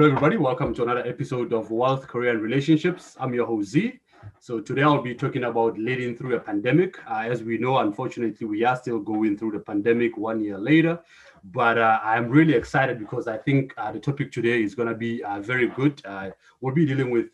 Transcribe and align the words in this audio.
Hello, 0.00 0.08
everybody. 0.08 0.38
Welcome 0.38 0.72
to 0.76 0.82
another 0.84 1.06
episode 1.06 1.52
of 1.52 1.70
Wealth, 1.70 2.08
Career, 2.08 2.30
and 2.30 2.40
Relationships. 2.40 3.18
I'm 3.20 3.34
your 3.34 3.44
host, 3.44 3.68
Z. 3.68 4.00
So, 4.38 4.58
today 4.58 4.82
I'll 4.82 5.02
be 5.02 5.14
talking 5.14 5.44
about 5.44 5.76
leading 5.76 6.16
through 6.16 6.36
a 6.36 6.40
pandemic. 6.40 6.96
Uh, 7.06 7.24
as 7.28 7.42
we 7.42 7.58
know, 7.58 7.76
unfortunately, 7.76 8.46
we 8.46 8.64
are 8.64 8.76
still 8.76 8.98
going 8.98 9.36
through 9.36 9.50
the 9.50 9.58
pandemic 9.58 10.16
one 10.16 10.42
year 10.42 10.56
later. 10.56 11.00
But 11.44 11.76
uh, 11.76 12.00
I'm 12.02 12.30
really 12.30 12.54
excited 12.54 12.98
because 12.98 13.28
I 13.28 13.36
think 13.36 13.74
uh, 13.76 13.92
the 13.92 14.00
topic 14.00 14.32
today 14.32 14.62
is 14.62 14.74
going 14.74 14.88
to 14.88 14.94
be 14.94 15.22
uh, 15.22 15.40
very 15.40 15.68
good. 15.68 16.00
Uh, 16.06 16.30
we'll 16.62 16.74
be 16.74 16.86
dealing 16.86 17.10
with 17.10 17.26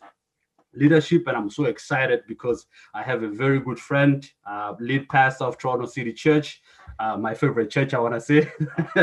leadership, 0.77 1.27
and 1.27 1.35
I'm 1.35 1.49
so 1.49 1.65
excited 1.65 2.21
because 2.27 2.67
I 2.93 3.03
have 3.03 3.23
a 3.23 3.29
very 3.29 3.59
good 3.59 3.79
friend, 3.79 4.29
uh, 4.45 4.75
lead 4.79 5.09
pastor 5.09 5.45
of 5.45 5.57
Toronto 5.57 5.85
City 5.85 6.13
Church, 6.13 6.61
uh, 6.99 7.15
my 7.15 7.33
favorite 7.33 7.69
church, 7.69 7.93
I 7.93 7.99
want 7.99 8.15
to 8.15 8.21
say, 8.21 8.51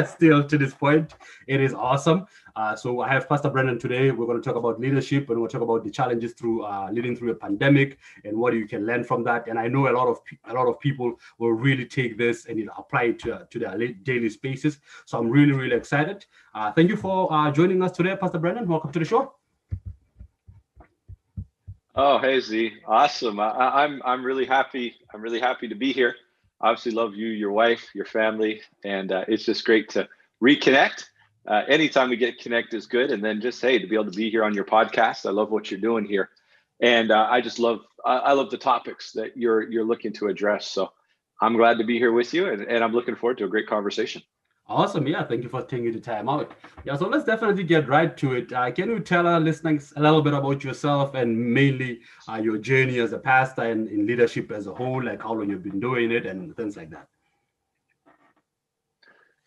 still 0.06 0.44
to 0.44 0.58
this 0.58 0.74
point. 0.74 1.14
It 1.46 1.60
is 1.60 1.74
awesome. 1.74 2.26
Uh, 2.56 2.74
so 2.74 3.00
I 3.00 3.08
have 3.08 3.28
Pastor 3.28 3.50
Brendan 3.50 3.78
today. 3.78 4.10
We're 4.10 4.26
going 4.26 4.40
to 4.40 4.46
talk 4.46 4.56
about 4.56 4.80
leadership 4.80 5.30
and 5.30 5.40
we'll 5.40 5.48
talk 5.48 5.62
about 5.62 5.84
the 5.84 5.90
challenges 5.90 6.32
through 6.32 6.64
uh, 6.64 6.88
leading 6.92 7.16
through 7.16 7.32
a 7.32 7.34
pandemic 7.34 7.98
and 8.24 8.36
what 8.36 8.54
you 8.54 8.66
can 8.66 8.86
learn 8.86 9.04
from 9.04 9.22
that. 9.24 9.48
And 9.48 9.58
I 9.58 9.68
know 9.68 9.88
a 9.88 9.94
lot 9.94 10.08
of 10.08 10.20
a 10.44 10.52
lot 10.52 10.66
of 10.66 10.78
people 10.80 11.14
will 11.38 11.52
really 11.52 11.86
take 11.86 12.18
this 12.18 12.46
and 12.46 12.68
apply 12.76 13.04
it 13.04 13.18
to, 13.20 13.46
to 13.48 13.58
their 13.58 13.76
daily 14.02 14.30
spaces. 14.30 14.78
So 15.06 15.18
I'm 15.18 15.28
really 15.28 15.52
really 15.52 15.76
excited. 15.76 16.26
Uh, 16.54 16.72
thank 16.72 16.90
you 16.90 16.96
for 16.96 17.32
uh, 17.32 17.50
joining 17.50 17.82
us 17.82 17.92
today, 17.92 18.16
Pastor 18.16 18.38
Brendan. 18.38 18.68
Welcome 18.68 18.92
to 18.92 18.98
the 18.98 19.04
show. 19.04 19.43
Oh, 21.94 22.18
hey 22.18 22.40
Z, 22.40 22.72
awesome! 22.86 23.38
I, 23.38 23.84
I'm 23.84 24.02
I'm 24.04 24.24
really 24.24 24.46
happy. 24.46 24.96
I'm 25.12 25.22
really 25.22 25.40
happy 25.40 25.68
to 25.68 25.74
be 25.76 25.92
here 25.92 26.16
obviously 26.64 26.92
love 26.92 27.14
you, 27.14 27.28
your 27.28 27.52
wife, 27.52 27.90
your 27.94 28.06
family, 28.06 28.62
and 28.84 29.12
uh, 29.12 29.24
it's 29.28 29.44
just 29.44 29.64
great 29.64 29.90
to 29.90 30.08
reconnect. 30.42 31.04
Uh, 31.46 31.62
anytime 31.68 32.08
we 32.08 32.16
get 32.16 32.38
connect 32.38 32.72
is 32.72 32.86
good, 32.86 33.10
and 33.10 33.22
then 33.22 33.40
just 33.40 33.60
hey 33.60 33.78
to 33.78 33.86
be 33.86 33.94
able 33.94 34.10
to 34.10 34.16
be 34.16 34.30
here 34.30 34.42
on 34.42 34.54
your 34.54 34.64
podcast. 34.64 35.26
I 35.26 35.30
love 35.30 35.50
what 35.50 35.70
you're 35.70 35.80
doing 35.80 36.06
here, 36.06 36.30
and 36.80 37.10
uh, 37.10 37.28
I 37.30 37.42
just 37.42 37.58
love 37.58 37.80
I 38.04 38.32
love 38.32 38.50
the 38.50 38.58
topics 38.58 39.12
that 39.12 39.36
you're 39.36 39.70
you're 39.70 39.84
looking 39.84 40.12
to 40.14 40.28
address. 40.28 40.66
So 40.66 40.90
I'm 41.40 41.56
glad 41.56 41.78
to 41.78 41.84
be 41.84 41.98
here 41.98 42.12
with 42.12 42.32
you, 42.32 42.48
and, 42.48 42.62
and 42.62 42.82
I'm 42.82 42.92
looking 42.92 43.14
forward 43.16 43.38
to 43.38 43.44
a 43.44 43.48
great 43.48 43.66
conversation. 43.66 44.22
Awesome. 44.66 45.06
Yeah. 45.06 45.24
Thank 45.24 45.42
you 45.42 45.50
for 45.50 45.62
taking 45.62 45.92
the 45.92 46.00
time 46.00 46.28
out. 46.28 46.52
Yeah. 46.84 46.96
So 46.96 47.06
let's 47.06 47.24
definitely 47.24 47.64
get 47.64 47.86
right 47.86 48.16
to 48.16 48.32
it. 48.34 48.52
Uh, 48.52 48.70
can 48.70 48.88
you 48.88 49.00
tell 49.00 49.26
our 49.26 49.38
listeners 49.38 49.92
a 49.96 50.00
little 50.00 50.22
bit 50.22 50.32
about 50.32 50.64
yourself 50.64 51.14
and 51.14 51.38
mainly 51.38 52.00
uh, 52.28 52.36
your 52.36 52.56
journey 52.56 52.98
as 52.98 53.12
a 53.12 53.18
pastor 53.18 53.62
and 53.62 53.88
in 53.88 54.06
leadership 54.06 54.50
as 54.50 54.66
a 54.66 54.74
whole, 54.74 55.04
like 55.04 55.22
how 55.22 55.34
long 55.34 55.50
you've 55.50 55.62
been 55.62 55.80
doing 55.80 56.10
it 56.10 56.24
and 56.24 56.56
things 56.56 56.78
like 56.78 56.90
that? 56.90 57.08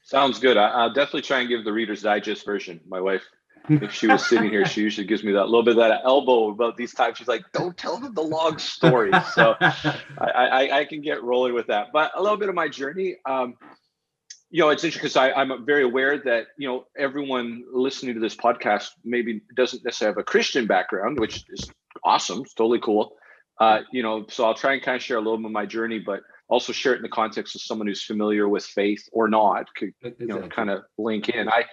Sounds 0.03 0.39
good. 0.39 0.55
I, 0.55 0.85
will 0.85 0.93
definitely 0.93 1.23
try 1.23 1.39
and 1.39 1.49
give 1.49 1.65
the 1.65 1.73
Reader's 1.73 2.03
Digest 2.03 2.45
version. 2.45 2.79
My 2.87 3.01
wife, 3.01 3.23
if 3.67 3.91
she 3.91 4.07
was 4.07 4.25
sitting 4.25 4.49
here, 4.49 4.65
she 4.65 4.81
usually 4.81 5.05
gives 5.05 5.23
me 5.23 5.33
that 5.33 5.45
little 5.45 5.63
bit 5.63 5.71
of 5.71 5.77
that 5.77 6.01
elbow 6.05 6.49
about 6.49 6.77
these 6.77 6.93
times. 6.93 7.17
She's 7.17 7.27
like, 7.27 7.43
"Don't 7.51 7.75
tell 7.75 7.97
them 7.97 8.13
the 8.13 8.21
long 8.21 8.57
story." 8.57 9.11
So 9.33 9.55
I, 9.61 9.91
I, 10.19 10.79
I, 10.79 10.85
can 10.85 11.01
get 11.01 11.21
rolling 11.23 11.53
with 11.53 11.67
that. 11.67 11.87
But 11.91 12.11
a 12.15 12.21
little 12.21 12.37
bit 12.37 12.47
of 12.47 12.55
my 12.55 12.69
journey. 12.69 13.17
Um, 13.25 13.55
you 14.49 14.61
know, 14.61 14.69
it's 14.69 14.83
interesting 14.83 15.09
because 15.09 15.17
I'm 15.17 15.65
very 15.65 15.83
aware 15.83 16.17
that 16.19 16.47
you 16.57 16.67
know 16.67 16.85
everyone 16.97 17.63
listening 17.71 18.13
to 18.15 18.19
this 18.19 18.35
podcast 18.35 18.89
maybe 19.03 19.41
doesn't 19.55 19.83
necessarily 19.83 20.13
have 20.13 20.19
a 20.19 20.23
Christian 20.23 20.67
background, 20.67 21.19
which 21.19 21.43
is 21.49 21.69
awesome, 22.03 22.41
it's 22.41 22.53
totally 22.53 22.79
cool. 22.79 23.15
Uh, 23.59 23.79
you 23.91 24.03
know, 24.03 24.25
so 24.29 24.45
I'll 24.45 24.53
try 24.53 24.73
and 24.73 24.81
kind 24.81 24.95
of 24.95 25.01
share 25.01 25.17
a 25.17 25.19
little 25.19 25.37
bit 25.37 25.47
of 25.47 25.51
my 25.51 25.65
journey, 25.65 25.99
but 25.99 26.21
also 26.47 26.71
share 26.71 26.93
it 26.93 26.97
in 26.97 27.01
the 27.01 27.09
context 27.09 27.55
of 27.55 27.61
someone 27.61 27.87
who's 27.87 28.03
familiar 28.03 28.47
with 28.47 28.63
faith 28.63 29.09
or 29.11 29.27
not, 29.27 29.65
could 29.75 29.93
you 30.01 30.27
know, 30.27 30.47
kind 30.47 30.69
of 30.69 30.83
link 30.97 31.29
in. 31.29 31.49
I 31.49 31.65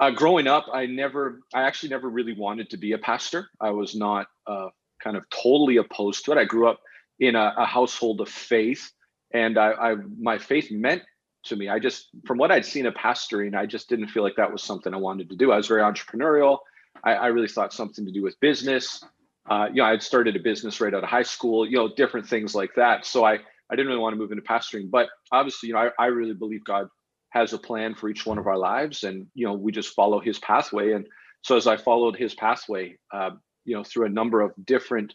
uh, 0.00 0.10
growing 0.10 0.46
up, 0.46 0.66
I 0.72 0.86
never, 0.86 1.40
I 1.54 1.62
actually 1.62 1.90
never 1.90 2.08
really 2.08 2.32
wanted 2.32 2.70
to 2.70 2.78
be 2.78 2.92
a 2.92 2.98
pastor. 2.98 3.50
I 3.60 3.70
was 3.70 3.94
not 3.94 4.28
uh, 4.46 4.68
kind 5.02 5.16
of 5.16 5.24
totally 5.28 5.76
opposed 5.76 6.24
to 6.24 6.32
it. 6.32 6.38
I 6.38 6.44
grew 6.44 6.68
up 6.68 6.80
in 7.18 7.36
a, 7.36 7.54
a 7.58 7.66
household 7.66 8.22
of 8.22 8.28
faith, 8.30 8.90
and 9.32 9.58
I, 9.58 9.72
I 9.72 9.96
my 10.18 10.38
faith 10.38 10.70
meant 10.70 11.02
to 11.44 11.56
me. 11.56 11.68
I 11.68 11.78
just, 11.78 12.08
from 12.26 12.38
what 12.38 12.50
I'd 12.50 12.64
seen 12.64 12.86
of 12.86 12.94
pastoring, 12.94 13.56
I 13.56 13.66
just 13.66 13.88
didn't 13.88 14.08
feel 14.08 14.22
like 14.22 14.36
that 14.36 14.52
was 14.52 14.62
something 14.62 14.92
I 14.92 14.98
wanted 14.98 15.30
to 15.30 15.36
do. 15.36 15.52
I 15.52 15.56
was 15.56 15.66
very 15.66 15.82
entrepreneurial. 15.82 16.58
I, 17.04 17.14
I 17.14 17.26
really 17.28 17.48
thought 17.48 17.72
something 17.72 18.04
to 18.04 18.12
do 18.12 18.22
with 18.22 18.38
business. 18.40 19.04
Uh, 19.48 19.66
you 19.68 19.76
know, 19.76 19.84
I'd 19.84 20.02
started 20.02 20.36
a 20.36 20.40
business 20.40 20.80
right 20.80 20.94
out 20.94 21.02
of 21.02 21.08
high 21.08 21.22
school, 21.22 21.66
you 21.66 21.76
know, 21.76 21.88
different 21.94 22.28
things 22.28 22.54
like 22.54 22.74
that. 22.76 23.06
So 23.06 23.24
I, 23.24 23.34
I 23.34 23.76
didn't 23.76 23.86
really 23.86 24.00
want 24.00 24.12
to 24.14 24.18
move 24.18 24.32
into 24.32 24.42
pastoring, 24.42 24.90
but 24.90 25.08
obviously, 25.32 25.68
you 25.68 25.74
know, 25.74 25.90
I, 25.98 26.04
I 26.04 26.06
really 26.06 26.34
believe 26.34 26.64
God 26.64 26.88
has 27.30 27.52
a 27.52 27.58
plan 27.58 27.94
for 27.94 28.08
each 28.08 28.26
one 28.26 28.38
of 28.38 28.46
our 28.46 28.58
lives 28.58 29.04
and, 29.04 29.26
you 29.34 29.46
know, 29.46 29.54
we 29.54 29.72
just 29.72 29.94
follow 29.94 30.20
his 30.20 30.38
pathway. 30.40 30.92
And 30.92 31.06
so 31.42 31.56
as 31.56 31.66
I 31.66 31.76
followed 31.76 32.16
his 32.16 32.34
pathway, 32.34 32.96
uh, 33.12 33.30
you 33.64 33.76
know, 33.76 33.84
through 33.84 34.06
a 34.06 34.10
number 34.10 34.40
of 34.40 34.52
different, 34.64 35.14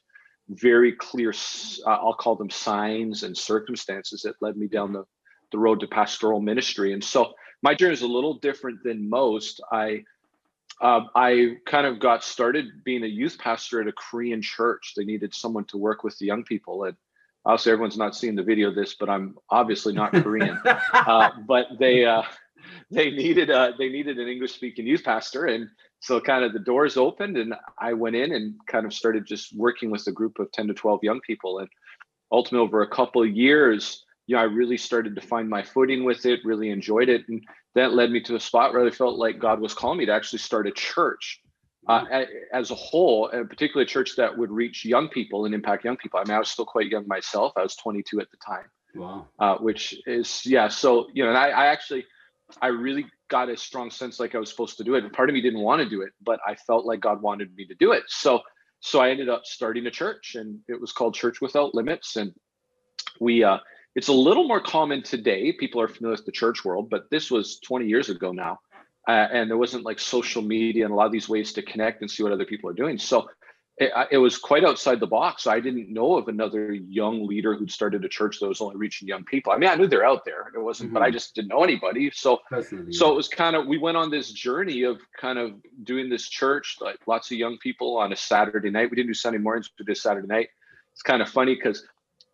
very 0.49 0.93
clear, 0.93 1.33
uh, 1.85 1.89
I'll 1.89 2.13
call 2.13 2.35
them 2.35 2.49
signs 2.49 3.23
and 3.23 3.37
circumstances 3.37 4.21
that 4.21 4.35
led 4.41 4.55
me 4.55 4.67
down 4.67 4.93
the 4.93 5.03
the 5.51 5.57
road 5.57 5.79
to 5.81 5.87
pastoral 5.87 6.41
ministry. 6.41 6.93
And 6.93 7.03
so 7.03 7.33
my 7.61 7.73
journey 7.73 7.93
is 7.93 8.01
a 8.01 8.07
little 8.07 8.35
different 8.35 8.83
than 8.83 9.09
most. 9.09 9.61
I 9.71 10.03
uh, 10.81 11.01
I 11.15 11.57
kind 11.65 11.87
of 11.87 11.99
got 11.99 12.23
started 12.23 12.83
being 12.83 13.03
a 13.03 13.07
youth 13.07 13.37
pastor 13.39 13.81
at 13.81 13.87
a 13.87 13.93
Korean 13.93 14.41
church. 14.41 14.93
They 14.95 15.05
needed 15.05 15.33
someone 15.33 15.65
to 15.65 15.77
work 15.77 16.03
with 16.03 16.17
the 16.17 16.25
young 16.25 16.43
people. 16.43 16.83
And 16.83 16.97
obviously, 17.45 17.71
everyone's 17.71 17.97
not 17.97 18.15
seeing 18.15 18.35
the 18.35 18.43
video 18.43 18.69
of 18.69 18.75
this, 18.75 18.95
but 18.95 19.09
I'm 19.09 19.37
obviously 19.49 19.93
not 19.93 20.11
Korean. 20.11 20.59
uh, 20.93 21.31
but 21.47 21.67
they 21.79 22.05
uh, 22.05 22.23
they 22.91 23.09
needed 23.11 23.49
uh, 23.49 23.71
they 23.77 23.89
needed 23.89 24.19
an 24.19 24.27
English 24.27 24.53
speaking 24.53 24.85
youth 24.85 25.03
pastor, 25.03 25.45
and 25.45 25.69
so 26.01 26.19
kind 26.19 26.43
of 26.43 26.53
the 26.53 26.59
doors 26.59 26.97
opened, 26.97 27.37
and 27.37 27.55
I 27.79 27.93
went 27.93 28.15
in 28.15 28.33
and 28.33 28.55
kind 28.67 28.85
of 28.85 28.93
started 28.93 29.25
just 29.25 29.55
working 29.55 29.89
with 29.89 30.05
a 30.07 30.11
group 30.11 30.39
of 30.39 30.51
ten 30.51 30.67
to 30.67 30.73
twelve 30.73 31.03
young 31.03 31.21
people, 31.21 31.59
and 31.59 31.69
ultimately 32.31 32.65
over 32.65 32.81
a 32.81 32.87
couple 32.87 33.23
of 33.23 33.29
years 33.29 34.04
you 34.27 34.35
know, 34.35 34.41
I 34.41 34.45
really 34.45 34.77
started 34.77 35.15
to 35.15 35.21
find 35.21 35.49
my 35.49 35.63
footing 35.63 36.03
with 36.03 36.25
it, 36.25 36.39
really 36.43 36.69
enjoyed 36.69 37.09
it. 37.09 37.27
And 37.27 37.43
that 37.75 37.93
led 37.93 38.11
me 38.11 38.21
to 38.23 38.35
a 38.35 38.39
spot 38.39 38.73
where 38.73 38.85
I 38.85 38.89
felt 38.89 39.17
like 39.17 39.39
God 39.39 39.59
was 39.59 39.73
calling 39.73 39.99
me 39.99 40.05
to 40.05 40.13
actually 40.13 40.39
start 40.39 40.67
a 40.67 40.71
church 40.71 41.41
uh, 41.87 42.05
mm-hmm. 42.05 42.23
as 42.51 42.71
a 42.71 42.75
whole, 42.75 43.29
and 43.29 43.47
particularly 43.49 43.85
a 43.85 43.87
church 43.89 44.15
that 44.17 44.35
would 44.35 44.51
reach 44.51 44.85
young 44.85 45.07
people 45.09 45.45
and 45.45 45.53
impact 45.53 45.85
young 45.85 45.97
people. 45.97 46.19
I 46.19 46.23
mean, 46.27 46.35
I 46.35 46.39
was 46.39 46.49
still 46.49 46.65
quite 46.65 46.87
young 46.87 47.07
myself. 47.07 47.53
I 47.55 47.61
was 47.61 47.75
22 47.75 48.19
at 48.19 48.31
the 48.31 48.37
time. 48.37 48.65
Wow. 48.95 49.27
Uh, 49.37 49.57
which 49.57 49.95
is, 50.07 50.45
yeah. 50.45 50.67
So, 50.69 51.07
you 51.13 51.23
know, 51.23 51.29
and 51.29 51.37
I, 51.37 51.49
I 51.49 51.65
actually, 51.67 52.05
I 52.61 52.67
really 52.67 53.05
got 53.27 53.49
a 53.49 53.57
strong 53.57 53.91
sense 53.91 54.19
like 54.19 54.33
I 54.33 54.39
was 54.39 54.49
supposed 54.49 54.77
to 54.77 54.83
do 54.83 54.95
it. 54.95 55.03
And 55.03 55.13
part 55.13 55.29
of 55.29 55.33
me 55.33 55.41
didn't 55.41 55.59
want 55.59 55.81
to 55.81 55.89
do 55.89 56.01
it, 56.01 56.13
but 56.23 56.39
I 56.47 56.55
felt 56.55 56.85
like 56.85 57.01
God 57.01 57.21
wanted 57.21 57.53
me 57.55 57.65
to 57.65 57.75
do 57.75 57.91
it. 57.91 58.03
So, 58.07 58.41
so 58.79 59.01
I 59.01 59.09
ended 59.09 59.29
up 59.29 59.45
starting 59.45 59.85
a 59.85 59.91
church 59.91 60.35
and 60.35 60.59
it 60.67 60.79
was 60.79 60.91
called 60.91 61.13
Church 61.13 61.41
Without 61.41 61.75
Limits. 61.75 62.15
And 62.15 62.33
we, 63.19 63.43
uh, 63.43 63.57
it's 63.95 64.09
a 64.09 64.13
little 64.13 64.47
more 64.47 64.59
common 64.59 65.01
today. 65.01 65.53
People 65.53 65.81
are 65.81 65.87
familiar 65.87 66.17
with 66.17 66.25
the 66.25 66.31
church 66.31 66.65
world, 66.65 66.89
but 66.89 67.09
this 67.09 67.31
was 67.31 67.59
20 67.59 67.87
years 67.87 68.09
ago 68.09 68.31
now. 68.31 68.59
Uh, 69.07 69.27
and 69.31 69.49
there 69.49 69.57
wasn't 69.57 69.85
like 69.85 69.99
social 69.99 70.41
media 70.41 70.83
and 70.83 70.91
a 70.91 70.95
lot 70.95 71.05
of 71.05 71.11
these 71.11 71.29
ways 71.29 71.53
to 71.53 71.61
connect 71.61 72.01
and 72.01 72.09
see 72.09 72.23
what 72.23 72.31
other 72.31 72.45
people 72.45 72.69
are 72.69 72.73
doing. 72.73 72.97
So 72.97 73.29
it, 73.77 73.91
it, 74.11 74.17
was 74.17 74.37
quite 74.37 74.63
outside 74.63 74.99
the 74.99 75.07
box. 75.07 75.47
I 75.47 75.59
didn't 75.59 75.93
know 75.93 76.15
of 76.15 76.27
another 76.27 76.73
young 76.73 77.27
leader 77.27 77.55
who'd 77.55 77.71
started 77.71 78.03
a 78.03 78.09
church 78.09 78.39
that 78.39 78.47
was 78.47 78.61
only 78.61 78.77
reaching 78.77 79.07
young 79.07 79.23
people. 79.25 79.51
I 79.51 79.57
mean, 79.57 79.69
I 79.69 79.75
knew 79.75 79.85
they're 79.85 80.05
out 80.05 80.25
there. 80.25 80.51
It 80.55 80.59
wasn't, 80.59 80.87
mm-hmm. 80.87 80.93
but 80.95 81.03
I 81.03 81.07
mm-hmm. 81.07 81.13
just 81.13 81.35
didn't 81.35 81.49
know 81.49 81.63
anybody. 81.63 82.09
So, 82.11 82.39
so 82.91 83.11
it 83.11 83.15
was 83.15 83.27
kind 83.27 83.55
of 83.55 83.67
we 83.67 83.77
went 83.77 83.97
on 83.97 84.09
this 84.09 84.31
journey 84.31 84.83
of 84.83 84.99
kind 85.19 85.37
of 85.37 85.53
doing 85.83 86.09
this 86.09 86.29
church, 86.29 86.77
like 86.79 86.99
lots 87.05 87.31
of 87.31 87.37
young 87.37 87.57
people 87.59 87.97
on 87.97 88.13
a 88.13 88.15
Saturday 88.15 88.69
night. 88.69 88.89
We 88.89 88.95
didn't 88.95 89.09
do 89.09 89.13
Sunday 89.13 89.39
mornings, 89.39 89.69
we 89.77 89.85
did 89.85 89.97
Saturday 89.97 90.27
night. 90.27 90.49
It's 90.93 91.01
kind 91.01 91.21
of 91.21 91.27
funny 91.29 91.55
because 91.55 91.83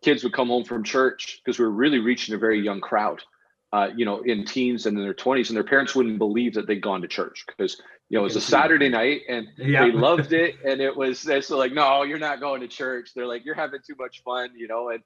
kids 0.02 0.24
would 0.24 0.32
come 0.32 0.48
home 0.48 0.64
from 0.64 0.84
church 0.84 1.40
because 1.44 1.58
we 1.58 1.64
were 1.64 1.70
really 1.70 1.98
reaching 1.98 2.34
a 2.34 2.38
very 2.38 2.60
young 2.60 2.80
crowd, 2.80 3.22
uh, 3.72 3.88
you 3.96 4.04
know, 4.04 4.20
in 4.20 4.44
teens 4.44 4.86
and 4.86 4.96
in 4.98 5.02
their 5.02 5.14
20s, 5.14 5.48
and 5.48 5.56
their 5.56 5.64
parents 5.64 5.94
wouldn't 5.94 6.18
believe 6.18 6.54
that 6.54 6.66
they'd 6.66 6.82
gone 6.82 7.00
to 7.02 7.08
church 7.08 7.44
because 7.46 7.80
you 8.08 8.18
know 8.18 8.22
it 8.22 8.24
was 8.24 8.36
a 8.36 8.40
Saturday 8.40 8.88
night 8.88 9.22
and 9.28 9.48
yeah. 9.56 9.84
they 9.84 9.92
loved 10.08 10.32
it, 10.32 10.56
and 10.64 10.80
it 10.80 10.94
was 10.94 11.26
it's 11.26 11.50
like, 11.50 11.72
no, 11.72 12.02
you're 12.02 12.18
not 12.18 12.40
going 12.40 12.60
to 12.60 12.68
church. 12.68 13.10
They're 13.14 13.26
like, 13.26 13.44
you're 13.44 13.54
having 13.54 13.80
too 13.86 13.94
much 13.98 14.22
fun, 14.22 14.50
you 14.56 14.68
know, 14.68 14.90
and 14.90 15.02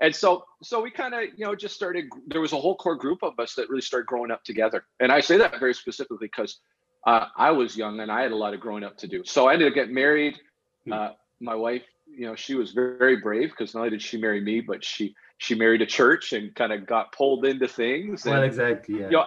and 0.00 0.14
so 0.14 0.44
so 0.62 0.80
we 0.80 0.90
kind 0.90 1.14
of 1.14 1.22
you 1.36 1.44
know 1.44 1.54
just 1.54 1.74
started. 1.74 2.06
There 2.26 2.40
was 2.40 2.52
a 2.52 2.60
whole 2.60 2.74
core 2.74 2.96
group 2.96 3.22
of 3.22 3.38
us 3.38 3.54
that 3.54 3.68
really 3.68 3.82
started 3.82 4.06
growing 4.06 4.30
up 4.30 4.42
together, 4.44 4.84
and 4.98 5.12
I 5.12 5.20
say 5.20 5.36
that 5.36 5.60
very 5.60 5.74
specifically 5.74 6.26
because 6.26 6.58
uh, 7.06 7.26
I 7.36 7.50
was 7.50 7.76
young 7.76 8.00
and 8.00 8.10
I 8.10 8.22
had 8.22 8.32
a 8.32 8.36
lot 8.36 8.54
of 8.54 8.60
growing 8.60 8.84
up 8.84 8.96
to 8.98 9.08
do. 9.08 9.24
So 9.24 9.48
I 9.48 9.54
ended 9.54 9.68
up 9.68 9.74
getting 9.74 9.94
married. 9.94 10.38
Hmm. 10.86 10.92
Uh, 10.92 11.08
my 11.40 11.54
wife 11.54 11.82
you 12.14 12.26
know 12.26 12.34
she 12.34 12.54
was 12.54 12.72
very, 12.72 13.16
brave 13.16 13.50
because 13.50 13.74
not 13.74 13.80
only 13.80 13.90
did 13.90 14.02
she 14.02 14.16
marry 14.16 14.40
me 14.40 14.60
but 14.60 14.84
she 14.84 15.14
she 15.38 15.54
married 15.54 15.82
a 15.82 15.86
church 15.86 16.32
and 16.32 16.54
kind 16.54 16.72
of 16.72 16.86
got 16.86 17.12
pulled 17.12 17.44
into 17.44 17.68
things 17.68 18.24
and, 18.24 18.34
well 18.34 18.42
exactly 18.42 19.00
yeah 19.00 19.06
you 19.06 19.10
know, 19.10 19.26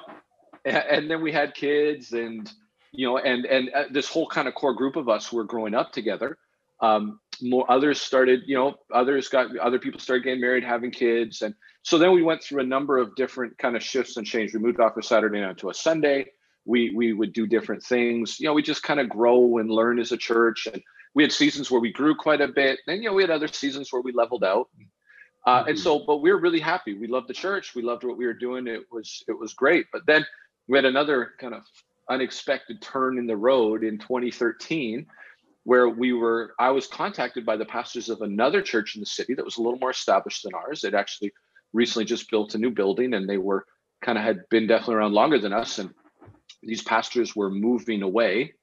and 0.72 1.10
then 1.10 1.22
we 1.22 1.32
had 1.32 1.54
kids 1.54 2.14
and 2.14 2.52
you 2.92 3.08
know 3.08 3.18
and 3.18 3.46
and 3.46 3.70
uh, 3.74 3.84
this 3.92 4.08
whole 4.08 4.28
kind 4.28 4.48
of 4.48 4.56
core 4.56 4.74
group 4.74 4.96
of 4.96 5.10
us 5.10 5.32
were 5.32 5.44
growing 5.44 5.74
up 5.74 5.92
together 5.92 6.38
um 6.82 7.20
more 7.42 7.70
others 7.70 8.02
started 8.02 8.42
you 8.46 8.56
know 8.56 8.76
others 8.94 9.30
got 9.30 9.56
other 9.58 9.80
people 9.80 10.00
started 10.00 10.24
getting 10.24 10.42
married 10.42 10.64
having 10.64 10.92
kids 10.92 11.42
and 11.42 11.54
so 11.84 11.98
then 11.98 12.12
we 12.12 12.24
went 12.24 12.42
through 12.42 12.62
a 12.62 12.66
number 12.66 12.98
of 12.98 13.16
different 13.16 13.58
kind 13.58 13.76
of 13.76 13.84
shifts 13.84 14.18
and 14.18 14.26
change 14.26 14.54
we 14.54 14.60
moved 14.60 14.80
off 14.80 14.98
a 14.98 15.04
saturday 15.04 15.40
night 15.40 15.58
to 15.58 15.70
a 15.70 15.74
sunday 15.74 16.26
we 16.66 16.92
we 16.96 17.14
would 17.14 17.32
do 17.32 17.48
different 17.48 17.84
things. 17.84 18.40
You 18.40 18.48
know, 18.48 18.54
we 18.54 18.62
just 18.62 18.84
kind 18.84 19.00
of 19.00 19.10
grow 19.10 19.60
and 19.60 19.70
learn 19.70 20.00
as 20.00 20.12
a 20.12 20.18
church. 20.18 20.68
And 20.72 20.82
we 21.16 21.24
had 21.24 21.32
seasons 21.32 21.72
where 21.72 21.82
we 21.82 21.92
grew 21.92 22.16
quite 22.16 22.42
a 22.42 22.48
bit. 22.48 22.80
And 22.88 23.04
you 23.04 23.10
know, 23.10 23.16
we 23.16 23.24
had 23.24 23.32
other 23.32 23.48
seasons 23.48 23.92
where 23.92 24.02
we 24.02 24.12
leveled 24.12 24.44
out. 24.44 24.70
Uh, 25.48 25.64
and 25.68 25.76
mm-hmm. 25.76 25.84
so, 25.84 26.00
but 26.06 26.18
we 26.18 26.32
were 26.32 26.40
really 26.40 26.60
happy. 26.60 26.94
We 26.94 27.08
loved 27.08 27.28
the 27.28 27.34
church. 27.34 27.76
We 27.76 27.82
loved 27.82 28.04
what 28.04 28.18
we 28.18 28.26
were 28.26 28.34
doing. 28.34 28.68
It 28.68 28.84
was 28.92 29.24
it 29.28 29.38
was 29.38 29.54
great. 29.54 29.88
But 29.92 30.06
then 30.06 30.26
we 30.68 30.78
had 30.78 30.86
another 30.86 31.32
kind 31.40 31.54
of 31.54 31.64
unexpected 32.10 32.82
turn 32.82 33.18
in 33.18 33.26
the 33.26 33.38
road 33.38 33.84
in 33.84 33.98
2013 33.98 35.08
where 35.64 35.90
we 35.90 36.14
were 36.14 36.54
i 36.60 36.70
was 36.70 36.86
contacted 36.86 37.44
by 37.44 37.58
the 37.58 37.66
pastors 37.66 38.10
of 38.10 38.22
another 38.22 38.62
church 38.62 38.94
in 38.94 39.00
the 39.00 39.06
city 39.08 39.34
that 39.34 39.44
was 39.44 39.58
a 39.58 39.62
little 39.64 39.80
more 39.80 39.90
established 39.90 40.44
than 40.44 40.54
ours 40.54 40.84
it 40.84 40.94
actually 40.94 41.32
recently 41.74 42.06
just 42.06 42.30
built 42.30 42.54
a 42.54 42.60
new 42.60 42.70
building 42.70 43.16
and 43.16 43.28
they 43.28 43.40
were 43.40 43.66
kind 44.04 44.20
of 44.20 44.24
had 44.24 44.48
been 44.52 44.68
definitely 44.68 44.94
around 44.94 45.14
longer 45.14 45.40
than 45.40 45.52
us 45.52 45.80
and 45.80 45.90
these 46.66 46.82
pastors 46.82 47.36
were 47.36 47.50
moving 47.50 48.02
away. 48.02 48.54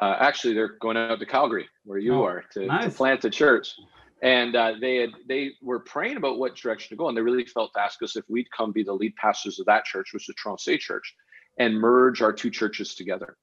Uh, 0.00 0.16
actually, 0.18 0.54
they're 0.54 0.76
going 0.80 0.96
out 0.96 1.18
to 1.18 1.26
Calgary, 1.26 1.68
where 1.84 1.98
you 1.98 2.14
oh, 2.14 2.24
are, 2.24 2.44
to, 2.52 2.66
nice. 2.66 2.84
to, 2.84 2.90
plant 2.90 3.24
a 3.24 3.30
church. 3.30 3.74
And 4.22 4.54
uh, 4.54 4.74
they 4.80 4.96
had 4.96 5.10
they 5.28 5.52
were 5.62 5.80
praying 5.80 6.16
about 6.16 6.38
what 6.38 6.54
direction 6.54 6.90
to 6.90 6.96
go, 6.96 7.08
and 7.08 7.16
they 7.16 7.22
really 7.22 7.46
felt 7.46 7.72
to 7.74 7.80
ask 7.80 8.02
us 8.02 8.16
if 8.16 8.24
we'd 8.28 8.50
come 8.50 8.72
be 8.72 8.82
the 8.82 8.92
lead 8.92 9.16
pastors 9.16 9.58
of 9.58 9.66
that 9.66 9.84
church, 9.84 10.12
which 10.12 10.24
is 10.24 10.26
the 10.28 10.34
Toronto 10.34 10.60
State 10.60 10.80
Church, 10.80 11.14
and 11.58 11.74
merge 11.74 12.20
our 12.20 12.32
two 12.32 12.50
churches 12.50 12.94
together. 12.94 13.36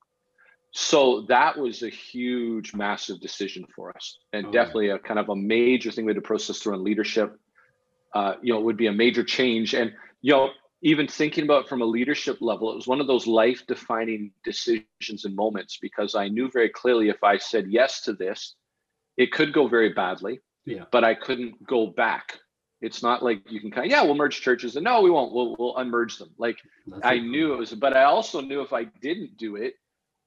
So 0.71 1.25
that 1.29 1.57
was 1.57 1.81
a 1.81 1.89
huge, 1.89 2.75
massive 2.75 3.19
decision 3.19 3.65
for 3.75 3.95
us, 3.95 4.19
and 4.33 4.47
oh, 4.47 4.51
definitely 4.51 4.89
a 4.89 4.99
kind 4.99 5.19
of 5.19 5.29
a 5.29 5.35
major 5.35 5.91
thing 5.91 6.05
we 6.05 6.11
had 6.11 6.17
to 6.17 6.21
process 6.21 6.59
through 6.59 6.75
in 6.75 6.83
leadership. 6.83 7.39
Uh, 8.13 8.33
you 8.43 8.53
know, 8.53 8.59
it 8.59 8.63
would 8.63 8.77
be 8.77 8.87
a 8.87 8.93
major 8.93 9.23
change, 9.23 9.73
and 9.73 9.93
you 10.21 10.33
know, 10.33 10.49
even 10.81 11.07
thinking 11.07 11.43
about 11.43 11.67
from 11.67 11.81
a 11.81 11.85
leadership 11.85 12.37
level, 12.39 12.71
it 12.71 12.75
was 12.75 12.87
one 12.87 13.01
of 13.01 13.07
those 13.07 13.25
life 13.25 13.65
defining 13.67 14.31
decisions 14.43 15.25
and 15.25 15.35
moments 15.35 15.77
because 15.81 16.15
I 16.15 16.27
knew 16.27 16.49
very 16.51 16.69
clearly 16.69 17.09
if 17.09 17.23
I 17.23 17.37
said 17.37 17.67
yes 17.67 18.01
to 18.01 18.13
this, 18.13 18.55
it 19.17 19.31
could 19.31 19.53
go 19.53 19.67
very 19.67 19.93
badly. 19.93 20.39
Yeah. 20.65 20.83
But 20.91 21.03
I 21.03 21.15
couldn't 21.15 21.65
go 21.65 21.87
back. 21.87 22.39
It's 22.79 23.01
not 23.01 23.23
like 23.23 23.41
you 23.49 23.59
can 23.59 23.71
kind 23.71 23.85
of, 23.87 23.91
yeah, 23.91 24.03
we'll 24.03 24.15
merge 24.15 24.39
churches 24.41 24.75
and 24.75 24.83
no, 24.83 25.01
we 25.01 25.09
won't. 25.09 25.33
We'll 25.33 25.55
we'll 25.57 25.73
unmerge 25.75 26.19
them. 26.19 26.29
Like 26.37 26.57
That's 26.85 27.01
I 27.03 27.17
knew 27.17 27.53
it 27.53 27.57
was, 27.57 27.73
but 27.73 27.97
I 27.97 28.03
also 28.03 28.39
knew 28.41 28.61
if 28.61 28.71
I 28.71 28.83
didn't 28.83 29.37
do 29.37 29.55
it, 29.55 29.73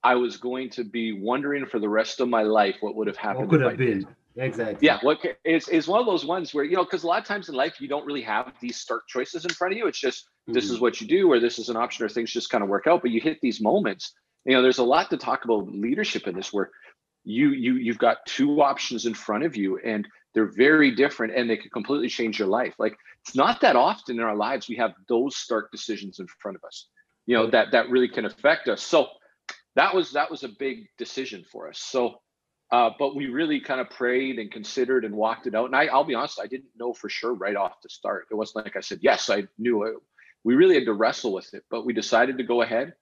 I 0.03 0.17
was 0.17 0.37
going 0.37 0.71
to 0.71 0.83
be 0.83 1.13
wondering 1.13 1.67
for 1.67 1.79
the 1.79 1.89
rest 1.89 2.21
of 2.21 2.29
my 2.29 2.43
life 2.43 2.77
what 2.81 2.97
would 2.97 3.07
have 3.07 3.17
happened. 3.17 3.49
What 3.49 3.51
could 3.51 3.61
have 3.61 3.77
been? 3.77 4.07
Exactly. 4.37 4.87
Yeah. 4.87 4.99
What 5.03 5.19
is 5.45 5.69
is 5.69 5.89
one 5.89 6.01
of 6.01 6.07
those 6.07 6.25
ones 6.25 6.55
where 6.55 6.65
you 6.65 6.77
know 6.77 6.85
because 6.85 7.03
a 7.03 7.07
lot 7.07 7.21
of 7.21 7.27
times 7.27 7.49
in 7.49 7.55
life 7.55 7.81
you 7.81 7.89
don't 7.89 8.07
really 8.07 8.23
have 8.23 8.53
these 8.61 8.77
stark 8.77 9.09
choices 9.09 9.45
in 9.45 9.51
front 9.51 9.73
of 9.73 9.79
you. 9.79 9.87
It's 9.87 10.01
just 10.01 10.25
mm-hmm. 10.25 10.53
this 10.53 10.65
is 10.65 10.73
mm-hmm. 10.73 10.83
what 10.83 11.01
you 11.01 11.09
do, 11.09 11.31
or 11.31 11.41
this 11.41 11.59
is 11.59 11.69
an 11.69 11.77
option, 11.77 12.05
or 12.05 12.09
things 12.09 12.33
just 12.33 12.51
kind 12.51 12.63
of 12.63 12.71
work 12.71 12.87
out. 12.87 13.03
But 13.03 13.11
you 13.11 13.21
hit 13.21 13.39
these 13.43 13.61
moments. 13.61 14.13
You 14.45 14.53
know, 14.53 14.63
there's 14.63 14.79
a 14.79 14.85
lot 14.85 15.11
to 15.11 15.17
talk 15.17 15.45
about 15.45 15.69
leadership 15.69 16.27
in 16.27 16.35
this, 16.35 16.53
where 16.53 16.71
you 17.25 17.51
you 17.51 17.75
you've 17.75 17.99
got 17.99 18.25
two 18.27 18.63
options 18.63 19.05
in 19.05 19.15
front 19.15 19.45
of 19.45 19.57
you, 19.57 19.79
and 19.85 20.07
they're 20.33 20.53
very 20.53 20.95
different, 20.95 21.35
and 21.35 21.51
they 21.51 21.57
could 21.57 21.73
completely 21.73 22.09
change 22.09 22.39
your 22.39 22.49
life. 22.49 22.75
Like 22.79 22.97
it's 23.27 23.35
not 23.35 23.61
that 23.63 23.75
often 23.77 24.17
in 24.17 24.25
our 24.25 24.37
lives 24.37 24.69
we 24.69 24.77
have 24.77 24.93
those 25.09 25.37
stark 25.37 25.71
decisions 25.73 26.21
in 26.21 26.27
front 26.41 26.57
of 26.57 26.65
us. 26.65 26.89
You 27.27 27.37
know 27.37 27.51
that 27.51 27.73
that 27.73 27.91
really 27.91 28.09
can 28.09 28.25
affect 28.25 28.69
us. 28.69 28.81
So 28.81 29.09
that 29.75 29.95
was 29.95 30.13
that 30.13 30.31
was 30.31 30.45
a 30.45 30.51
big 30.59 30.87
decision 30.99 31.45
for 31.51 31.69
us. 31.69 31.79
So 31.79 32.21
uh, 32.73 32.91
but 32.99 33.17
we 33.17 33.27
really 33.27 33.61
kind 33.61 33.81
of 33.81 33.91
prayed 33.91 34.39
and 34.39 34.51
considered 34.51 35.05
and 35.05 35.15
walked 35.15 35.47
it 35.47 35.55
out. 35.55 35.67
And 35.67 35.77
I, 35.77 35.87
I'll 35.87 36.05
be 36.05 36.15
honest, 36.15 36.41
I 36.41 36.47
didn't 36.47 36.71
know 36.79 36.93
for 36.93 37.09
sure 37.09 37.35
right 37.35 37.57
off 37.57 37.83
the 37.83 37.89
start. 37.89 38.27
It 38.31 38.35
wasn't 38.35 38.65
like 38.65 38.77
I 38.77 38.81
said, 38.81 39.01
yes, 39.03 39.31
I 39.31 39.45
knew 39.59 39.85
it. 39.85 39.95
We 40.45 40.55
really 40.55 40.77
had 40.77 40.87
to 40.87 40.95
wrestle 40.95 41.33
with 41.33 41.53
it, 41.53 41.65
but 41.71 41.85
we 41.85 41.93
decided 41.93 42.39
to 42.39 42.45
go 42.45 42.63
ahead 42.63 42.95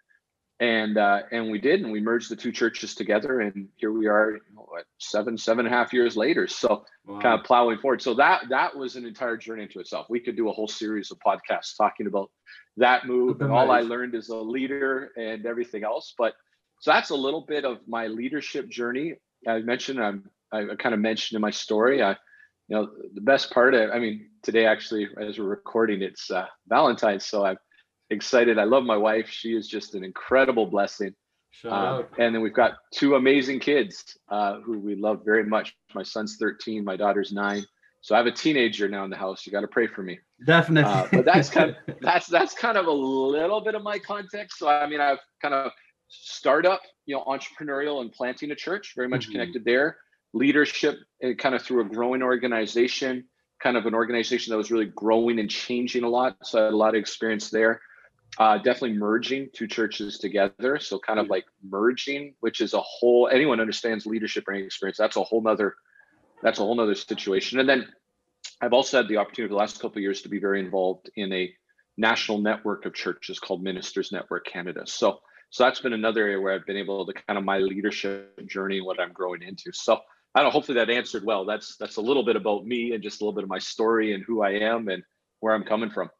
and 0.60 0.98
uh, 0.98 1.20
and 1.30 1.50
we 1.50 1.60
did, 1.60 1.82
and 1.82 1.92
we 1.92 2.00
merged 2.00 2.30
the 2.30 2.36
two 2.36 2.50
churches 2.50 2.94
together, 2.94 3.40
and 3.40 3.68
here 3.76 3.92
we 3.92 4.08
are, 4.08 4.32
you 4.32 4.40
know, 4.56 4.66
what, 4.68 4.86
seven 4.98 5.38
seven 5.38 5.66
and 5.66 5.72
a 5.72 5.78
half 5.78 5.92
years 5.92 6.16
later. 6.16 6.48
So 6.48 6.84
wow. 7.06 7.20
kind 7.20 7.38
of 7.38 7.46
plowing 7.46 7.78
forward. 7.78 8.02
So 8.02 8.14
that 8.14 8.48
that 8.48 8.76
was 8.76 8.96
an 8.96 9.06
entire 9.06 9.36
journey 9.36 9.62
into 9.62 9.78
itself. 9.78 10.06
We 10.10 10.18
could 10.18 10.36
do 10.36 10.48
a 10.48 10.52
whole 10.52 10.66
series 10.66 11.12
of 11.12 11.18
podcasts 11.20 11.76
talking 11.76 12.08
about 12.08 12.30
that 12.76 13.06
move 13.06 13.40
and 13.40 13.52
all 13.52 13.70
I 13.70 13.80
learned 13.80 14.14
as 14.16 14.30
a 14.30 14.36
leader 14.36 15.10
and 15.16 15.46
everything 15.46 15.84
else. 15.84 16.14
But 16.18 16.34
so 16.80 16.90
that's 16.90 17.10
a 17.10 17.16
little 17.16 17.42
bit 17.42 17.64
of 17.64 17.78
my 17.86 18.08
leadership 18.08 18.68
journey. 18.68 19.14
I 19.46 19.60
mentioned, 19.60 20.02
I'm, 20.02 20.30
I 20.52 20.64
kind 20.78 20.94
of 20.94 21.00
mentioned 21.00 21.36
in 21.36 21.42
my 21.42 21.50
story, 21.50 22.02
I, 22.02 22.10
you 22.68 22.76
know, 22.76 22.88
the 23.14 23.20
best 23.20 23.50
part 23.50 23.74
of, 23.74 23.90
I 23.90 23.98
mean, 23.98 24.28
today 24.42 24.66
actually, 24.66 25.08
as 25.20 25.38
we're 25.38 25.46
recording, 25.46 26.02
it's 26.02 26.30
uh, 26.30 26.46
Valentine's. 26.68 27.24
So 27.24 27.44
I'm 27.44 27.56
excited. 28.10 28.58
I 28.58 28.64
love 28.64 28.84
my 28.84 28.96
wife. 28.96 29.28
She 29.28 29.54
is 29.54 29.68
just 29.68 29.94
an 29.94 30.04
incredible 30.04 30.66
blessing. 30.66 31.14
Uh, 31.64 32.02
and 32.18 32.34
then 32.34 32.42
we've 32.42 32.54
got 32.54 32.74
two 32.92 33.16
amazing 33.16 33.58
kids 33.58 34.16
uh, 34.28 34.60
who 34.60 34.78
we 34.78 34.94
love 34.94 35.22
very 35.24 35.44
much. 35.44 35.74
My 35.94 36.02
son's 36.02 36.36
13, 36.36 36.84
my 36.84 36.96
daughter's 36.96 37.32
nine. 37.32 37.64
So 38.00 38.14
I 38.14 38.18
have 38.18 38.26
a 38.26 38.32
teenager 38.32 38.88
now 38.88 39.04
in 39.04 39.10
the 39.10 39.16
house. 39.16 39.44
You 39.44 39.52
got 39.52 39.62
to 39.62 39.68
pray 39.68 39.86
for 39.86 40.02
me. 40.02 40.18
Definitely. 40.46 40.92
Uh, 40.92 41.08
but 41.10 41.24
that's 41.24 41.50
kind 41.50 41.70
of 41.88 41.96
that's 42.00 42.26
that's 42.28 42.54
kind 42.54 42.78
of 42.78 42.86
a 42.86 42.92
little 42.92 43.60
bit 43.60 43.74
of 43.74 43.82
my 43.82 43.98
context. 43.98 44.58
So 44.58 44.68
I 44.68 44.86
mean, 44.86 45.00
I've 45.00 45.18
kind 45.42 45.52
of 45.52 45.72
startup, 46.08 46.80
you 47.06 47.14
know, 47.14 47.24
entrepreneurial 47.24 48.00
and 48.00 48.12
planting 48.12 48.50
a 48.50 48.54
church, 48.54 48.94
very 48.96 49.08
much 49.08 49.24
mm-hmm. 49.24 49.32
connected 49.32 49.64
there. 49.64 49.98
Leadership, 50.34 50.98
and 51.22 51.38
kind 51.38 51.54
of 51.54 51.62
through 51.62 51.80
a 51.80 51.84
growing 51.84 52.22
organization, 52.22 53.24
kind 53.62 53.76
of 53.76 53.86
an 53.86 53.94
organization 53.94 54.50
that 54.50 54.58
was 54.58 54.70
really 54.70 54.86
growing 54.86 55.38
and 55.38 55.50
changing 55.50 56.04
a 56.04 56.08
lot. 56.08 56.36
So 56.44 56.60
I 56.60 56.64
had 56.64 56.74
a 56.74 56.76
lot 56.76 56.94
of 56.94 57.00
experience 57.00 57.50
there. 57.50 57.80
Uh, 58.38 58.56
definitely 58.58 58.92
merging 58.92 59.48
two 59.52 59.66
churches 59.66 60.18
together. 60.18 60.78
So 60.78 60.98
kind 60.98 61.18
of 61.18 61.28
like 61.28 61.46
merging, 61.62 62.34
which 62.40 62.60
is 62.60 62.74
a 62.74 62.80
whole. 62.80 63.28
Anyone 63.32 63.58
understands 63.58 64.04
leadership 64.04 64.46
or 64.46 64.52
any 64.52 64.64
experience? 64.64 64.98
That's 64.98 65.16
a 65.16 65.22
whole 65.22 65.40
nother. 65.40 65.76
That's 66.42 66.58
a 66.58 66.62
whole 66.62 66.76
nother 66.76 66.94
situation. 66.94 67.58
And 67.58 67.68
then 67.68 67.88
I've 68.60 68.74
also 68.74 68.98
had 68.98 69.08
the 69.08 69.16
opportunity 69.16 69.50
the 69.50 69.56
last 69.56 69.80
couple 69.80 69.98
of 69.98 70.02
years 70.02 70.22
to 70.22 70.28
be 70.28 70.38
very 70.38 70.60
involved 70.60 71.10
in 71.16 71.32
a 71.32 71.52
national 71.96 72.38
network 72.38 72.86
of 72.86 72.94
churches 72.94 73.40
called 73.40 73.62
Ministers 73.62 74.12
Network 74.12 74.46
Canada. 74.46 74.82
So 74.86 75.20
so 75.50 75.64
that's 75.64 75.80
been 75.80 75.92
another 75.92 76.22
area 76.22 76.40
where 76.40 76.54
I've 76.54 76.66
been 76.66 76.76
able 76.76 77.06
to 77.06 77.12
kind 77.12 77.38
of 77.38 77.44
my 77.44 77.58
leadership 77.58 78.46
journey, 78.46 78.80
what 78.80 79.00
I'm 79.00 79.12
growing 79.12 79.42
into. 79.42 79.72
So 79.72 80.00
I 80.34 80.42
don't 80.42 80.52
hopefully 80.52 80.78
that 80.78 80.90
answered 80.90 81.24
well. 81.24 81.44
That's 81.44 81.76
that's 81.76 81.96
a 81.96 82.02
little 82.02 82.24
bit 82.24 82.36
about 82.36 82.66
me 82.66 82.92
and 82.92 83.02
just 83.02 83.20
a 83.20 83.24
little 83.24 83.34
bit 83.34 83.44
of 83.44 83.50
my 83.50 83.58
story 83.58 84.14
and 84.14 84.22
who 84.24 84.42
I 84.42 84.50
am 84.50 84.88
and 84.88 85.02
where 85.40 85.54
I'm 85.54 85.64
coming 85.64 85.90
from. 85.90 86.10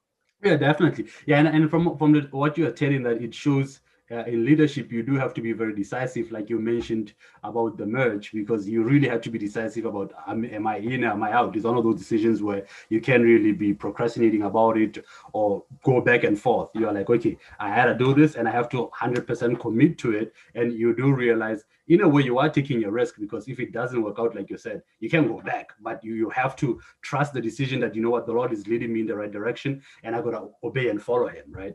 Yeah, 0.42 0.56
definitely. 0.56 1.08
Yeah, 1.26 1.38
and, 1.40 1.48
and 1.48 1.70
from 1.70 1.98
from 1.98 2.12
the, 2.12 2.28
what 2.30 2.56
you 2.56 2.66
are 2.66 2.72
telling 2.72 3.02
that 3.02 3.22
it 3.22 3.34
shows 3.34 3.80
uh, 4.10 4.24
in 4.24 4.44
leadership, 4.44 4.90
you 4.90 5.02
do 5.02 5.16
have 5.16 5.34
to 5.34 5.42
be 5.42 5.52
very 5.52 5.74
decisive, 5.74 6.32
like 6.32 6.48
you 6.48 6.58
mentioned 6.58 7.12
about 7.44 7.76
the 7.76 7.84
merge, 7.84 8.32
because 8.32 8.66
you 8.68 8.82
really 8.82 9.08
have 9.08 9.20
to 9.20 9.30
be 9.30 9.38
decisive 9.38 9.84
about 9.84 10.12
am, 10.26 10.44
am 10.46 10.66
I 10.66 10.78
in, 10.78 11.04
or 11.04 11.08
am 11.12 11.22
I 11.22 11.32
out? 11.32 11.54
It's 11.54 11.64
one 11.64 11.76
of 11.76 11.84
those 11.84 11.98
decisions 11.98 12.42
where 12.42 12.66
you 12.88 13.00
can't 13.00 13.22
really 13.22 13.52
be 13.52 13.74
procrastinating 13.74 14.42
about 14.42 14.78
it 14.78 15.04
or 15.32 15.62
go 15.82 16.00
back 16.00 16.24
and 16.24 16.40
forth. 16.40 16.70
You 16.74 16.88
are 16.88 16.92
like, 16.92 17.10
okay, 17.10 17.36
I 17.60 17.68
had 17.68 17.86
to 17.86 17.94
do 17.94 18.14
this 18.14 18.36
and 18.36 18.48
I 18.48 18.50
have 18.50 18.68
to 18.70 18.90
100% 18.98 19.60
commit 19.60 19.98
to 19.98 20.12
it. 20.12 20.32
And 20.54 20.72
you 20.72 20.94
do 20.94 21.12
realize, 21.12 21.64
in 21.88 22.00
a 22.02 22.08
way, 22.08 22.22
you 22.22 22.38
are 22.38 22.48
taking 22.48 22.84
a 22.84 22.90
risk 22.90 23.16
because 23.18 23.48
if 23.48 23.60
it 23.60 23.72
doesn't 23.72 24.02
work 24.02 24.16
out, 24.18 24.34
like 24.34 24.48
you 24.50 24.58
said, 24.58 24.82
you 25.00 25.10
can 25.10 25.26
go 25.28 25.40
back, 25.40 25.68
but 25.80 26.02
you, 26.02 26.14
you 26.14 26.30
have 26.30 26.56
to 26.56 26.80
trust 27.02 27.34
the 27.34 27.40
decision 27.40 27.80
that 27.80 27.94
you 27.94 28.02
know 28.02 28.10
what 28.10 28.26
the 28.26 28.32
Lord 28.32 28.52
is 28.52 28.66
leading 28.66 28.92
me 28.92 29.00
in 29.00 29.06
the 29.06 29.16
right 29.16 29.30
direction 29.30 29.82
and 30.02 30.16
I 30.16 30.22
got 30.22 30.30
to 30.30 30.48
obey 30.64 30.88
and 30.88 31.02
follow 31.02 31.28
Him, 31.28 31.44
right? 31.48 31.74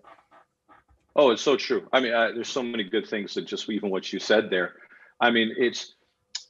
Oh, 1.16 1.32
it's 1.32 1.42
so 1.42 1.56
true. 1.56 1.88
I 1.94 2.00
mean, 2.00 2.14
uh, 2.14 2.32
there's 2.34 2.50
so 2.50 2.64
many 2.64 2.84
good 2.84 3.08
things 3.08 3.36
that 3.36 3.46
just 3.46 3.70
even 3.70 3.90
what 3.90 4.12
you 4.12 4.20
said 4.20 4.50
there. 4.50 4.74
I 5.20 5.30
mean, 5.30 5.54
it's 5.58 5.94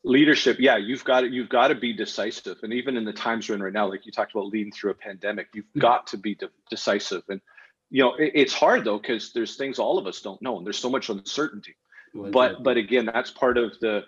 leadership. 0.03 0.57
Yeah, 0.59 0.77
you've 0.77 1.03
got 1.03 1.21
to, 1.21 1.27
you've 1.29 1.49
got 1.49 1.67
to 1.67 1.75
be 1.75 1.93
decisive, 1.93 2.57
and 2.63 2.73
even 2.73 2.95
in 2.95 3.05
the 3.05 3.13
times 3.13 3.49
we're 3.49 3.55
in 3.55 3.63
right 3.63 3.73
now, 3.73 3.89
like 3.89 4.05
you 4.05 4.11
talked 4.11 4.31
about 4.33 4.47
leading 4.47 4.71
through 4.71 4.91
a 4.91 4.95
pandemic, 4.95 5.47
you've 5.53 5.65
mm-hmm. 5.65 5.81
got 5.81 6.07
to 6.07 6.17
be 6.17 6.35
de- 6.35 6.49
decisive. 6.69 7.23
And 7.29 7.41
you 7.89 8.03
know, 8.03 8.15
it, 8.15 8.31
it's 8.35 8.53
hard 8.53 8.85
though 8.85 8.99
because 8.99 9.33
there's 9.33 9.55
things 9.55 9.79
all 9.79 9.97
of 9.97 10.07
us 10.07 10.21
don't 10.21 10.41
know, 10.41 10.57
and 10.57 10.65
there's 10.65 10.79
so 10.79 10.89
much 10.89 11.09
uncertainty. 11.09 11.75
Well, 12.13 12.31
but 12.31 12.63
but 12.63 12.77
again, 12.77 13.05
that's 13.05 13.31
part 13.31 13.57
of 13.57 13.77
the 13.81 14.03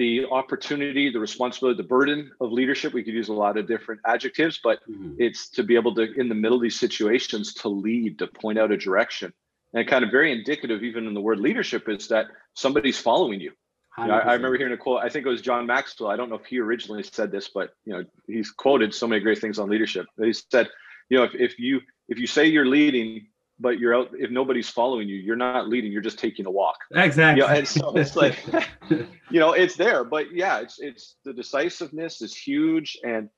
the 0.00 0.24
opportunity, 0.30 1.10
the 1.10 1.20
responsibility, 1.20 1.76
the 1.76 1.86
burden 1.86 2.32
of 2.40 2.50
leadership. 2.52 2.94
We 2.94 3.02
could 3.02 3.12
use 3.12 3.28
a 3.28 3.34
lot 3.34 3.58
of 3.58 3.68
different 3.68 4.00
adjectives, 4.06 4.58
but 4.64 4.80
mm-hmm. 4.88 5.12
it's 5.18 5.50
to 5.50 5.62
be 5.62 5.74
able 5.74 5.94
to, 5.96 6.10
in 6.18 6.30
the 6.30 6.34
middle 6.34 6.56
of 6.56 6.62
these 6.62 6.80
situations, 6.80 7.52
to 7.56 7.68
lead, 7.68 8.18
to 8.20 8.26
point 8.26 8.58
out 8.58 8.72
a 8.72 8.78
direction. 8.78 9.30
And 9.74 9.86
kind 9.86 10.02
of 10.02 10.10
very 10.10 10.32
indicative, 10.32 10.82
even 10.84 11.06
in 11.06 11.12
the 11.12 11.20
word 11.20 11.38
leadership, 11.38 11.86
is 11.86 12.08
that 12.08 12.28
somebody's 12.54 12.98
following 12.98 13.42
you. 13.42 13.52
you 13.98 14.06
know, 14.06 14.14
I, 14.14 14.20
I, 14.20 14.32
remember 14.32 14.56
hearing 14.56 14.72
a 14.72 14.78
quote. 14.78 15.04
I 15.04 15.10
think 15.10 15.26
it 15.26 15.28
was 15.28 15.42
John 15.42 15.66
Maxwell. 15.66 16.10
I 16.10 16.16
don't 16.16 16.30
know 16.30 16.36
if 16.36 16.46
he 16.46 16.60
originally 16.60 17.02
said 17.02 17.30
this, 17.30 17.50
but 17.54 17.74
you 17.84 17.92
know, 17.92 18.02
he's 18.26 18.50
quoted 18.50 18.94
so 18.94 19.06
many 19.06 19.20
great 19.20 19.38
things 19.38 19.58
on 19.58 19.68
leadership. 19.68 20.06
He 20.18 20.32
said, 20.32 20.70
you 21.10 21.18
know, 21.18 21.24
if, 21.24 21.34
if 21.34 21.58
you 21.58 21.82
if 22.08 22.18
you 22.18 22.26
say 22.26 22.46
you're 22.46 22.64
leading, 22.64 23.26
but 23.60 23.78
you're 23.78 23.94
out 23.94 24.10
if 24.18 24.30
nobody's 24.30 24.68
following 24.68 25.08
you 25.08 25.16
you're 25.16 25.36
not 25.36 25.68
leading 25.68 25.92
you're 25.92 26.00
just 26.00 26.18
taking 26.18 26.46
a 26.46 26.50
walk. 26.50 26.78
Exactly. 26.94 27.42
Yeah 27.42 27.54
and 27.54 27.68
so 27.68 27.92
it's 27.96 28.16
like 28.16 28.42
you 28.90 29.40
know 29.40 29.52
it's 29.52 29.76
there 29.76 30.02
but 30.04 30.32
yeah 30.32 30.60
it's 30.60 30.80
it's 30.80 31.16
the 31.24 31.32
decisiveness 31.32 32.22
is 32.22 32.34
huge 32.34 32.98
and 33.04 33.28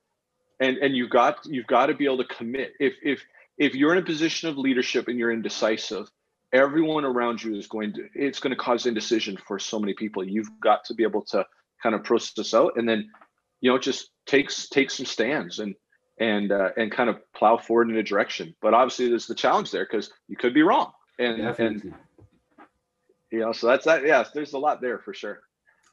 and 0.61 0.79
and 0.79 0.97
you've 0.97 1.11
got 1.11 1.41
you've 1.45 1.67
got 1.67 1.87
to 1.87 1.95
be 1.95 2.05
able 2.05 2.19
to 2.19 2.35
commit. 2.35 2.73
If 2.81 2.95
if 3.03 3.23
if 3.59 3.75
you're 3.75 3.93
in 3.93 3.99
a 3.99 4.07
position 4.07 4.49
of 4.49 4.57
leadership 4.57 5.09
and 5.09 5.19
you're 5.19 5.33
indecisive 5.33 6.09
everyone 6.53 7.05
around 7.05 7.43
you 7.43 7.57
is 7.57 7.67
going 7.67 7.93
to 7.95 8.09
it's 8.15 8.41
going 8.41 8.51
to 8.51 8.57
cause 8.57 8.87
indecision 8.87 9.37
for 9.47 9.59
so 9.59 9.79
many 9.79 9.95
people. 9.95 10.23
You've 10.23 10.51
got 10.61 10.85
to 10.85 10.95
be 10.95 11.03
able 11.03 11.23
to 11.27 11.45
kind 11.83 11.95
of 11.95 12.05
process 12.05 12.55
out 12.55 12.75
and 12.77 12.89
then 12.89 13.11
you 13.61 13.71
know 13.71 13.79
just 13.79 14.11
takes 14.27 14.69
take 14.69 14.91
some 14.91 15.07
stands 15.07 15.59
and 15.59 15.75
and 16.23 16.53
uh, 16.53 16.71
and 16.77 16.93
kind 16.93 17.11
of 17.11 17.21
plow 17.33 17.57
forward 17.57 17.91
in 17.91 17.97
a 17.97 18.03
direction. 18.03 18.55
But 18.63 18.75
obviously 18.75 19.09
there's 19.09 19.27
the 19.27 19.35
challenge 19.35 19.73
there 19.73 19.85
because 19.85 20.11
you 20.29 20.37
could 20.37 20.55
be 20.55 20.63
wrong. 20.63 20.93
And 21.19 21.39
Definitely. 21.39 21.91
and 21.91 21.95
you 23.31 23.41
know 23.41 23.53
so 23.53 23.67
that's 23.67 23.85
that 23.87 24.05
yes 24.05 24.31
there's 24.33 24.53
a 24.53 24.59
lot 24.59 24.81
there 24.81 24.99
for 24.99 25.13
sure 25.13 25.41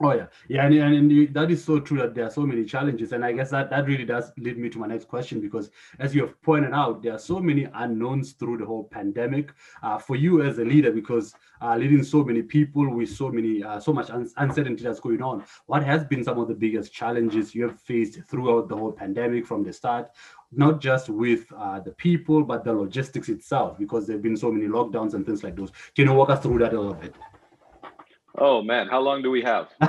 Oh 0.01 0.13
yeah, 0.13 0.27
yeah, 0.48 0.65
and, 0.65 0.74
and, 0.75 1.12
and 1.12 1.34
that 1.34 1.51
is 1.51 1.62
so 1.62 1.77
true 1.77 1.98
that 1.98 2.15
there 2.15 2.24
are 2.24 2.29
so 2.32 2.46
many 2.46 2.63
challenges, 2.63 3.12
and 3.12 3.25
I 3.25 3.34
guess 3.34 3.50
that 3.50 3.70
that 3.70 3.86
really 3.86 4.06
does 4.06 4.32
lead 4.38 4.58
me 4.58 4.70
to 4.70 4.79
my 4.79 4.88
next 4.88 5.10
question 5.10 5.41
because, 5.41 5.72
as 6.00 6.15
you 6.15 6.22
have 6.22 6.41
pointed 6.41 6.72
out, 6.72 7.03
there 7.03 7.12
are 7.12 7.20
so 7.20 7.41
many 7.41 7.68
unknowns 7.74 8.32
through 8.32 8.60
the 8.60 8.65
whole 8.65 8.86
pandemic. 8.86 9.51
Uh, 9.84 9.98
for 9.98 10.15
you 10.15 10.41
as 10.41 10.58
a 10.58 10.63
leader, 10.63 10.89
because 10.89 11.36
uh, 11.62 11.75
leading 11.75 12.01
so 12.01 12.24
many 12.24 12.41
people 12.41 12.89
with 12.89 13.10
so 13.10 13.29
many 13.29 13.62
uh, 13.62 13.77
so 13.77 13.91
much 13.91 14.10
un- 14.10 14.32
uncertainty 14.38 14.84
that's 14.86 15.01
going 15.01 15.22
on, 15.22 15.44
what 15.65 15.84
has 15.84 16.06
been 16.06 16.24
some 16.24 16.39
of 16.39 16.48
the 16.48 16.56
biggest 16.56 16.94
challenges 16.94 17.53
you 17.53 17.63
have 17.63 17.77
faced 17.82 18.24
throughout 18.24 18.70
the 18.70 18.77
whole 18.77 18.94
pandemic 18.94 19.46
from 19.46 19.63
the 19.63 19.74
start? 19.74 20.12
Not 20.53 20.79
just 20.79 21.10
with 21.10 21.51
uh, 21.58 21.82
the 21.82 21.91
people, 21.91 22.44
but 22.44 22.63
the 22.63 22.72
logistics 22.72 23.27
itself, 23.27 23.77
because 23.77 24.08
there 24.08 24.15
have 24.15 24.24
been 24.24 24.38
so 24.38 24.50
many 24.50 24.68
lockdowns 24.68 25.13
and 25.13 25.25
things 25.25 25.44
like 25.44 25.58
those. 25.58 25.74
Can 25.94 26.06
you 26.06 26.13
walk 26.13 26.29
us 26.29 26.41
through 26.41 26.60
that 26.60 26.74
a 26.74 26.79
little 26.79 26.94
bit? 26.94 27.13
Oh 28.39 28.62
man, 28.62 28.88
how 28.88 29.01
long 29.01 29.22
do 29.22 29.29
we 29.29 29.41
have? 29.41 29.69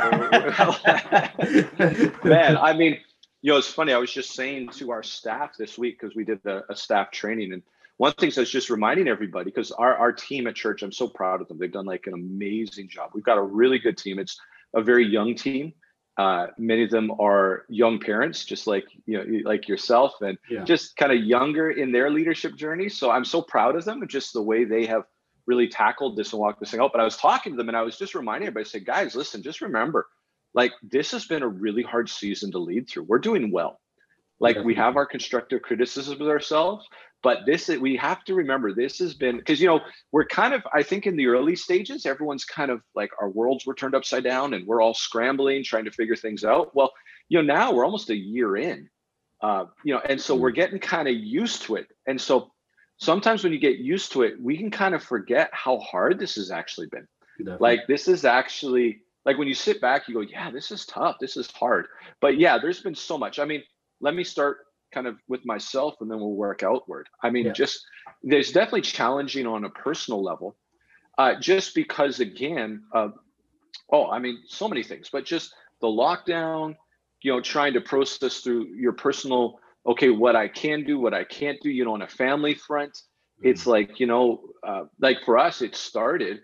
man, 2.24 2.56
I 2.56 2.74
mean, 2.76 2.98
you 3.42 3.52
know, 3.52 3.58
it's 3.58 3.68
funny. 3.68 3.92
I 3.92 3.98
was 3.98 4.12
just 4.12 4.34
saying 4.34 4.70
to 4.70 4.90
our 4.90 5.02
staff 5.02 5.56
this 5.56 5.78
week 5.78 6.00
because 6.00 6.14
we 6.16 6.24
did 6.24 6.44
a, 6.44 6.64
a, 6.70 6.76
staff 6.76 7.10
training, 7.10 7.52
and 7.52 7.62
one 7.96 8.12
thing 8.12 8.32
I 8.36 8.40
was 8.40 8.50
just 8.50 8.68
reminding 8.68 9.08
everybody 9.08 9.44
because 9.44 9.70
our 9.70 9.96
our 9.96 10.12
team 10.12 10.46
at 10.46 10.56
church, 10.56 10.82
I'm 10.82 10.92
so 10.92 11.08
proud 11.08 11.40
of 11.40 11.48
them. 11.48 11.58
They've 11.58 11.72
done 11.72 11.86
like 11.86 12.06
an 12.06 12.14
amazing 12.14 12.88
job. 12.88 13.10
We've 13.14 13.24
got 13.24 13.38
a 13.38 13.42
really 13.42 13.78
good 13.78 13.96
team. 13.96 14.18
It's 14.18 14.38
a 14.74 14.82
very 14.82 15.06
young 15.06 15.34
team. 15.34 15.72
Uh, 16.16 16.48
many 16.58 16.82
of 16.84 16.90
them 16.90 17.10
are 17.18 17.64
young 17.68 17.98
parents, 17.98 18.44
just 18.44 18.66
like 18.66 18.84
you 19.06 19.16
know, 19.16 19.48
like 19.48 19.68
yourself, 19.68 20.20
and 20.20 20.36
yeah. 20.50 20.64
just 20.64 20.96
kind 20.96 21.12
of 21.12 21.18
younger 21.18 21.70
in 21.70 21.92
their 21.92 22.10
leadership 22.10 22.56
journey. 22.56 22.88
So 22.88 23.10
I'm 23.10 23.24
so 23.24 23.40
proud 23.40 23.76
of 23.76 23.84
them, 23.84 24.02
and 24.02 24.10
just 24.10 24.32
the 24.32 24.42
way 24.42 24.64
they 24.64 24.86
have 24.86 25.04
really 25.46 25.68
tackled 25.68 26.16
this 26.16 26.32
and 26.32 26.40
walked 26.40 26.60
this 26.60 26.70
thing 26.70 26.80
out. 26.80 26.92
But 26.92 27.00
I 27.00 27.04
was 27.04 27.16
talking 27.16 27.52
to 27.52 27.56
them 27.56 27.68
and 27.68 27.76
I 27.76 27.82
was 27.82 27.98
just 27.98 28.14
reminding 28.14 28.48
everybody, 28.48 28.68
I 28.68 28.70
said, 28.70 28.86
guys, 28.86 29.14
listen, 29.14 29.42
just 29.42 29.60
remember, 29.60 30.06
like 30.54 30.72
this 30.82 31.10
has 31.12 31.26
been 31.26 31.42
a 31.42 31.48
really 31.48 31.82
hard 31.82 32.08
season 32.08 32.50
to 32.52 32.58
lead 32.58 32.88
through. 32.88 33.04
We're 33.04 33.18
doing 33.18 33.50
well. 33.50 33.80
Like 34.40 34.56
we 34.64 34.74
have 34.76 34.96
our 34.96 35.04
constructive 35.04 35.60
criticisms 35.60 36.18
with 36.18 36.28
ourselves, 36.28 36.88
but 37.22 37.40
this 37.44 37.68
we 37.68 37.96
have 37.96 38.24
to 38.24 38.34
remember 38.34 38.72
this 38.72 38.98
has 38.98 39.12
been 39.12 39.36
because 39.36 39.60
you 39.60 39.66
know 39.66 39.80
we're 40.12 40.24
kind 40.24 40.54
of 40.54 40.62
I 40.72 40.82
think 40.82 41.06
in 41.06 41.16
the 41.16 41.26
early 41.26 41.54
stages 41.54 42.06
everyone's 42.06 42.46
kind 42.46 42.70
of 42.70 42.80
like 42.94 43.10
our 43.20 43.28
worlds 43.28 43.66
were 43.66 43.74
turned 43.74 43.94
upside 43.94 44.24
down 44.24 44.54
and 44.54 44.66
we're 44.66 44.80
all 44.80 44.94
scrambling 44.94 45.62
trying 45.62 45.84
to 45.84 45.90
figure 45.90 46.16
things 46.16 46.42
out. 46.42 46.74
Well, 46.74 46.90
you 47.28 47.42
know 47.42 47.54
now 47.54 47.72
we're 47.72 47.84
almost 47.84 48.08
a 48.08 48.16
year 48.16 48.56
in, 48.56 48.88
uh, 49.42 49.66
you 49.84 49.92
know, 49.92 50.00
and 50.00 50.18
so 50.18 50.34
we're 50.34 50.52
mm. 50.52 50.56
getting 50.56 50.78
kind 50.78 51.06
of 51.06 51.14
used 51.14 51.62
to 51.64 51.76
it, 51.76 51.88
and 52.06 52.18
so 52.18 52.50
sometimes 53.00 53.42
when 53.42 53.52
you 53.52 53.58
get 53.58 53.78
used 53.78 54.12
to 54.12 54.22
it, 54.22 54.40
we 54.40 54.56
can 54.56 54.70
kind 54.70 54.94
of 54.94 55.02
forget 55.02 55.50
how 55.52 55.78
hard 55.78 56.18
this 56.18 56.36
has 56.36 56.50
actually 56.50 56.86
been. 56.86 57.08
Definitely. 57.38 57.68
Like 57.68 57.86
this 57.88 58.06
is 58.06 58.24
actually 58.24 59.02
like 59.24 59.38
when 59.38 59.48
you 59.48 59.54
sit 59.54 59.80
back, 59.80 60.08
you 60.08 60.14
go, 60.14 60.20
yeah, 60.20 60.50
this 60.50 60.70
is 60.70 60.86
tough. 60.86 61.16
This 61.20 61.36
is 61.36 61.50
hard. 61.50 61.86
But 62.20 62.38
yeah, 62.38 62.58
there's 62.58 62.80
been 62.80 62.94
so 62.94 63.18
much. 63.18 63.38
I 63.38 63.44
mean, 63.44 63.62
let 64.00 64.14
me 64.14 64.24
start 64.24 64.58
kind 64.92 65.06
of 65.06 65.16
with 65.28 65.44
myself 65.44 65.96
and 66.00 66.10
then 66.10 66.18
we'll 66.18 66.34
work 66.34 66.62
outward. 66.62 67.08
I 67.22 67.30
mean, 67.30 67.46
yeah. 67.46 67.52
just 67.52 67.84
there's 68.22 68.52
definitely 68.52 68.82
challenging 68.82 69.46
on 69.46 69.64
a 69.64 69.70
personal 69.70 70.22
level. 70.22 70.56
Uh, 71.18 71.38
just 71.38 71.74
because 71.74 72.20
again, 72.20 72.82
uh, 72.94 73.08
oh, 73.90 74.10
I 74.10 74.18
mean, 74.18 74.38
so 74.46 74.68
many 74.68 74.82
things, 74.82 75.10
but 75.12 75.24
just 75.24 75.52
the 75.80 75.86
lockdown, 75.86 76.76
you 77.22 77.32
know, 77.32 77.40
trying 77.40 77.74
to 77.74 77.80
process 77.80 78.40
through 78.40 78.68
your 78.74 78.92
personal 78.92 79.60
okay, 79.86 80.10
what 80.10 80.36
I 80.36 80.48
can 80.48 80.84
do, 80.84 80.98
what 80.98 81.14
I 81.14 81.24
can't 81.24 81.58
do, 81.62 81.70
you 81.70 81.84
know, 81.84 81.94
on 81.94 82.02
a 82.02 82.08
family 82.08 82.54
front. 82.54 82.92
Mm-hmm. 82.92 83.48
It's 83.48 83.66
like, 83.66 84.00
you 84.00 84.06
know, 84.06 84.42
uh, 84.66 84.84
like 85.00 85.18
for 85.24 85.38
us, 85.38 85.62
it 85.62 85.74
started, 85.74 86.40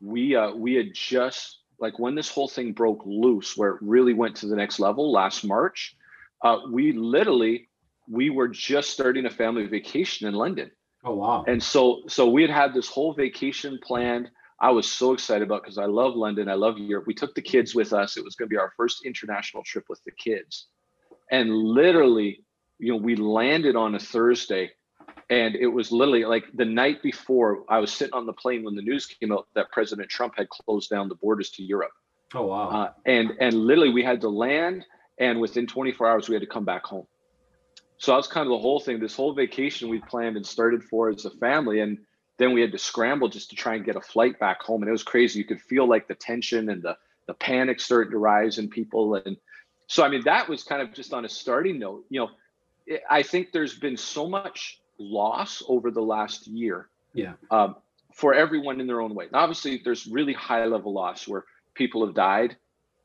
we 0.00 0.36
uh 0.36 0.52
we 0.52 0.74
had 0.74 0.94
just 0.94 1.58
like 1.80 1.98
when 1.98 2.14
this 2.14 2.28
whole 2.28 2.48
thing 2.48 2.72
broke 2.72 3.02
loose, 3.04 3.56
where 3.56 3.70
it 3.70 3.78
really 3.80 4.14
went 4.14 4.36
to 4.36 4.46
the 4.46 4.56
next 4.56 4.78
level 4.78 5.10
last 5.12 5.44
March, 5.44 5.96
uh, 6.44 6.58
we 6.70 6.92
literally 6.92 7.68
we 8.08 8.30
were 8.30 8.48
just 8.48 8.90
starting 8.90 9.26
a 9.26 9.30
family 9.30 9.66
vacation 9.66 10.28
in 10.28 10.34
London. 10.34 10.70
Oh 11.04 11.14
wow. 11.14 11.44
And 11.46 11.62
so 11.62 12.02
so 12.08 12.28
we 12.28 12.42
had 12.42 12.50
had 12.50 12.74
this 12.74 12.88
whole 12.88 13.12
vacation 13.12 13.78
planned. 13.82 14.30
I 14.60 14.70
was 14.70 14.90
so 14.90 15.12
excited 15.12 15.46
about 15.46 15.62
because 15.62 15.78
I 15.78 15.84
love 15.84 16.16
London. 16.16 16.48
I 16.48 16.54
love 16.54 16.78
Europe. 16.78 17.06
We 17.06 17.14
took 17.14 17.34
the 17.34 17.42
kids 17.42 17.74
with 17.74 17.92
us. 17.92 18.16
It 18.16 18.24
was 18.24 18.34
going 18.34 18.48
to 18.48 18.52
be 18.52 18.58
our 18.58 18.72
first 18.76 19.04
international 19.04 19.62
trip 19.62 19.84
with 19.88 20.02
the 20.04 20.10
kids. 20.10 20.66
And 21.30 21.52
literally 21.52 22.44
you 22.78 22.92
know, 22.92 22.98
we 22.98 23.16
landed 23.16 23.76
on 23.76 23.94
a 23.94 23.98
Thursday 23.98 24.70
and 25.30 25.54
it 25.56 25.66
was 25.66 25.92
literally 25.92 26.24
like 26.24 26.44
the 26.54 26.64
night 26.64 27.02
before 27.02 27.64
I 27.68 27.78
was 27.78 27.92
sitting 27.92 28.14
on 28.14 28.26
the 28.26 28.32
plane 28.32 28.64
when 28.64 28.74
the 28.74 28.82
news 28.82 29.06
came 29.06 29.32
out 29.32 29.46
that 29.54 29.70
President 29.72 30.08
Trump 30.08 30.34
had 30.36 30.48
closed 30.48 30.90
down 30.90 31.08
the 31.08 31.14
borders 31.16 31.50
to 31.52 31.62
Europe. 31.62 31.92
Oh 32.34 32.46
wow! 32.46 32.68
Uh, 32.68 32.92
and 33.06 33.32
and 33.40 33.54
literally 33.54 33.90
we 33.90 34.02
had 34.02 34.20
to 34.22 34.28
land, 34.28 34.86
and 35.18 35.40
within 35.40 35.66
24 35.66 36.08
hours 36.08 36.28
we 36.28 36.34
had 36.34 36.42
to 36.42 36.46
come 36.46 36.64
back 36.64 36.84
home. 36.84 37.06
So 37.98 38.12
that 38.12 38.16
was 38.16 38.28
kind 38.28 38.46
of 38.46 38.50
the 38.50 38.58
whole 38.58 38.80
thing. 38.80 39.00
This 39.00 39.16
whole 39.16 39.34
vacation 39.34 39.88
we 39.88 40.00
planned 40.00 40.36
and 40.36 40.46
started 40.46 40.84
for 40.84 41.10
as 41.10 41.24
a 41.24 41.30
family, 41.30 41.80
and 41.80 41.98
then 42.38 42.52
we 42.52 42.60
had 42.60 42.72
to 42.72 42.78
scramble 42.78 43.28
just 43.28 43.50
to 43.50 43.56
try 43.56 43.74
and 43.74 43.84
get 43.84 43.96
a 43.96 44.00
flight 44.00 44.38
back 44.38 44.62
home. 44.62 44.82
And 44.82 44.88
it 44.88 44.92
was 44.92 45.02
crazy. 45.02 45.38
You 45.40 45.44
could 45.44 45.60
feel 45.60 45.86
like 45.86 46.08
the 46.08 46.14
tension 46.14 46.70
and 46.70 46.82
the 46.82 46.96
the 47.26 47.34
panic 47.34 47.80
starting 47.80 48.12
to 48.12 48.18
rise 48.18 48.56
in 48.56 48.70
people. 48.70 49.14
And 49.14 49.36
so 49.88 50.04
I 50.04 50.08
mean 50.08 50.22
that 50.24 50.48
was 50.48 50.62
kind 50.62 50.80
of 50.80 50.94
just 50.94 51.12
on 51.12 51.26
a 51.26 51.28
starting 51.28 51.78
note. 51.78 52.04
You 52.08 52.20
know, 52.20 52.30
I 53.08 53.22
think 53.22 53.52
there's 53.52 53.78
been 53.78 53.96
so 53.96 54.28
much 54.28 54.80
loss 54.98 55.62
over 55.68 55.90
the 55.90 56.02
last 56.02 56.46
year. 56.46 56.88
Yeah. 57.14 57.34
Um, 57.50 57.76
for 58.14 58.34
everyone 58.34 58.80
in 58.80 58.86
their 58.86 59.00
own 59.00 59.14
way. 59.14 59.28
obviously, 59.32 59.80
there's 59.84 60.06
really 60.06 60.32
high 60.32 60.64
level 60.64 60.92
loss 60.92 61.28
where 61.28 61.44
people 61.74 62.04
have 62.04 62.14
died. 62.14 62.56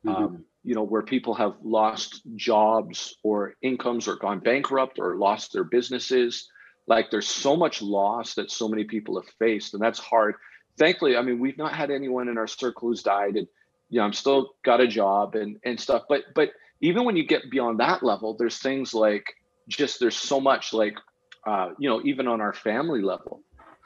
Mm-hmm. 0.05 0.23
Um, 0.23 0.45
you 0.63 0.75
know, 0.75 0.83
where 0.83 1.01
people 1.01 1.33
have 1.35 1.55
lost 1.61 2.21
jobs 2.35 3.15
or 3.21 3.55
incomes 3.61 4.07
or 4.07 4.15
gone 4.15 4.39
bankrupt 4.39 4.97
or 4.97 5.17
lost 5.17 5.51
their 5.53 5.65
businesses. 5.65 6.49
Like 6.87 7.11
there's 7.11 7.27
so 7.27 7.55
much 7.55 7.81
loss 7.81 8.35
that 8.35 8.49
so 8.49 8.67
many 8.67 8.85
people 8.85 9.19
have 9.19 9.29
faced, 9.39 9.73
and 9.73 9.83
that's 9.83 9.99
hard. 9.99 10.35
Thankfully, 10.77 11.15
I 11.15 11.21
mean, 11.21 11.39
we've 11.39 11.57
not 11.57 11.73
had 11.73 11.91
anyone 11.91 12.27
in 12.27 12.37
our 12.37 12.47
circle 12.47 12.89
who's 12.89 13.03
died, 13.03 13.35
and 13.35 13.47
you 13.89 13.99
know, 13.99 14.05
I'm 14.05 14.13
still 14.13 14.55
got 14.63 14.81
a 14.81 14.87
job 14.87 15.35
and 15.35 15.59
and 15.63 15.79
stuff. 15.79 16.03
But 16.09 16.23
but 16.33 16.51
even 16.81 17.05
when 17.05 17.15
you 17.15 17.25
get 17.25 17.51
beyond 17.51 17.79
that 17.79 18.03
level, 18.03 18.35
there's 18.35 18.57
things 18.57 18.93
like 18.93 19.25
just 19.67 19.99
there's 19.99 20.17
so 20.17 20.39
much 20.39 20.73
like 20.73 20.97
uh, 21.45 21.69
you 21.77 21.89
know 21.89 22.01
even 22.03 22.27
on 22.27 22.41
our 22.41 22.53
family 22.53 23.01
level 23.01 23.43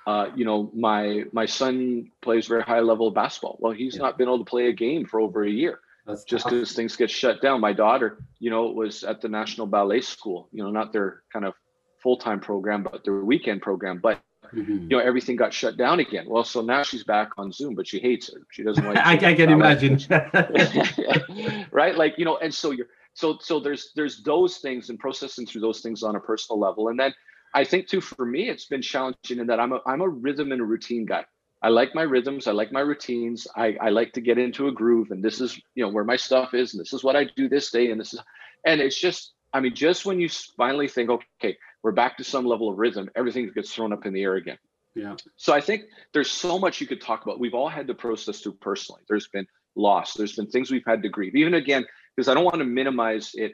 uh, 0.08 0.32
you 0.36 0.46
know 0.46 0.72
my 0.74 1.26
my 1.34 1.46
son 1.46 2.10
plays 2.22 2.48
very 2.48 2.64
high 2.64 2.80
level 2.80 3.12
basketball. 3.12 3.58
Well 3.60 3.74
he's 3.74 3.96
yeah. 3.96 4.04
not 4.04 4.18
been 4.18 4.30
able 4.30 4.40
to 4.40 4.46
play 4.46 4.68
a 4.70 4.74
game 4.74 5.06
for 5.06 5.20
over 5.20 5.44
a 5.44 5.50
year 5.50 5.82
That's 6.06 6.24
just 6.24 6.46
because 6.46 6.72
things 6.72 6.96
get 6.96 7.12
shut 7.12 7.42
down. 7.42 7.60
My 7.60 7.74
daughter 7.74 8.24
you 8.40 8.50
know 8.50 8.68
was 8.68 9.04
at 9.04 9.20
the 9.20 9.28
national 9.28 9.68
ballet 9.68 10.00
school 10.00 10.48
you 10.54 10.64
know 10.64 10.72
not 10.72 10.94
their 10.94 11.24
kind 11.34 11.44
of 11.44 11.54
full-time 12.02 12.40
program 12.40 12.84
but 12.84 13.04
their 13.04 13.26
weekend 13.26 13.62
program 13.62 14.00
but 14.02 14.22
mm-hmm. 14.54 14.84
you 14.84 14.88
know 14.88 15.00
everything 15.00 15.36
got 15.36 15.54
shut 15.54 15.76
down 15.76 16.00
again. 16.00 16.26
Well 16.30 16.46
so 16.46 16.62
now 16.62 16.84
she's 16.84 17.04
back 17.04 17.32
on 17.38 17.52
zoom 17.52 17.76
but 17.76 17.86
she 17.86 18.00
hates 18.00 18.30
it 18.30 18.42
she 18.50 18.64
doesn't 18.64 18.86
like 18.94 18.98
I, 18.98 19.32
I 19.32 19.34
can 19.34 19.50
imagine. 19.50 20.00
right? 21.72 21.98
Like 21.98 22.18
you 22.18 22.24
know 22.24 22.38
and 22.38 22.56
so 22.56 22.72
you're 22.72 22.88
so 23.18 23.38
so 23.42 23.60
there's 23.60 23.92
there's 23.96 24.22
those 24.22 24.58
things 24.58 24.90
and 24.90 25.00
processing 25.00 25.48
through 25.48 25.62
those 25.62 25.82
things 25.82 26.04
on 26.04 26.16
a 26.16 26.20
personal 26.20 26.60
level. 26.60 26.90
And 26.90 27.00
then 27.00 27.14
i 27.54 27.64
think 27.64 27.88
too 27.88 28.02
for 28.02 28.26
me 28.26 28.50
it's 28.50 28.66
been 28.66 28.82
challenging 28.82 29.40
in 29.40 29.48
that 29.48 29.60
i'm 29.60 29.72
a, 29.72 29.80
I'm 29.88 30.02
a 30.02 30.10
rhythm 30.10 30.52
and 30.52 30.62
a 30.62 30.66
routine 30.66 31.06
guy. 31.06 31.24
I 31.62 31.70
like 31.70 31.96
my 31.96 32.04
rhythms 32.04 32.46
i 32.46 32.52
like 32.52 32.72
my 32.72 32.82
routines 32.82 33.48
I, 33.56 33.76
I 33.82 33.90
like 33.90 34.12
to 34.14 34.22
get 34.22 34.38
into 34.38 34.68
a 34.68 34.72
groove 34.72 35.12
and 35.12 35.24
this 35.24 35.42
is 35.42 35.60
you 35.74 35.84
know 35.84 35.90
where 35.90 36.04
my 36.04 36.18
stuff 36.18 36.54
is 36.54 36.74
and 36.74 36.82
this 36.82 36.94
is 36.94 37.04
what 37.04 37.16
i 37.16 37.24
do 37.36 37.50
this 37.50 37.72
day 37.72 37.90
and 37.90 38.00
this 38.00 38.14
is 38.14 38.20
and 38.66 38.82
it's 38.82 39.00
just 39.00 39.34
i 39.54 39.60
mean 39.62 39.74
just 39.74 40.06
when 40.06 40.20
you 40.20 40.30
finally 40.58 40.88
think 40.88 41.10
okay 41.10 41.58
we're 41.84 41.94
back 41.94 42.18
to 42.18 42.24
some 42.24 42.46
level 42.46 42.70
of 42.70 42.78
rhythm 42.78 43.10
everything 43.16 43.50
gets 43.56 43.74
thrown 43.74 43.94
up 43.94 44.06
in 44.06 44.14
the 44.14 44.22
air 44.22 44.36
again. 44.36 44.60
Yeah. 44.94 45.16
So 45.38 45.54
i 45.54 45.62
think 45.62 45.84
there's 46.14 46.30
so 46.30 46.60
much 46.60 46.82
you 46.82 46.88
could 46.88 47.02
talk 47.02 47.24
about. 47.24 47.40
We've 47.40 47.54
all 47.54 47.70
had 47.70 47.88
to 47.88 47.94
process 47.94 48.42
through 48.42 48.58
personally. 48.70 49.02
There's 49.08 49.30
been 49.30 49.48
loss. 49.76 50.14
There's 50.16 50.36
been 50.36 50.48
things 50.48 50.70
we've 50.70 50.86
had 50.86 51.02
to 51.04 51.10
grieve. 51.10 51.36
Even 51.36 51.54
again 51.54 51.86
because 52.18 52.28
I 52.28 52.34
don't 52.34 52.44
want 52.44 52.58
to 52.58 52.66
minimize 52.66 53.32
it. 53.36 53.54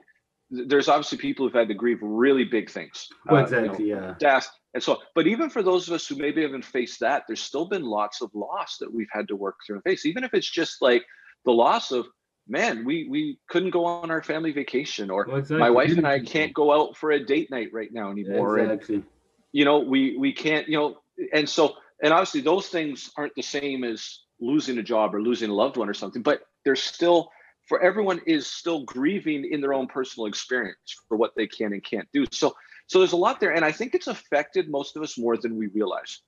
There's 0.49 0.87
obviously 0.87 1.19
people 1.19 1.45
who've 1.45 1.53
had 1.53 1.67
to 1.67 1.73
grieve 1.73 1.99
really 2.01 2.45
big 2.45 2.71
things. 2.71 3.07
Uh, 3.29 3.35
exactly, 3.35 3.87
you 3.87 3.95
know, 3.95 4.01
yeah. 4.01 4.15
Death 4.17 4.49
and 4.73 4.81
so, 4.81 4.99
but 5.13 5.27
even 5.27 5.49
for 5.49 5.61
those 5.61 5.87
of 5.87 5.93
us 5.93 6.07
who 6.07 6.15
maybe 6.15 6.41
haven't 6.41 6.65
faced 6.65 6.99
that, 7.01 7.23
there's 7.27 7.41
still 7.41 7.67
been 7.67 7.83
lots 7.83 8.21
of 8.21 8.31
loss 8.33 8.77
that 8.79 8.91
we've 8.91 9.09
had 9.11 9.27
to 9.27 9.35
work 9.35 9.55
through 9.65 9.75
and 9.75 9.83
face. 9.83 10.05
Even 10.05 10.23
if 10.23 10.33
it's 10.33 10.49
just 10.49 10.81
like 10.81 11.05
the 11.45 11.51
loss 11.51 11.91
of, 11.91 12.07
man, 12.47 12.83
we 12.83 13.07
we 13.07 13.37
couldn't 13.49 13.69
go 13.69 13.85
on 13.85 14.09
our 14.09 14.23
family 14.23 14.51
vacation, 14.51 15.11
or 15.11 15.25
well, 15.27 15.37
exactly. 15.37 15.59
my 15.59 15.69
wife 15.69 15.91
and 15.91 16.07
I 16.07 16.19
can't 16.19 16.53
go 16.53 16.73
out 16.73 16.97
for 16.97 17.11
a 17.11 17.23
date 17.23 17.51
night 17.51 17.69
right 17.71 17.89
now 17.91 18.09
anymore. 18.09 18.57
Exactly. 18.57 18.95
And, 18.95 19.03
you 19.51 19.65
know, 19.65 19.79
we 19.79 20.17
we 20.17 20.33
can't, 20.33 20.67
you 20.67 20.77
know, 20.77 20.97
and 21.31 21.47
so 21.47 21.75
and 22.01 22.11
obviously 22.11 22.41
those 22.41 22.67
things 22.67 23.11
aren't 23.15 23.35
the 23.35 23.43
same 23.43 23.83
as 23.83 24.21
losing 24.41 24.79
a 24.79 24.83
job 24.83 25.13
or 25.13 25.21
losing 25.21 25.51
a 25.51 25.53
loved 25.53 25.77
one 25.77 25.87
or 25.87 25.93
something, 25.93 26.23
but 26.23 26.41
they're 26.65 26.75
still 26.75 27.29
for 27.67 27.81
everyone 27.81 28.21
is 28.25 28.47
still 28.47 28.83
grieving 28.83 29.47
in 29.49 29.61
their 29.61 29.73
own 29.73 29.87
personal 29.87 30.27
experience 30.27 30.95
for 31.07 31.17
what 31.17 31.35
they 31.35 31.47
can 31.47 31.73
and 31.73 31.83
can't 31.83 32.07
do. 32.13 32.25
So 32.31 32.55
so 32.87 32.99
there's 32.99 33.13
a 33.13 33.17
lot 33.17 33.39
there, 33.39 33.53
and 33.53 33.63
I 33.63 33.71
think 33.71 33.95
it's 33.95 34.07
affected 34.07 34.69
most 34.69 34.95
of 34.95 35.03
us 35.03 35.17
more 35.17 35.37
than 35.37 35.57
we 35.57 35.67
realize. 35.67 36.19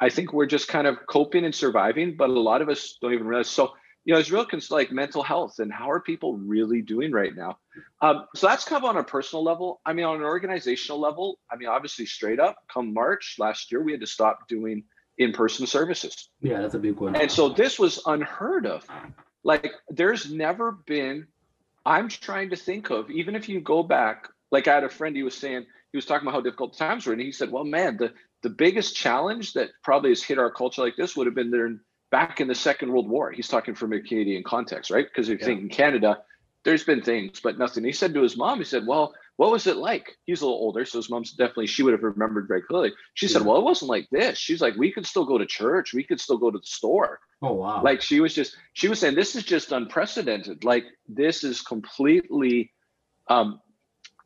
I 0.00 0.08
think 0.08 0.32
we're 0.32 0.46
just 0.46 0.68
kind 0.68 0.86
of 0.86 0.96
coping 1.06 1.44
and 1.44 1.54
surviving, 1.54 2.16
but 2.16 2.30
a 2.30 2.32
lot 2.32 2.62
of 2.62 2.68
us 2.68 2.96
don't 3.00 3.12
even 3.12 3.26
realize. 3.26 3.48
So 3.48 3.74
you 4.04 4.14
know, 4.14 4.20
it's 4.20 4.30
real 4.30 4.46
cons- 4.46 4.70
like 4.70 4.90
mental 4.90 5.22
health 5.22 5.58
and 5.58 5.70
how 5.70 5.90
are 5.90 6.00
people 6.00 6.38
really 6.38 6.80
doing 6.80 7.12
right 7.12 7.36
now. 7.36 7.58
Um, 8.00 8.24
so 8.34 8.46
that's 8.46 8.64
kind 8.64 8.82
of 8.82 8.88
on 8.88 8.96
a 8.96 9.04
personal 9.04 9.44
level. 9.44 9.82
I 9.84 9.92
mean, 9.92 10.06
on 10.06 10.16
an 10.16 10.22
organizational 10.22 10.98
level, 10.98 11.38
I 11.50 11.56
mean, 11.56 11.68
obviously, 11.68 12.06
straight 12.06 12.40
up, 12.40 12.56
come 12.72 12.94
March 12.94 13.36
last 13.38 13.70
year, 13.70 13.82
we 13.82 13.92
had 13.92 14.00
to 14.00 14.06
stop 14.06 14.48
doing 14.48 14.84
in-person 15.18 15.66
services. 15.66 16.30
Yeah, 16.40 16.62
that's 16.62 16.72
a 16.74 16.78
big 16.78 16.96
one. 16.96 17.16
And 17.16 17.30
so 17.30 17.50
this 17.50 17.78
was 17.78 18.00
unheard 18.06 18.64
of. 18.64 18.86
Like, 19.48 19.72
there's 19.88 20.30
never 20.30 20.72
been. 20.72 21.26
I'm 21.86 22.08
trying 22.08 22.50
to 22.50 22.56
think 22.56 22.90
of 22.90 23.10
even 23.10 23.34
if 23.34 23.48
you 23.48 23.60
go 23.60 23.82
back. 23.82 24.28
Like 24.50 24.68
I 24.68 24.74
had 24.74 24.84
a 24.84 24.88
friend. 24.88 25.16
He 25.16 25.22
was 25.22 25.34
saying 25.34 25.66
he 25.92 25.98
was 25.98 26.06
talking 26.06 26.26
about 26.26 26.36
how 26.36 26.40
difficult 26.40 26.72
the 26.72 26.78
times 26.78 27.06
were, 27.06 27.12
and 27.12 27.20
he 27.20 27.32
said, 27.32 27.50
"Well, 27.50 27.64
man, 27.64 27.96
the 27.98 28.12
the 28.42 28.50
biggest 28.50 28.94
challenge 28.94 29.54
that 29.54 29.70
probably 29.82 30.10
has 30.10 30.22
hit 30.22 30.38
our 30.38 30.50
culture 30.50 30.82
like 30.82 30.96
this 30.96 31.16
would 31.16 31.26
have 31.26 31.34
been 31.34 31.50
there 31.50 31.78
back 32.10 32.40
in 32.40 32.48
the 32.48 32.54
Second 32.54 32.92
World 32.92 33.08
War. 33.08 33.30
He's 33.30 33.48
talking 33.48 33.74
from 33.74 33.92
a 33.92 34.00
Canadian 34.00 34.42
context, 34.42 34.90
right? 34.90 35.06
Because 35.06 35.28
if 35.28 35.32
you 35.32 35.38
yeah. 35.40 35.46
think 35.46 35.60
in 35.60 35.68
Canada, 35.68 36.18
there's 36.64 36.84
been 36.84 37.02
things, 37.02 37.40
but 37.40 37.58
nothing. 37.58 37.84
He 37.84 37.92
said 37.92 38.14
to 38.14 38.22
his 38.22 38.36
mom, 38.36 38.58
he 38.58 38.64
said, 38.64 38.86
Well, 38.86 39.14
what 39.38 39.52
was 39.52 39.68
it 39.68 39.76
like? 39.76 40.18
He's 40.26 40.40
a 40.40 40.46
little 40.46 40.58
older, 40.58 40.84
so 40.84 40.98
his 40.98 41.08
mom's 41.08 41.30
definitely, 41.30 41.68
she 41.68 41.84
would 41.84 41.92
have 41.92 42.02
remembered 42.02 42.48
very 42.48 42.60
clearly. 42.60 42.92
She 43.14 43.26
yeah. 43.26 43.34
said, 43.34 43.42
Well, 43.42 43.56
it 43.56 43.62
wasn't 43.62 43.88
like 43.88 44.08
this. 44.10 44.36
She's 44.36 44.60
like, 44.60 44.74
We 44.76 44.90
could 44.90 45.06
still 45.06 45.24
go 45.24 45.38
to 45.38 45.46
church, 45.46 45.94
we 45.94 46.02
could 46.02 46.20
still 46.20 46.38
go 46.38 46.50
to 46.50 46.58
the 46.58 46.66
store. 46.66 47.20
Oh, 47.40 47.54
wow. 47.54 47.80
Like 47.80 48.02
she 48.02 48.18
was 48.18 48.34
just, 48.34 48.56
she 48.72 48.88
was 48.88 48.98
saying, 48.98 49.14
This 49.14 49.36
is 49.36 49.44
just 49.44 49.70
unprecedented. 49.70 50.64
Like, 50.64 50.86
this 51.06 51.44
is 51.44 51.60
completely, 51.60 52.72
um, 53.28 53.60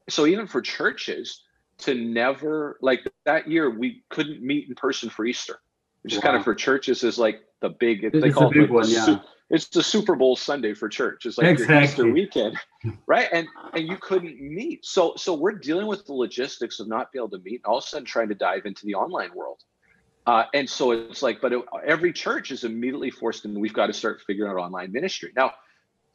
so 0.09 0.25
even 0.25 0.47
for 0.47 0.63
churches 0.63 1.43
to 1.81 1.95
never, 1.95 2.79
like 2.81 3.07
that 3.27 3.51
year, 3.51 3.69
we 3.69 4.03
couldn't 4.09 4.43
meet 4.43 4.71
in 4.71 4.75
person 4.75 5.11
for 5.11 5.27
Easter 5.27 5.61
which 6.03 6.15
wow. 6.15 6.19
is 6.19 6.23
kind 6.23 6.37
of 6.37 6.45
for 6.45 6.55
churches 6.55 7.03
is 7.05 7.19
like 7.19 7.43
the 7.61 7.71
big. 7.71 8.03
They 8.13 8.19
it's 8.19 8.35
call 8.35 8.51
big 8.51 8.63
it 8.65 8.71
one, 8.71 8.89
yeah. 8.89 9.21
It's 9.53 9.69
the 9.69 9.83
Super 9.83 10.17
Bowl 10.17 10.35
Sunday 10.35 10.73
for 10.73 10.89
church. 10.89 11.27
It's 11.27 11.37
like 11.37 11.47
exactly. 11.47 11.75
your 11.75 11.85
Easter 11.85 12.13
weekend, 12.13 12.59
right? 13.07 13.29
And 13.31 13.47
and 13.75 13.87
you 13.87 13.99
couldn't 13.99 14.41
meet. 14.41 14.85
So 14.85 15.13
so 15.17 15.35
we're 15.35 15.53
dealing 15.53 15.87
with 15.87 16.07
the 16.07 16.15
logistics 16.15 16.81
of 16.81 16.89
not 16.89 17.13
being 17.13 17.23
able 17.23 17.39
to 17.39 17.45
meet, 17.45 17.61
all 17.67 17.79
of 17.79 17.85
a 17.85 17.87
sudden 17.87 18.07
trying 18.07 18.31
to 18.31 18.35
dive 18.35 18.65
into 18.65 18.87
the 18.87 18.95
online 18.95 19.31
world. 19.35 19.61
Uh, 20.27 20.45
and 20.55 20.71
so 20.71 20.93
it's 20.93 21.21
like, 21.21 21.41
but 21.41 21.53
it, 21.53 21.63
every 21.85 22.13
church 22.13 22.51
is 22.51 22.65
immediately 22.65 23.11
forced, 23.11 23.45
and 23.45 23.61
we've 23.61 23.75
got 23.75 23.89
to 23.89 23.93
start 23.93 24.23
figuring 24.27 24.51
out 24.51 24.57
online 24.57 24.91
ministry 24.91 25.33
now. 25.37 25.53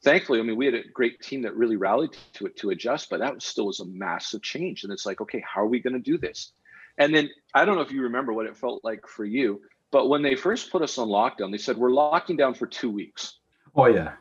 Thankfully, 0.04 0.40
I 0.40 0.44
mean, 0.44 0.58
we 0.58 0.66
had 0.66 0.76
a 0.76 0.84
great 0.94 1.22
team 1.22 1.42
that 1.44 1.56
really 1.56 1.76
rallied 1.76 2.16
to 2.34 2.46
it 2.46 2.56
to 2.58 2.70
adjust, 2.70 3.10
but 3.10 3.20
that 3.20 3.36
was 3.36 3.46
still 3.46 3.68
was 3.68 3.82
a 3.82 3.86
massive 3.86 4.42
change. 4.42 4.84
And 4.84 4.94
it's 4.94 5.06
like, 5.06 5.22
okay, 5.22 5.44
how 5.46 5.62
are 5.62 5.68
we 5.68 5.80
going 5.80 5.94
to 5.94 6.00
do 6.00 6.18
this? 6.18 6.54
And 6.98 7.14
then 7.14 7.30
I 7.54 7.66
don't 7.66 7.76
know 7.76 7.82
if 7.82 7.92
you 7.92 8.04
remember 8.04 8.34
what 8.34 8.46
it 8.46 8.58
felt 8.58 8.84
like 8.84 9.08
for 9.08 9.26
you 9.26 9.62
but 9.92 10.10
when 10.10 10.22
they 10.22 10.36
first 10.36 10.72
put 10.72 10.82
us 10.82 10.98
on 10.98 11.08
lockdown, 11.08 11.52
they 11.52 11.58
said 11.58 11.78
we're 11.78 11.92
locking 11.92 12.38
down 12.38 12.54
for 12.54 12.68
two 12.68 12.90
weeks. 12.90 13.36
Oh 13.76 13.86
yeah. 13.86 14.14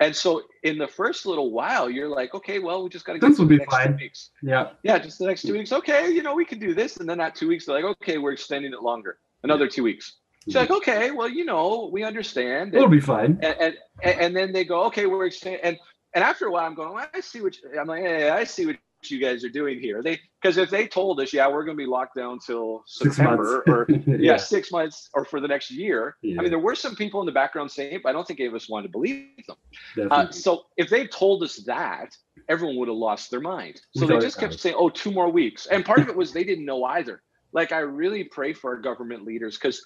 And 0.00 0.14
so 0.16 0.42
in 0.64 0.78
the 0.78 0.88
first 0.88 1.26
little 1.26 1.52
while, 1.52 1.88
you're 1.88 2.08
like, 2.08 2.34
okay, 2.34 2.58
well, 2.58 2.82
we 2.82 2.90
just 2.90 3.04
got 3.04 3.12
to 3.12 3.18
get 3.20 3.28
this 3.28 3.38
will 3.38 3.46
be 3.46 3.60
fine. 3.70 3.96
weeks. 3.96 4.30
Yeah. 4.42 4.70
Yeah, 4.82 4.98
just 4.98 5.20
the 5.20 5.26
next 5.26 5.42
two 5.42 5.52
weeks. 5.52 5.72
Okay, 5.72 6.10
you 6.10 6.24
know, 6.24 6.34
we 6.34 6.44
can 6.44 6.58
do 6.58 6.74
this. 6.74 6.96
And 6.96 7.08
then 7.08 7.18
that 7.18 7.36
two 7.36 7.46
weeks, 7.46 7.66
they're 7.66 7.76
like, 7.76 7.84
okay, 7.84 8.18
we're 8.18 8.32
extending 8.32 8.72
it 8.72 8.82
longer, 8.82 9.18
another 9.44 9.68
two 9.68 9.84
weeks. 9.84 10.16
She's 10.44 10.56
like, 10.56 10.72
okay, 10.72 11.12
well, 11.12 11.28
you 11.28 11.44
know, 11.44 11.88
we 11.92 12.02
understand. 12.02 12.74
It'll 12.74 12.88
be 12.88 13.00
fine. 13.00 13.38
And, 13.42 13.56
and 13.60 13.76
and 14.02 14.36
then 14.36 14.52
they 14.52 14.64
go, 14.64 14.86
okay, 14.86 15.06
we're 15.06 15.26
extending. 15.26 15.60
And 15.62 15.78
and 16.14 16.24
after 16.24 16.46
a 16.46 16.50
while, 16.50 16.66
I'm 16.66 16.74
going, 16.74 16.92
well, 16.94 17.06
I 17.14 17.20
see 17.20 17.40
what 17.40 17.56
you, 17.56 17.78
I'm 17.78 17.86
like, 17.86 18.02
hey, 18.02 18.28
I 18.28 18.42
see 18.42 18.66
what 18.66 18.76
you 19.10 19.20
guys 19.20 19.44
are 19.44 19.48
doing 19.48 19.80
here. 19.80 20.02
They 20.02 20.20
because 20.40 20.56
if 20.56 20.70
they 20.70 20.86
told 20.86 21.20
us, 21.20 21.32
yeah, 21.32 21.48
we're 21.48 21.64
going 21.64 21.76
to 21.76 21.82
be 21.82 21.88
locked 21.88 22.16
down 22.16 22.38
till 22.38 22.82
September 22.86 23.62
or 23.66 23.86
yeah. 24.06 24.16
yeah. 24.18 24.36
six 24.36 24.72
months 24.72 25.08
or 25.14 25.24
for 25.24 25.40
the 25.40 25.48
next 25.48 25.70
year. 25.70 26.16
Yeah. 26.22 26.38
I 26.38 26.42
mean, 26.42 26.50
there 26.50 26.58
were 26.58 26.74
some 26.74 26.96
people 26.96 27.20
in 27.20 27.26
the 27.26 27.32
background 27.32 27.70
saying 27.70 27.94
it, 27.94 28.02
but 28.02 28.10
I 28.10 28.12
don't 28.12 28.26
think 28.26 28.40
any 28.40 28.48
of 28.48 28.54
us 28.54 28.68
wanted 28.68 28.88
to 28.88 28.92
believe 28.92 29.28
them. 29.46 30.08
Uh, 30.10 30.30
so 30.30 30.64
if 30.76 30.90
they 30.90 31.06
told 31.06 31.42
us 31.42 31.56
that, 31.64 32.16
everyone 32.48 32.76
would 32.76 32.88
have 32.88 32.96
lost 32.96 33.30
their 33.30 33.40
mind. 33.40 33.80
So 33.96 34.06
they 34.06 34.18
just 34.18 34.38
kept 34.38 34.58
saying, 34.58 34.76
oh, 34.78 34.88
two 34.88 35.12
more 35.12 35.30
weeks. 35.30 35.66
And 35.66 35.84
part 35.84 36.00
of 36.00 36.08
it 36.08 36.16
was 36.16 36.32
they 36.32 36.44
didn't 36.44 36.64
know 36.64 36.84
either. 36.84 37.22
Like 37.52 37.72
I 37.72 37.80
really 37.80 38.24
pray 38.24 38.52
for 38.52 38.70
our 38.70 38.80
government 38.80 39.24
leaders 39.24 39.58
because 39.58 39.84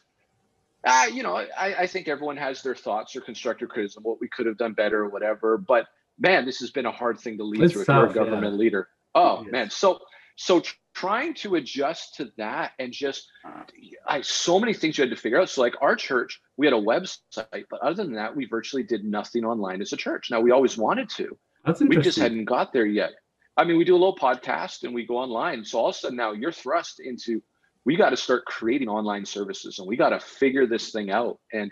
uh, 0.85 1.07
you 1.13 1.23
know, 1.23 1.35
I, 1.35 1.75
I 1.81 1.87
think 1.87 2.07
everyone 2.07 2.37
has 2.37 2.63
their 2.63 2.77
thoughts 2.77 3.17
or 3.17 3.21
constructive 3.21 3.69
criticism, 3.69 4.05
what 4.05 4.21
we 4.21 4.29
could 4.29 4.47
have 4.47 4.57
done 4.57 4.73
better 4.73 5.01
or 5.01 5.09
whatever. 5.09 5.59
But 5.59 5.87
man, 6.19 6.47
this 6.47 6.61
has 6.61 6.71
been 6.71 6.87
a 6.87 6.93
hard 6.93 7.19
thing 7.19 7.37
to 7.39 7.45
lead 7.45 7.63
it's 7.63 7.73
through 7.73 7.85
tough, 7.85 8.11
if 8.11 8.15
you're 8.15 8.25
a 8.25 8.27
government 8.27 8.55
yeah. 8.55 8.61
leader. 8.61 8.89
Oh 9.17 9.43
yes. 9.43 9.53
man, 9.53 9.71
so 9.71 9.99
so 10.37 10.63
trying 10.95 11.35
to 11.35 11.57
adjust 11.57 12.15
to 12.17 12.31
that 12.37 12.73
and 12.79 12.93
just 12.93 13.29
uh-huh. 13.45 13.65
I 14.07 14.21
so 14.21 14.61
many 14.61 14.75
things 14.75 14.97
you 14.97 15.03
had 15.03 15.11
to 15.11 15.17
figure 15.17 15.41
out. 15.41 15.51
So 15.51 15.63
like 15.63 15.75
our 15.81 15.97
church, 15.97 16.41
we 16.57 16.67
had 16.67 16.73
a 16.73 16.81
website, 16.81 17.65
but 17.71 17.81
other 17.81 18.05
than 18.05 18.15
that, 18.15 18.35
we 18.37 18.47
virtually 18.47 18.83
did 18.83 19.05
nothing 19.05 19.45
online 19.45 19.81
as 19.81 19.93
a 19.93 19.97
church. 19.97 20.29
Now 20.31 20.41
we 20.41 20.53
always 20.53 20.77
wanted 20.79 21.09
to. 21.11 21.37
That's 21.65 21.81
we 21.81 21.97
just 21.97 22.19
hadn't 22.19 22.45
got 22.45 22.73
there 22.73 22.87
yet. 22.87 23.13
I 23.57 23.65
mean, 23.65 23.79
we 23.79 23.85
do 23.85 23.95
a 23.95 23.99
little 23.99 24.17
podcast 24.17 24.85
and 24.85 24.95
we 24.95 25.07
go 25.07 25.17
online. 25.17 25.65
So 25.65 25.79
all 25.79 25.89
of 25.89 25.95
a 25.95 25.99
sudden 25.99 26.17
now 26.17 26.33
you're 26.33 26.53
thrust 26.53 27.01
into 27.01 27.43
we 27.85 27.97
got 27.97 28.11
to 28.11 28.17
start 28.17 28.45
creating 28.45 28.89
online 28.89 29.25
services 29.25 29.79
and 29.79 29.89
we 29.89 29.97
got 29.97 30.11
to 30.11 30.21
figure 30.21 30.67
this 30.67 30.91
thing 30.91 31.11
out. 31.11 31.39
And 31.53 31.71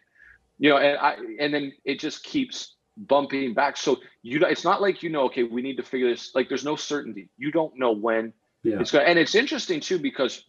you 0.59 0.71
know, 0.71 0.79
and 0.79 0.99
I 0.99 1.17
and 1.41 1.53
then 1.53 1.73
it 1.85 1.99
just 2.01 2.23
keeps 2.23 2.75
bumping 2.97 3.55
back. 3.55 3.77
So 3.77 4.01
you 4.23 4.45
it's 4.45 4.65
not 4.65 4.81
like 4.81 5.03
you 5.03 5.11
know, 5.11 5.25
okay, 5.25 5.43
we 5.43 5.63
need 5.63 5.77
to 5.77 5.83
figure 5.83 6.11
this. 6.11 6.35
Like 6.35 6.49
there's 6.49 6.65
no 6.65 6.77
certainty. 6.77 7.29
You 7.37 7.51
don't 7.51 7.79
know 7.79 7.93
when 7.93 8.33
yeah. 8.63 8.81
it's 8.81 8.91
going. 8.91 9.07
And 9.07 9.19
it's 9.19 9.35
interesting 9.35 9.81
too 9.81 9.99
because 9.99 10.45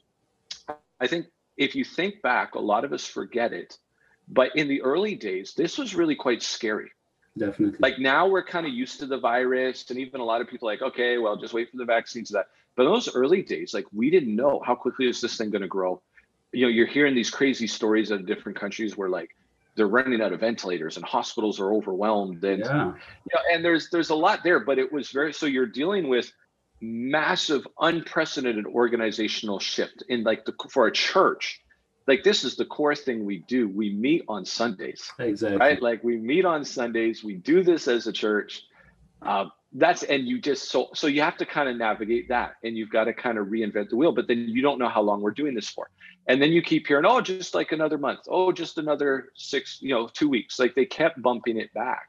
I 1.00 1.08
think 1.08 1.28
if 1.58 1.76
you 1.76 1.84
think 1.84 2.22
back, 2.22 2.56
a 2.56 2.60
lot 2.60 2.84
of 2.86 2.94
us 2.94 3.06
forget 3.06 3.54
it. 3.54 3.78
But 4.28 4.56
in 4.56 4.68
the 4.68 4.82
early 4.82 5.16
days, 5.16 5.54
this 5.56 5.78
was 5.78 5.94
really 5.94 6.16
quite 6.16 6.42
scary. 6.42 6.92
Definitely. 7.38 7.78
Like 7.80 8.00
now 8.00 8.28
we're 8.28 8.44
kind 8.44 8.66
of 8.66 8.74
used 8.74 9.00
to 9.02 9.06
the 9.06 9.20
virus, 9.20 9.90
and 9.90 10.00
even 10.00 10.22
a 10.22 10.24
lot 10.24 10.42
of 10.42 10.48
people 10.48 10.68
like, 10.68 10.82
okay, 10.82 11.18
well, 11.18 11.36
just 11.36 11.54
wait 11.54 11.70
for 11.70 11.78
the 11.78 11.86
vaccines. 11.86 12.30
That, 12.30 12.48
but 12.76 12.86
in 12.86 12.92
those 12.92 13.14
early 13.14 13.42
days, 13.42 13.74
like 13.74 13.86
we 13.94 14.10
didn't 14.10 14.36
know 14.36 14.62
how 14.66 14.74
quickly 14.74 15.08
is 15.08 15.22
this 15.22 15.38
thing 15.38 15.50
going 15.50 15.62
to 15.62 15.68
grow. 15.68 16.02
You 16.54 16.64
know, 16.64 16.70
you're 16.70 16.88
hearing 16.88 17.14
these 17.14 17.30
crazy 17.30 17.68
stories 17.68 18.10
of 18.10 18.26
different 18.26 18.58
countries 18.58 18.96
where 18.96 19.10
like 19.10 19.36
they're 19.76 19.88
running 19.88 20.22
out 20.22 20.34
of 20.34 20.40
ventilators 20.40 20.98
and 20.98 21.06
hospitals 21.06 21.60
are 21.60 21.74
overwhelmed 21.74 22.44
and 22.44 22.60
yeah. 22.60 22.86
you 22.86 23.32
know, 23.34 23.42
and 23.52 23.64
there's 23.64 23.90
there's 23.90 24.10
a 24.10 24.16
lot 24.16 24.42
there 24.44 24.60
but 24.60 24.80
it 24.80 24.92
was 24.92 25.12
very 25.12 25.34
so 25.34 25.46
you're 25.46 25.66
dealing 25.66 26.08
with 26.08 26.32
massive 26.82 27.66
unprecedented 27.80 28.66
organizational 28.66 29.60
shift 29.60 30.04
in 30.10 30.24
like 30.24 30.46
the 30.46 30.54
for 30.70 30.88
a 30.88 30.92
church 30.92 31.62
like 32.08 32.24
this 32.24 32.44
is 32.44 32.56
the 32.56 32.66
core 32.66 32.96
thing 32.96 33.26
we 33.26 33.40
do. 33.48 33.68
We 33.68 33.92
meet 33.92 34.26
on 34.28 34.46
sundays 34.46 35.12
exactly. 35.18 35.58
right? 35.58 35.82
Like 35.82 36.04
we 36.04 36.18
meet 36.18 36.46
on 36.46 36.64
sundays 36.64 37.24
we 37.24 37.36
do 37.36 37.64
this 37.64 37.88
as 37.88 38.08
a 38.08 38.14
church 38.14 38.64
uh, 39.22 39.46
that's 39.74 40.04
and 40.04 40.28
you 40.28 40.40
just 40.40 40.70
so 40.70 40.90
so 40.94 41.08
you 41.08 41.22
have 41.22 41.38
to 41.38 41.46
kind 41.46 41.68
of 41.68 41.76
navigate 41.76 42.30
that 42.30 42.54
and 42.64 42.78
you've 42.78 42.92
got 42.92 43.06
to 43.06 43.14
kind 43.14 43.38
of 43.38 43.48
reinvent 43.48 43.90
the 43.90 43.96
wheel 43.96 44.14
but 44.14 44.28
then 44.28 44.48
you 44.48 44.62
don't 44.62 44.80
know 44.80 44.88
how 44.88 45.02
long 45.02 45.22
we're 45.22 45.32
doing 45.32 45.54
this 45.54 45.70
for 45.70 45.90
and 46.28 46.42
then 46.42 46.52
you 46.52 46.62
keep 46.62 46.88
hearing 46.88 47.06
oh 47.06 47.22
just 47.22 47.54
like 47.54 47.72
another 47.72 47.98
month 47.98 48.22
oh 48.28 48.52
just 48.52 48.78
another 48.78 49.30
six 49.36 49.80
you 49.82 49.90
know 49.90 50.08
two 50.08 50.30
weeks. 50.30 50.60
Like 50.60 50.76
they 50.76 50.86
kept 50.86 51.22
bumping 51.22 51.60
it 51.60 51.74
back. 51.74 52.08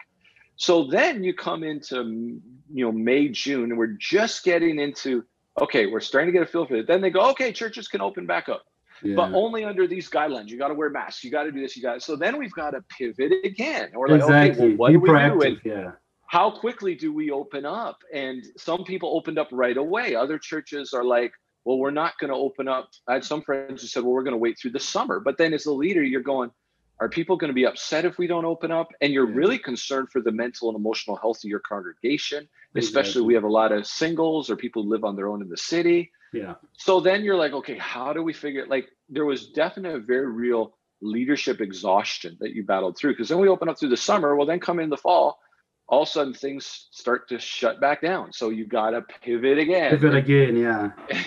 So 0.56 0.84
then 0.84 1.22
you 1.22 1.34
come 1.34 1.62
into 1.62 2.40
you 2.72 2.84
know 2.84 2.92
may 2.92 3.28
june 3.28 3.70
and 3.70 3.78
we're 3.78 3.96
just 3.98 4.44
getting 4.44 4.78
into 4.78 5.24
okay 5.60 5.86
we're 5.86 6.00
starting 6.00 6.28
to 6.28 6.32
get 6.32 6.46
a 6.46 6.50
feel 6.50 6.66
for 6.66 6.76
it. 6.76 6.86
Then 6.86 7.00
they 7.00 7.10
go 7.10 7.30
okay 7.30 7.52
churches 7.52 7.88
can 7.88 8.00
open 8.00 8.26
back 8.26 8.48
up. 8.48 8.64
Yeah. 9.02 9.14
but 9.14 9.32
only 9.32 9.64
under 9.64 9.86
these 9.86 10.08
guidelines. 10.08 10.48
You 10.48 10.58
got 10.58 10.68
to 10.68 10.74
wear 10.74 10.90
masks. 10.90 11.22
You 11.22 11.30
got 11.30 11.44
to 11.44 11.52
do 11.52 11.60
this. 11.60 11.76
You 11.76 11.82
got 11.82 12.02
so 12.02 12.16
then 12.16 12.38
we've 12.38 12.52
got 12.52 12.70
to 12.70 12.82
pivot 12.88 13.32
again. 13.44 13.90
Or 13.94 14.08
like 14.08 14.20
exactly. 14.20 14.50
okay 14.50 14.76
well, 14.76 14.76
what 14.76 14.88
Be 14.88 15.06
do 15.06 15.12
we 15.12 15.18
do? 15.18 15.42
And, 15.42 15.60
yeah. 15.64 15.90
how 16.28 16.50
quickly 16.50 16.94
do 16.94 17.12
we 17.12 17.30
open 17.30 17.66
up? 17.66 17.98
And 18.12 18.44
some 18.56 18.84
people 18.84 19.14
opened 19.16 19.38
up 19.38 19.48
right 19.52 19.76
away. 19.76 20.14
Other 20.14 20.38
churches 20.38 20.92
are 20.92 21.04
like, 21.04 21.32
well, 21.66 21.78
we're 21.78 21.90
not 21.90 22.16
going 22.18 22.30
to 22.30 22.36
open 22.36 22.68
up. 22.68 22.90
I 23.08 23.14
had 23.14 23.24
some 23.24 23.42
friends 23.42 23.82
who 23.82 23.88
said, 23.88 24.04
well, 24.04 24.12
we're 24.12 24.22
going 24.22 24.34
to 24.34 24.38
wait 24.38 24.56
through 24.56 24.70
the 24.70 24.78
summer. 24.78 25.18
But 25.18 25.36
then 25.36 25.52
as 25.52 25.66
a 25.66 25.72
leader, 25.72 26.00
you're 26.00 26.22
going, 26.22 26.52
are 27.00 27.08
people 27.08 27.36
going 27.36 27.48
to 27.48 27.54
be 27.54 27.66
upset 27.66 28.04
if 28.04 28.18
we 28.18 28.28
don't 28.28 28.44
open 28.44 28.70
up? 28.70 28.92
And 29.00 29.12
you're 29.12 29.26
really 29.26 29.58
concerned 29.58 30.10
for 30.12 30.20
the 30.20 30.30
mental 30.30 30.68
and 30.68 30.78
emotional 30.78 31.16
health 31.16 31.38
of 31.38 31.50
your 31.50 31.58
congregation, 31.58 32.48
especially 32.76 33.00
exactly. 33.00 33.22
we 33.22 33.34
have 33.34 33.42
a 33.42 33.48
lot 33.48 33.72
of 33.72 33.84
singles 33.84 34.48
or 34.48 34.54
people 34.54 34.84
who 34.84 34.90
live 34.90 35.02
on 35.02 35.16
their 35.16 35.26
own 35.26 35.42
in 35.42 35.48
the 35.48 35.56
city. 35.56 36.12
Yeah. 36.32 36.54
So 36.78 37.00
then 37.00 37.24
you're 37.24 37.36
like, 37.36 37.52
okay, 37.52 37.76
how 37.76 38.12
do 38.12 38.22
we 38.22 38.32
figure 38.32 38.62
it? 38.62 38.70
Like 38.70 38.86
there 39.08 39.24
was 39.24 39.48
definitely 39.48 39.98
a 39.98 40.02
very 40.02 40.30
real 40.30 40.76
leadership 41.00 41.60
exhaustion 41.60 42.36
that 42.38 42.52
you 42.52 42.62
battled 42.62 42.96
through. 42.96 43.14
Because 43.14 43.28
then 43.28 43.40
we 43.40 43.48
open 43.48 43.68
up 43.68 43.76
through 43.76 43.88
the 43.88 43.96
summer. 43.96 44.36
Well, 44.36 44.46
then 44.46 44.60
come 44.60 44.78
in 44.78 44.88
the 44.88 44.96
fall 44.96 45.40
all 45.88 46.02
of 46.02 46.08
a 46.08 46.10
sudden 46.10 46.34
things 46.34 46.88
start 46.90 47.28
to 47.28 47.38
shut 47.38 47.80
back 47.80 48.02
down. 48.02 48.32
So 48.32 48.50
you 48.50 48.66
got 48.66 48.90
to 48.90 49.02
pivot 49.22 49.58
again. 49.58 49.90
Pivot 49.90 50.16
again, 50.16 50.56
yeah. 50.56 50.90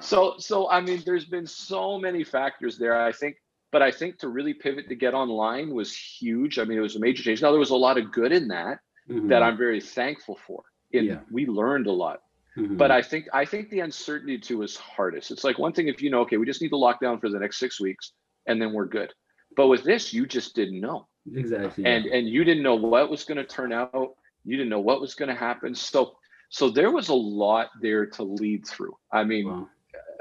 so, 0.00 0.34
so 0.38 0.68
I 0.68 0.80
mean, 0.80 1.02
there's 1.04 1.24
been 1.24 1.46
so 1.46 1.98
many 1.98 2.24
factors 2.24 2.78
there. 2.78 3.00
I 3.00 3.12
think 3.12 3.36
but 3.70 3.82
I 3.82 3.90
think 3.90 4.18
to 4.18 4.28
really 4.28 4.54
pivot 4.54 4.88
to 4.88 4.94
get 4.94 5.14
online 5.14 5.74
was 5.74 5.94
huge. 5.94 6.58
I 6.58 6.64
mean, 6.64 6.78
it 6.78 6.82
was 6.82 6.96
a 6.96 7.00
major 7.00 7.22
change. 7.22 7.42
Now 7.42 7.50
there 7.50 7.60
was 7.60 7.70
a 7.70 7.76
lot 7.76 7.98
of 7.98 8.12
good 8.12 8.32
in 8.32 8.48
that 8.48 8.78
mm-hmm. 9.08 9.28
that 9.28 9.42
I'm 9.42 9.56
very 9.56 9.80
thankful 9.80 10.38
for. 10.46 10.62
It, 10.90 11.04
yeah. 11.04 11.18
We 11.30 11.46
learned 11.46 11.86
a 11.86 11.92
lot. 11.92 12.22
Mm-hmm. 12.56 12.76
But 12.76 12.90
I 12.90 13.02
think 13.02 13.26
I 13.32 13.44
think 13.44 13.68
the 13.70 13.80
uncertainty 13.80 14.38
too 14.38 14.62
is 14.62 14.76
hardest. 14.76 15.30
It's 15.30 15.44
like 15.44 15.58
one 15.58 15.72
thing 15.72 15.88
if 15.88 16.00
you 16.00 16.10
know, 16.10 16.20
okay, 16.20 16.38
we 16.38 16.46
just 16.46 16.62
need 16.62 16.70
to 16.70 16.76
lock 16.76 17.00
down 17.00 17.20
for 17.20 17.28
the 17.28 17.38
next 17.38 17.58
six 17.58 17.80
weeks 17.80 18.12
and 18.46 18.60
then 18.60 18.72
we're 18.72 18.86
good. 18.86 19.12
But 19.56 19.68
with 19.68 19.84
this, 19.84 20.12
you 20.12 20.26
just 20.26 20.54
didn't 20.54 20.80
know. 20.80 21.06
Exactly. 21.32 21.84
And 21.84 22.06
yeah. 22.06 22.14
and 22.16 22.28
you 22.28 22.44
didn't 22.44 22.62
know 22.62 22.74
what 22.74 23.10
was 23.10 23.24
going 23.24 23.36
to 23.36 23.44
turn 23.44 23.72
out. 23.72 24.14
You 24.44 24.56
didn't 24.56 24.70
know 24.70 24.80
what 24.80 25.00
was 25.00 25.14
going 25.14 25.28
to 25.28 25.34
happen. 25.34 25.74
So 25.74 26.16
so 26.48 26.70
there 26.70 26.90
was 26.90 27.10
a 27.10 27.14
lot 27.14 27.68
there 27.82 28.06
to 28.06 28.22
lead 28.22 28.66
through. 28.66 28.96
I 29.12 29.24
mean, 29.24 29.46
wow 29.46 29.68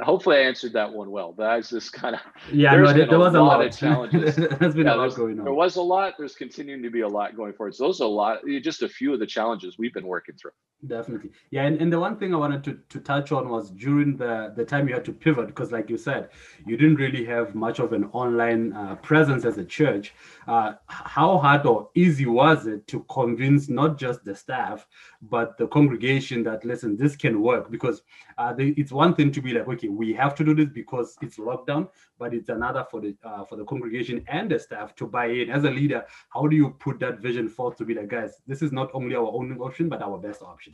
hopefully 0.02 0.38
I 0.38 0.42
answered 0.42 0.74
that 0.74 0.92
one 0.92 1.10
well. 1.12 1.34
That's 1.38 1.70
just 1.70 1.94
kind 1.94 2.16
of 2.16 2.22
yeah. 2.52 2.76
No, 2.76 2.94
there, 2.94 3.06
there 3.06 3.20
was 3.20 3.34
a 3.34 3.42
lot, 3.42 3.60
lot. 3.60 3.66
of 3.66 3.78
challenges. 3.78 4.36
There's 4.36 4.76
been 4.76 4.86
yeah, 4.86 4.96
a 4.96 4.98
lot 4.98 5.16
going 5.16 5.40
on. 5.40 5.46
There 5.46 5.54
was 5.54 5.76
a 5.76 5.82
lot. 5.82 6.14
There's 6.18 6.36
continuing 6.36 6.84
to 6.84 6.90
be 6.90 7.02
a 7.02 7.08
lot 7.08 7.36
going 7.36 7.54
forward. 7.54 7.76
So 7.76 7.86
those 7.86 8.02
are 8.02 8.06
a 8.06 8.08
lot. 8.08 8.40
Just 8.62 8.84
a 8.84 8.90
few 8.90 9.14
of 9.14 9.20
the 9.20 9.26
challenges 9.26 9.78
we've 9.78 9.94
been 9.94 10.08
working 10.08 10.36
through. 10.36 10.52
Definitely, 10.86 11.32
yeah. 11.50 11.64
And, 11.64 11.82
and 11.82 11.92
the 11.92 12.00
one 12.00 12.18
thing 12.18 12.36
I 12.36 12.38
wanted 12.38 12.64
to, 12.66 12.80
to 12.90 13.00
touch 13.00 13.32
on 13.32 13.50
was 13.50 13.72
during 13.72 14.16
the 14.16 14.54
the 14.56 14.64
time 14.64 14.88
you 14.88 14.94
had 14.94 15.06
to 15.06 15.14
pivot 15.14 15.48
because, 15.48 15.72
like 15.72 15.90
you 15.90 15.98
said, 15.98 16.30
you 16.68 16.78
didn't 16.78 16.98
really 16.98 17.26
have 17.26 17.56
much 17.56 17.80
of 17.80 17.94
an 17.94 18.06
online 18.14 18.74
uh, 18.74 18.96
presence 18.98 19.44
as 19.44 19.58
a 19.58 19.66
church. 19.66 20.14
Uh, 20.48 20.74
how 20.86 21.40
hard 21.40 21.66
or 21.66 21.90
easy 21.96 22.28
was 22.28 22.68
it 22.68 22.86
to 22.88 23.04
convince 23.10 23.70
not 23.70 23.98
just 23.98 24.24
the 24.24 24.36
staff 24.36 24.88
but 25.24 25.58
the 25.58 25.68
congregation 25.68 26.44
that 26.44 26.64
listen, 26.64 26.96
this 26.96 27.16
can 27.16 27.42
work? 27.42 27.72
Because 27.72 28.04
uh, 28.38 28.54
they, 28.54 28.68
it's 28.78 28.92
one 28.92 29.16
thing 29.16 29.32
to 29.32 29.42
be 29.42 29.54
like, 29.54 29.66
okay, 29.88 29.96
we 29.96 30.14
have 30.14 30.36
to 30.36 30.44
do 30.44 30.54
this 30.54 30.70
because 30.70 31.18
it's 31.22 31.38
lockdown, 31.38 31.90
but 32.20 32.34
it's 32.34 32.50
another 32.50 32.86
for 32.90 33.02
the 33.02 33.16
uh, 33.24 33.44
for 33.44 33.56
the 33.56 33.66
congregation 33.66 34.24
and 34.28 34.52
the 34.52 34.60
staff 34.60 34.96
to 34.96 35.08
buy 35.08 35.28
in. 35.28 35.50
As 35.50 35.64
a 35.64 35.72
leader, 35.72 36.06
how 36.30 36.48
do 36.48 36.56
you 36.56 36.76
put 36.80 37.00
that 37.00 37.20
vision 37.20 37.50
forth 37.50 37.78
to 37.78 37.86
be 37.86 37.94
like, 37.94 38.10
guys, 38.10 38.42
this 38.48 38.62
is 38.62 38.72
not 38.72 38.90
only 38.94 39.16
our 39.16 39.28
only 39.28 39.58
option, 39.58 39.90
but 39.90 40.02
our 40.02 40.18
best 40.18 40.42
option? 40.42 40.74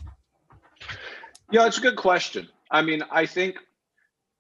Yeah, 1.51 1.67
it's 1.67 1.77
a 1.77 1.81
good 1.81 1.97
question. 1.97 2.47
I 2.71 2.81
mean, 2.81 3.03
I 3.11 3.25
think 3.25 3.57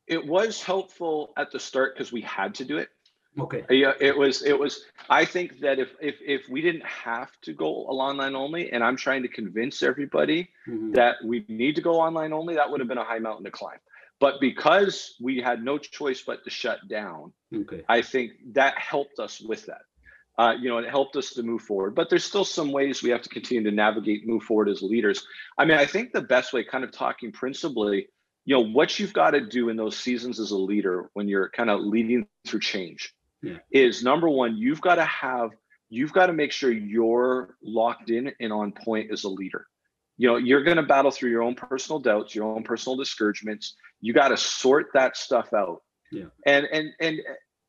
it 0.07 0.25
was 0.25 0.61
helpful 0.61 1.33
at 1.37 1.51
the 1.51 1.59
start 1.59 1.95
because 1.95 2.11
we 2.11 2.21
had 2.21 2.55
to 2.55 2.65
do 2.65 2.77
it. 2.77 2.89
Okay. 3.39 3.63
Yeah, 3.69 3.93
it 3.99 4.15
was. 4.15 4.43
It 4.43 4.57
was. 4.57 4.85
I 5.09 5.25
think 5.25 5.59
that 5.61 5.79
if 5.79 5.89
if 5.99 6.15
if 6.21 6.41
we 6.49 6.61
didn't 6.61 6.85
have 6.85 7.31
to 7.41 7.53
go 7.53 7.87
online 7.87 8.35
only, 8.35 8.71
and 8.71 8.83
I'm 8.83 8.95
trying 8.95 9.23
to 9.23 9.27
convince 9.27 9.81
everybody 9.81 10.49
mm-hmm. 10.67 10.91
that 10.91 11.15
we 11.25 11.43
need 11.47 11.75
to 11.75 11.81
go 11.81 11.99
online 11.99 12.31
only, 12.31 12.55
that 12.55 12.69
would 12.69 12.79
have 12.79 12.87
been 12.87 12.99
a 12.99 13.03
high 13.03 13.19
mountain 13.19 13.45
to 13.45 13.51
climb. 13.51 13.79
But 14.19 14.39
because 14.39 15.15
we 15.19 15.41
had 15.41 15.63
no 15.63 15.77
choice 15.77 16.21
but 16.21 16.43
to 16.43 16.49
shut 16.49 16.87
down, 16.87 17.33
okay. 17.53 17.83
I 17.89 18.01
think 18.01 18.31
that 18.53 18.77
helped 18.77 19.19
us 19.19 19.41
with 19.41 19.65
that. 19.65 19.81
Uh, 20.37 20.53
you 20.59 20.69
know, 20.69 20.79
it 20.79 20.89
helped 20.89 21.15
us 21.15 21.31
to 21.31 21.43
move 21.43 21.61
forward. 21.61 21.93
But 21.93 22.09
there's 22.09 22.23
still 22.23 22.45
some 22.45 22.71
ways 22.71 23.03
we 23.03 23.11
have 23.11 23.21
to 23.21 23.29
continue 23.29 23.63
to 23.69 23.75
navigate, 23.75 24.25
move 24.25 24.43
forward 24.43 24.69
as 24.69 24.81
leaders. 24.81 25.25
I 25.57 25.65
mean, 25.65 25.77
I 25.77 25.85
think 25.85 26.11
the 26.11 26.21
best 26.21 26.53
way, 26.53 26.63
kind 26.63 26.83
of 26.83 26.91
talking 26.91 27.31
principally, 27.31 28.07
you 28.45 28.55
know, 28.55 28.61
what 28.61 28.99
you've 28.99 29.13
got 29.13 29.31
to 29.31 29.41
do 29.41 29.69
in 29.69 29.77
those 29.77 29.97
seasons 29.97 30.39
as 30.39 30.51
a 30.51 30.57
leader 30.57 31.09
when 31.13 31.27
you're 31.27 31.49
kind 31.49 31.69
of 31.69 31.81
leading 31.81 32.25
through 32.47 32.59
change 32.61 33.13
yeah. 33.41 33.57
is 33.71 34.03
number 34.03 34.27
one, 34.27 34.57
you've 34.57 34.81
got 34.81 34.95
to 34.95 35.05
have, 35.05 35.51
you've 35.89 36.13
got 36.13 36.27
to 36.27 36.33
make 36.33 36.51
sure 36.51 36.71
you're 36.71 37.55
locked 37.61 38.09
in 38.09 38.31
and 38.39 38.51
on 38.51 38.71
point 38.71 39.11
as 39.11 39.23
a 39.25 39.29
leader. 39.29 39.67
You 40.17 40.27
know, 40.27 40.35
you're 40.37 40.63
going 40.63 40.77
to 40.77 40.83
battle 40.83 41.11
through 41.11 41.31
your 41.31 41.41
own 41.41 41.55
personal 41.55 41.99
doubts, 41.99 42.35
your 42.35 42.45
own 42.45 42.63
personal 42.63 42.95
discouragements. 42.95 43.75
You 44.01 44.13
got 44.13 44.29
to 44.29 44.37
sort 44.37 44.87
that 44.93 45.17
stuff 45.17 45.53
out. 45.53 45.81
Yeah. 46.11 46.25
And 46.45 46.67
and 46.71 46.89
and 46.99 47.21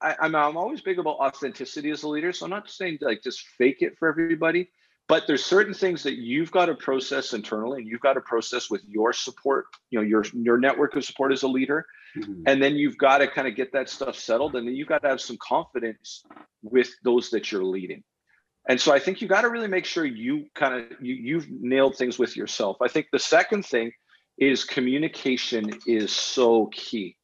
I, 0.03 0.15
I'm 0.21 0.35
I'm 0.35 0.57
always 0.57 0.81
big 0.81 0.99
about 0.99 1.17
authenticity 1.17 1.91
as 1.91 2.03
a 2.03 2.09
leader. 2.09 2.33
So 2.33 2.45
I'm 2.45 2.51
not 2.51 2.69
saying 2.69 2.99
like 3.01 3.23
just 3.23 3.41
fake 3.59 3.79
it 3.81 3.97
for 3.99 4.09
everybody, 4.09 4.69
but 5.09 5.27
there's 5.27 5.45
certain 5.45 5.73
things 5.73 6.03
that 6.03 6.17
you've 6.17 6.51
got 6.51 6.67
to 6.67 6.75
process 6.75 7.33
internally 7.33 7.81
and 7.81 7.89
you've 7.89 8.01
got 8.01 8.15
to 8.15 8.21
process 8.21 8.69
with 8.71 8.83
your 8.87 9.13
support, 9.13 9.67
you 9.91 9.99
know, 9.99 10.05
your 10.05 10.25
your 10.35 10.59
network 10.59 10.97
of 10.97 11.05
support 11.05 11.33
as 11.33 11.43
a 11.43 11.49
leader 11.49 11.87
Mm-hmm. 12.17 12.43
And 12.47 12.63
then 12.63 12.77
you've 12.77 12.99
got 12.99 13.19
to 13.19 13.29
kind 13.29 13.49
of 13.49 13.57
get 13.57 13.73
that 13.73 13.89
stuff 13.89 14.17
settled. 14.17 14.55
And 14.55 14.67
then 14.67 14.75
you've 14.75 14.89
got 14.89 15.03
to 15.03 15.09
have 15.09 15.21
some 15.21 15.37
confidence 15.41 16.25
with 16.63 16.91
those 17.03 17.31
that 17.31 17.51
you're 17.51 17.65
leading. 17.65 18.03
And 18.69 18.81
so 18.81 18.95
I 18.95 18.99
think 18.99 19.21
you 19.21 19.29
got 19.29 19.43
to 19.43 19.51
really 19.51 19.69
make 19.69 19.85
sure 19.85 20.05
you 20.05 20.47
kind 20.55 20.75
of 20.75 21.01
you, 21.01 21.15
you've 21.15 21.51
nailed 21.51 21.97
things 21.97 22.19
with 22.19 22.37
yourself. 22.37 22.79
I 22.81 22.89
think 22.89 23.07
the 23.13 23.19
second 23.19 23.67
thing 23.67 23.93
is 24.39 24.65
communication 24.65 25.79
is 25.87 26.13
so 26.13 26.67
key. 26.73 27.17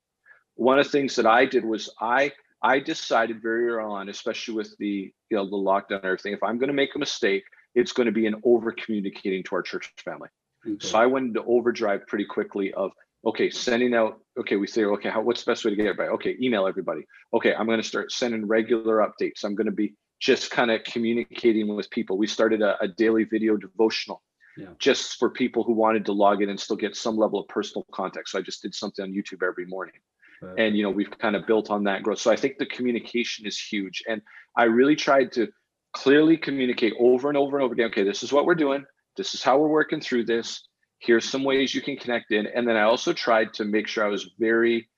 One 0.57 0.79
of 0.79 0.85
the 0.85 0.91
things 0.91 1.17
that 1.17 1.27
I 1.27 1.47
did 1.47 1.65
was 1.65 1.91
I 2.01 2.33
I 2.63 2.79
decided 2.79 3.41
very 3.41 3.69
early 3.69 3.91
on, 3.91 4.09
especially 4.11 4.55
with 4.55 4.77
the 4.79 5.13
you 5.31 5.37
know 5.37 5.47
the 5.47 5.57
lockdown 5.57 5.97
and 5.97 6.05
everything, 6.05 6.35
if 6.35 6.43
I'm 6.43 6.59
going 6.59 6.69
to 6.69 6.75
make 6.75 6.95
a 6.95 6.99
mistake, 6.99 7.45
it's 7.75 7.93
going 7.93 8.07
to 8.07 8.13
be 8.13 8.27
in 8.27 8.35
over 8.45 8.73
communicating 8.73 9.43
to 9.45 9.55
our 9.55 9.63
church 9.63 9.93
family. 10.05 10.29
Okay. 10.67 10.87
So 10.87 10.99
I 10.99 11.07
went 11.07 11.29
into 11.29 11.43
overdrive 11.45 12.07
pretty 12.07 12.27
quickly 12.27 12.75
of 12.75 12.93
okay 13.25 13.51
sending 13.51 13.95
out 13.95 14.19
okay 14.39 14.57
we 14.57 14.67
say 14.67 14.85
okay 14.85 15.11
how, 15.11 15.21
what's 15.21 15.45
the 15.45 15.51
best 15.51 15.65
way 15.65 15.71
to 15.71 15.77
get 15.77 15.87
everybody 15.87 16.09
okay 16.09 16.37
email 16.41 16.67
everybody 16.67 17.03
okay 17.35 17.55
i'm 17.55 17.67
going 17.67 17.81
to 17.81 17.87
start 17.87 18.11
sending 18.11 18.47
regular 18.47 19.07
updates 19.07 19.45
i'm 19.45 19.55
going 19.55 19.67
to 19.67 19.73
be 19.73 19.95
just 20.21 20.51
kind 20.51 20.71
of 20.71 20.85
communicating 20.85 21.75
with 21.75 21.91
people. 21.91 22.19
We 22.19 22.27
started 22.27 22.63
a, 22.63 22.81
a 22.81 22.89
daily 22.89 23.25
video 23.25 23.57
devotional 23.57 24.23
yeah. 24.57 24.69
just 24.79 25.19
for 25.19 25.31
people 25.31 25.63
who 25.63 25.73
wanted 25.73 26.05
to 26.07 26.13
log 26.13 26.43
in 26.43 26.51
and 26.51 26.61
still 26.61 26.77
get 26.77 26.97
some 26.97 27.17
level 27.17 27.41
of 27.41 27.49
personal 27.49 27.87
context 27.93 28.33
so 28.33 28.39
i 28.39 28.43
just 28.43 28.63
did 28.63 28.75
something 28.75 29.03
on 29.03 29.13
youtube 29.13 29.47
every 29.47 29.67
morning. 29.67 29.95
Right. 30.43 30.59
and 30.59 30.77
you 30.77 30.83
know 30.83 30.91
we've 30.91 31.11
kind 31.19 31.37
of 31.37 31.47
built 31.47 31.71
on 31.71 31.85
that 31.85 32.03
growth. 32.03 32.19
So 32.19 32.31
i 32.31 32.37
think 32.37 32.59
the 32.59 32.67
communication 32.67 33.47
is 33.47 33.59
huge. 33.59 34.03
And 34.09 34.23
i 34.57 34.65
really 34.65 34.97
tried 34.97 35.33
to 35.33 35.49
clearly 35.93 36.37
communicate 36.37 36.95
over 36.99 37.29
and 37.29 37.37
over 37.37 37.57
and 37.57 37.65
over 37.65 37.75
again 37.75 37.87
okay 37.87 38.05
this 38.05 38.23
is 38.23 38.33
what 38.33 38.47
we're 38.47 38.55
doing. 38.55 38.85
This 39.17 39.35
is 39.35 39.43
how 39.43 39.59
we're 39.59 39.69
working 39.69 40.01
through 40.01 40.25
this. 40.25 40.67
Here's 40.99 41.29
some 41.29 41.45
ways 41.45 41.75
you 41.75 41.83
can 41.83 41.97
connect 41.97 42.31
in. 42.33 42.47
And 42.47 42.67
then 42.67 42.77
i 42.77 42.83
also 42.83 43.13
tried 43.13 43.53
to 43.55 43.65
make 43.65 43.87
sure 43.87 44.05
i 44.05 44.09
was 44.09 44.31
very 44.39 44.89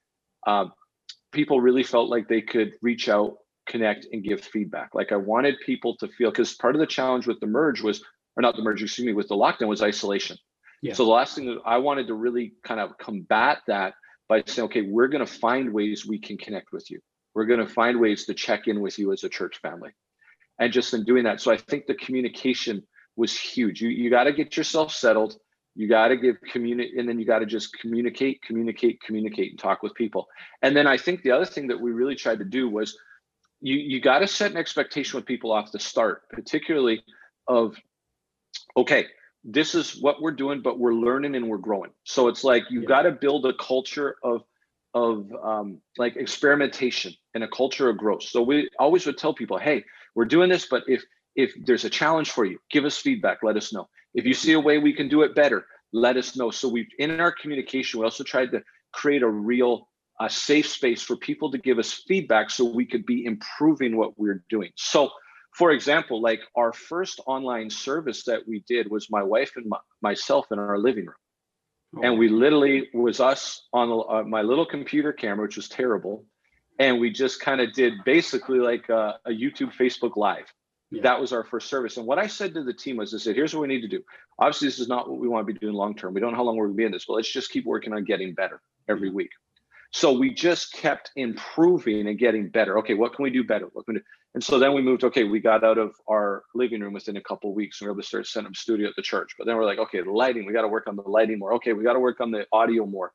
uh, 0.46 0.66
people 1.32 1.60
really 1.60 1.82
felt 1.84 2.08
like 2.10 2.28
they 2.28 2.42
could 2.42 2.72
reach 2.82 3.08
out 3.08 3.36
connect 3.72 4.06
and 4.12 4.22
give 4.22 4.40
feedback. 4.42 4.90
Like 4.94 5.10
i 5.10 5.16
wanted 5.16 5.56
people 5.64 5.96
to 5.96 6.08
feel 6.08 6.30
because 6.30 6.54
part 6.54 6.76
of 6.76 6.80
the 6.80 6.86
challenge 6.86 7.26
with 7.26 7.40
the 7.40 7.46
merge 7.46 7.80
was 7.80 8.04
or 8.36 8.42
not 8.42 8.54
the 8.54 8.62
merge 8.62 8.82
excuse 8.82 9.06
me 9.06 9.14
with 9.14 9.28
the 9.28 9.34
lockdown 9.34 9.68
was 9.68 9.82
isolation. 9.82 10.36
Yeah. 10.82 10.94
so 10.94 11.04
the 11.04 11.10
last 11.10 11.34
thing 11.34 11.46
that 11.46 11.58
i 11.64 11.78
wanted 11.78 12.06
to 12.08 12.14
really 12.14 12.54
kind 12.64 12.80
of 12.80 12.98
combat 12.98 13.58
that 13.68 13.94
by 14.28 14.42
saying 14.46 14.66
okay 14.66 14.82
we're 14.82 15.08
going 15.08 15.24
to 15.24 15.32
find 15.32 15.72
ways 15.72 16.06
we 16.06 16.18
can 16.18 16.36
connect 16.36 16.72
with 16.72 16.90
you. 16.90 17.00
We're 17.34 17.46
going 17.46 17.66
to 17.66 17.72
find 17.80 17.98
ways 17.98 18.26
to 18.26 18.34
check 18.34 18.68
in 18.68 18.80
with 18.80 18.98
you 18.98 19.10
as 19.12 19.24
a 19.24 19.28
church 19.28 19.58
family. 19.62 19.92
And 20.58 20.70
just 20.70 20.92
in 20.92 21.04
doing 21.04 21.24
that 21.24 21.40
so 21.40 21.50
i 21.50 21.56
think 21.56 21.86
the 21.86 21.94
communication 21.94 22.82
was 23.16 23.38
huge. 23.38 23.82
You, 23.82 23.90
you 23.90 24.08
got 24.08 24.24
to 24.24 24.32
get 24.32 24.56
yourself 24.56 24.90
settled. 24.90 25.36
You 25.74 25.86
got 25.86 26.08
to 26.08 26.16
give 26.16 26.36
community 26.50 26.98
and 26.98 27.06
then 27.06 27.18
you 27.18 27.26
got 27.26 27.40
to 27.40 27.46
just 27.46 27.78
communicate 27.78 28.42
communicate 28.42 29.00
communicate 29.06 29.50
and 29.52 29.58
talk 29.58 29.82
with 29.82 29.94
people. 29.94 30.26
And 30.62 30.76
then 30.76 30.86
i 30.86 30.96
think 31.04 31.22
the 31.22 31.30
other 31.36 31.46
thing 31.54 31.66
that 31.68 31.80
we 31.80 31.90
really 31.92 32.16
tried 32.24 32.40
to 32.40 32.44
do 32.58 32.68
was 32.68 32.98
you 33.62 33.76
you 33.76 34.00
got 34.00 34.18
to 34.18 34.26
set 34.26 34.50
an 34.50 34.56
expectation 34.56 35.16
with 35.16 35.24
people 35.24 35.52
off 35.52 35.72
the 35.72 35.78
start 35.78 36.28
particularly 36.30 37.02
of 37.48 37.76
okay 38.76 39.06
this 39.44 39.74
is 39.74 40.00
what 40.00 40.20
we're 40.20 40.32
doing 40.32 40.60
but 40.60 40.78
we're 40.78 40.94
learning 40.94 41.34
and 41.34 41.48
we're 41.48 41.58
growing. 41.58 41.90
So 42.04 42.28
it's 42.28 42.44
like 42.44 42.64
you 42.70 42.84
got 42.84 43.02
to 43.02 43.12
build 43.12 43.46
a 43.46 43.54
culture 43.54 44.16
of 44.22 44.42
of 44.94 45.32
um, 45.42 45.80
like 45.96 46.16
experimentation 46.16 47.14
and 47.34 47.42
a 47.42 47.48
culture 47.48 47.88
of 47.88 47.96
growth. 47.96 48.22
So 48.22 48.42
we 48.42 48.68
always 48.78 49.06
would 49.06 49.18
tell 49.18 49.34
people 49.34 49.58
hey 49.58 49.84
we're 50.14 50.26
doing 50.26 50.48
this 50.48 50.66
but 50.70 50.84
if 50.86 51.04
if 51.34 51.52
there's 51.64 51.84
a 51.84 51.90
challenge 51.90 52.30
for 52.30 52.44
you 52.44 52.58
give 52.70 52.84
us 52.84 52.98
feedback 52.98 53.38
let 53.42 53.56
us 53.56 53.72
know. 53.72 53.88
If 54.14 54.26
you 54.26 54.34
see 54.34 54.52
a 54.52 54.60
way 54.60 54.78
we 54.78 54.92
can 54.92 55.08
do 55.08 55.22
it 55.22 55.34
better, 55.34 55.66
let 55.92 56.16
us 56.16 56.36
know. 56.36 56.50
So 56.50 56.68
we 56.68 56.86
in 56.98 57.20
our 57.20 57.32
communication, 57.32 58.00
we 58.00 58.04
also 58.04 58.24
tried 58.24 58.52
to 58.52 58.62
create 58.92 59.22
a 59.22 59.28
real 59.28 59.88
a 60.22 60.30
safe 60.30 60.68
space 60.68 61.02
for 61.02 61.16
people 61.16 61.50
to 61.50 61.58
give 61.58 61.78
us 61.78 61.92
feedback 61.92 62.50
so 62.50 62.64
we 62.64 62.86
could 62.86 63.04
be 63.06 63.24
improving 63.24 63.96
what 63.96 64.18
we're 64.18 64.44
doing. 64.48 64.70
So 64.76 65.10
for 65.52 65.70
example, 65.70 66.20
like 66.20 66.40
our 66.56 66.72
first 66.72 67.20
online 67.26 67.68
service 67.68 68.24
that 68.24 68.46
we 68.48 68.64
did 68.66 68.90
was 68.90 69.10
my 69.10 69.22
wife 69.22 69.52
and 69.56 69.66
my, 69.66 69.78
myself 70.00 70.46
in 70.50 70.58
our 70.58 70.78
living 70.78 71.06
room. 71.06 71.14
Oh. 71.96 72.02
And 72.02 72.18
we 72.18 72.28
literally 72.28 72.88
was 72.94 73.20
us 73.20 73.68
on 73.72 74.04
uh, 74.08 74.22
my 74.22 74.40
little 74.40 74.64
computer 74.64 75.12
camera, 75.12 75.46
which 75.46 75.56
was 75.56 75.68
terrible. 75.68 76.24
And 76.78 76.98
we 76.98 77.10
just 77.10 77.40
kind 77.40 77.60
of 77.60 77.74
did 77.74 77.92
basically 78.04 78.58
like 78.58 78.88
a, 78.88 79.18
a 79.26 79.30
YouTube, 79.30 79.74
Facebook 79.74 80.16
Live. 80.16 80.46
Yeah. 80.90 81.02
That 81.02 81.20
was 81.20 81.32
our 81.32 81.44
first 81.44 81.68
service. 81.68 81.98
And 81.98 82.06
what 82.06 82.18
I 82.18 82.26
said 82.26 82.54
to 82.54 82.64
the 82.64 82.72
team 82.72 82.96
was, 82.96 83.14
I 83.14 83.18
said, 83.18 83.36
here's 83.36 83.54
what 83.54 83.62
we 83.62 83.68
need 83.68 83.82
to 83.82 83.88
do. 83.88 84.02
Obviously, 84.38 84.68
this 84.68 84.78
is 84.78 84.88
not 84.88 85.08
what 85.08 85.18
we 85.18 85.28
want 85.28 85.46
to 85.46 85.52
be 85.52 85.58
doing 85.58 85.74
long 85.74 85.94
term. 85.94 86.14
We 86.14 86.20
don't 86.20 86.32
know 86.32 86.36
how 86.36 86.44
long 86.44 86.56
we're 86.56 86.66
going 86.66 86.76
to 86.76 86.80
be 86.80 86.84
in 86.84 86.92
this, 86.92 87.04
but 87.06 87.14
let's 87.14 87.32
just 87.32 87.50
keep 87.50 87.66
working 87.66 87.92
on 87.92 88.04
getting 88.04 88.34
better 88.34 88.60
every 88.88 89.10
week. 89.10 89.30
So 89.92 90.12
we 90.12 90.32
just 90.32 90.72
kept 90.72 91.10
improving 91.16 92.08
and 92.08 92.18
getting 92.18 92.48
better. 92.48 92.78
Okay, 92.78 92.94
what 92.94 93.14
can 93.14 93.22
we 93.22 93.30
do 93.30 93.44
better? 93.44 93.68
What 93.72 93.84
can 93.84 93.94
we 93.94 94.00
do? 94.00 94.04
And 94.34 94.42
so 94.42 94.58
then 94.58 94.72
we 94.72 94.80
moved. 94.80 95.04
Okay, 95.04 95.24
we 95.24 95.40
got 95.40 95.62
out 95.62 95.76
of 95.76 95.94
our 96.08 96.44
living 96.54 96.80
room 96.80 96.94
within 96.94 97.18
a 97.18 97.22
couple 97.22 97.50
of 97.50 97.56
weeks, 97.56 97.80
and 97.80 97.86
we 97.86 97.88
were 97.90 97.96
able 97.96 98.02
to 98.02 98.08
start 98.08 98.26
setting 98.26 98.46
up 98.46 98.56
studio 98.56 98.88
at 98.88 98.96
the 98.96 99.02
church. 99.02 99.34
But 99.36 99.46
then 99.46 99.56
we're 99.56 99.66
like, 99.66 99.78
okay, 99.78 100.00
the 100.00 100.10
lighting. 100.10 100.46
We 100.46 100.54
got 100.54 100.62
to 100.62 100.68
work 100.68 100.86
on 100.88 100.96
the 100.96 101.02
lighting 101.02 101.38
more. 101.38 101.54
Okay, 101.54 101.74
we 101.74 101.84
got 101.84 101.92
to 101.92 102.00
work 102.00 102.20
on 102.20 102.30
the 102.30 102.46
audio 102.50 102.86
more. 102.86 103.12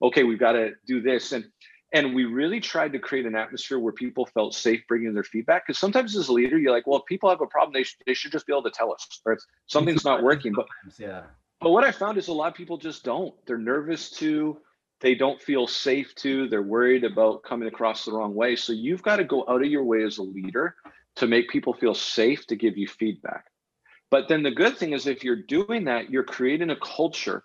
Okay, 0.00 0.22
we've 0.22 0.38
got 0.38 0.52
to 0.52 0.70
do 0.86 1.02
this. 1.02 1.32
And 1.32 1.44
and 1.92 2.14
we 2.14 2.24
really 2.24 2.60
tried 2.60 2.92
to 2.92 2.98
create 3.00 3.26
an 3.26 3.34
atmosphere 3.34 3.78
where 3.78 3.92
people 3.92 4.26
felt 4.26 4.54
safe 4.54 4.80
bringing 4.86 5.12
their 5.12 5.24
feedback 5.24 5.66
because 5.66 5.78
sometimes 5.78 6.16
as 6.16 6.28
a 6.28 6.32
leader 6.32 6.58
you're 6.58 6.72
like 6.72 6.86
well 6.86 7.00
if 7.00 7.04
people 7.06 7.28
have 7.28 7.40
a 7.40 7.46
problem 7.46 7.72
they, 7.72 7.82
sh- 7.82 7.98
they 8.06 8.14
should 8.14 8.32
just 8.32 8.46
be 8.46 8.52
able 8.52 8.62
to 8.62 8.70
tell 8.70 8.92
us 8.92 9.20
or 9.24 9.32
if 9.32 9.40
something's 9.66 10.04
not 10.04 10.22
working 10.22 10.52
but 10.52 10.66
yeah 10.98 11.22
but 11.60 11.70
what 11.70 11.84
i 11.84 11.90
found 11.90 12.16
is 12.16 12.28
a 12.28 12.32
lot 12.32 12.48
of 12.48 12.54
people 12.54 12.78
just 12.78 13.04
don't 13.04 13.34
they're 13.46 13.58
nervous 13.58 14.10
to 14.10 14.56
they 15.00 15.14
don't 15.14 15.40
feel 15.40 15.66
safe 15.66 16.14
to 16.16 16.48
they're 16.48 16.62
worried 16.62 17.04
about 17.04 17.42
coming 17.42 17.68
across 17.68 18.04
the 18.04 18.12
wrong 18.12 18.34
way. 18.34 18.56
So 18.56 18.72
you've 18.72 19.02
got 19.02 19.16
to 19.16 19.24
go 19.24 19.44
out 19.48 19.62
of 19.62 19.70
your 19.70 19.84
way 19.84 20.02
as 20.02 20.18
a 20.18 20.22
leader 20.22 20.76
to 21.16 21.26
make 21.26 21.48
people 21.48 21.72
feel 21.72 21.94
safe 21.94 22.46
to 22.46 22.56
give 22.56 22.76
you 22.76 22.86
feedback. 22.86 23.46
But 24.10 24.28
then 24.28 24.42
the 24.42 24.50
good 24.50 24.76
thing 24.76 24.92
is 24.92 25.06
if 25.06 25.24
you're 25.24 25.36
doing 25.36 25.84
that 25.84 26.10
you're 26.10 26.24
creating 26.24 26.70
a 26.70 26.76
culture 26.76 27.44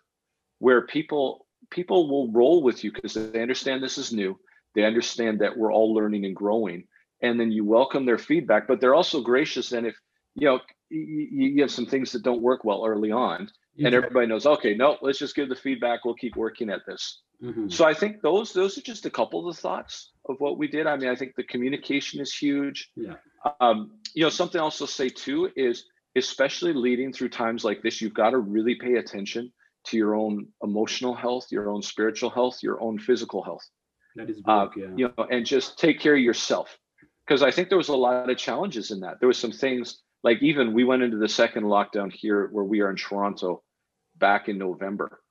where 0.60 0.86
people 0.86 1.46
people 1.72 2.10
will 2.10 2.32
roll 2.32 2.62
with 2.62 2.84
you 2.84 2.92
because 2.92 3.14
they 3.14 3.42
understand 3.42 3.82
this 3.82 3.98
is 3.98 4.14
new. 4.14 4.38
They 4.76 4.84
understand 4.84 5.40
that 5.40 5.58
we're 5.58 5.74
all 5.74 5.94
learning 5.94 6.26
and 6.26 6.36
growing 6.36 6.86
and 7.22 7.40
then 7.40 7.52
you 7.52 7.64
welcome 7.64 8.06
their 8.06 8.18
feedback 8.18 8.68
but 8.68 8.82
they're 8.82 8.96
also 8.96 9.22
gracious. 9.22 9.72
And 9.72 9.88
if 9.88 9.96
you 10.36 10.48
know 10.48 10.60
you, 10.90 11.62
have 11.62 11.72
some 11.72 11.86
things 11.86 12.12
that 12.12 12.24
don't 12.24 12.42
work 12.42 12.64
well 12.64 12.86
early 12.86 13.12
on 13.12 13.50
and 13.84 13.94
everybody 13.94 14.28
knows 14.28 14.46
okay 14.46 14.74
no 14.74 14.98
let's 15.02 15.20
just 15.20 15.36
give 15.36 15.50
the 15.50 15.56
feedback. 15.56 16.06
We'll 16.06 16.16
keep 16.16 16.36
working 16.36 16.70
at 16.70 16.86
this. 16.86 17.22
Mm-hmm. 17.44 17.68
so 17.68 17.84
i 17.84 17.94
think 17.94 18.22
those 18.22 18.54
those 18.54 18.78
are 18.78 18.82
just 18.82 19.06
a 19.06 19.10
couple 19.10 19.46
of 19.46 19.54
the 19.54 19.62
thoughts 19.62 20.12
of 20.30 20.40
what 20.40 20.58
we 20.58 20.68
did. 20.68 20.88
I 20.88 20.96
mean 20.96 21.10
i 21.10 21.16
think 21.16 21.36
the 21.36 21.44
communication 21.44 22.22
is 22.22 22.34
huge. 22.34 22.92
Yeah. 22.96 23.16
Um, 23.60 23.92
you 24.14 24.24
know 24.24 24.30
something 24.30 24.60
else 24.60 24.78
to 24.78 24.88
say 24.88 25.10
too 25.10 25.52
is 25.56 25.86
especially 26.16 26.74
leading 26.74 27.12
through 27.12 27.30
times 27.30 27.66
like 27.66 27.82
this 27.82 28.02
you've 28.02 28.14
got 28.14 28.30
to 28.30 28.38
really 28.38 28.76
pay 28.76 28.96
attention 28.96 29.52
to 29.86 29.98
your 29.98 30.16
own 30.16 30.48
emotional 30.64 31.14
health 31.14 31.48
your 31.52 31.70
own 31.70 31.82
spiritual 31.82 32.30
health 32.30 32.64
your 32.64 32.82
own 32.82 32.98
physical 32.98 33.44
health. 33.44 33.68
That 34.16 34.30
is 34.30 34.42
uh, 34.46 34.68
yeah. 34.78 34.86
you 34.96 35.14
know 35.18 35.26
and 35.30 35.46
just 35.46 35.78
take 35.78 36.00
care 36.00 36.16
of 36.16 36.22
yourself. 36.22 36.78
Because 37.28 37.44
i 37.44 37.52
think 37.52 37.68
there 37.68 37.78
was 37.78 37.90
a 37.90 37.96
lot 37.96 38.30
of 38.30 38.38
challenges 38.38 38.92
in 38.92 39.02
that. 39.02 39.20
There 39.20 39.28
was 39.28 39.38
some 39.38 39.52
things 39.52 40.02
like 40.26 40.42
even 40.42 40.74
we 40.74 40.84
went 40.84 41.04
into 41.04 41.18
the 41.18 41.30
second 41.30 41.64
lockdown 41.66 42.12
here 42.12 42.50
where 42.52 42.66
we 42.66 42.82
are 42.82 42.90
in 42.90 42.96
toronto 42.98 43.62
back 44.18 44.50
in 44.50 44.58
november. 44.58 45.22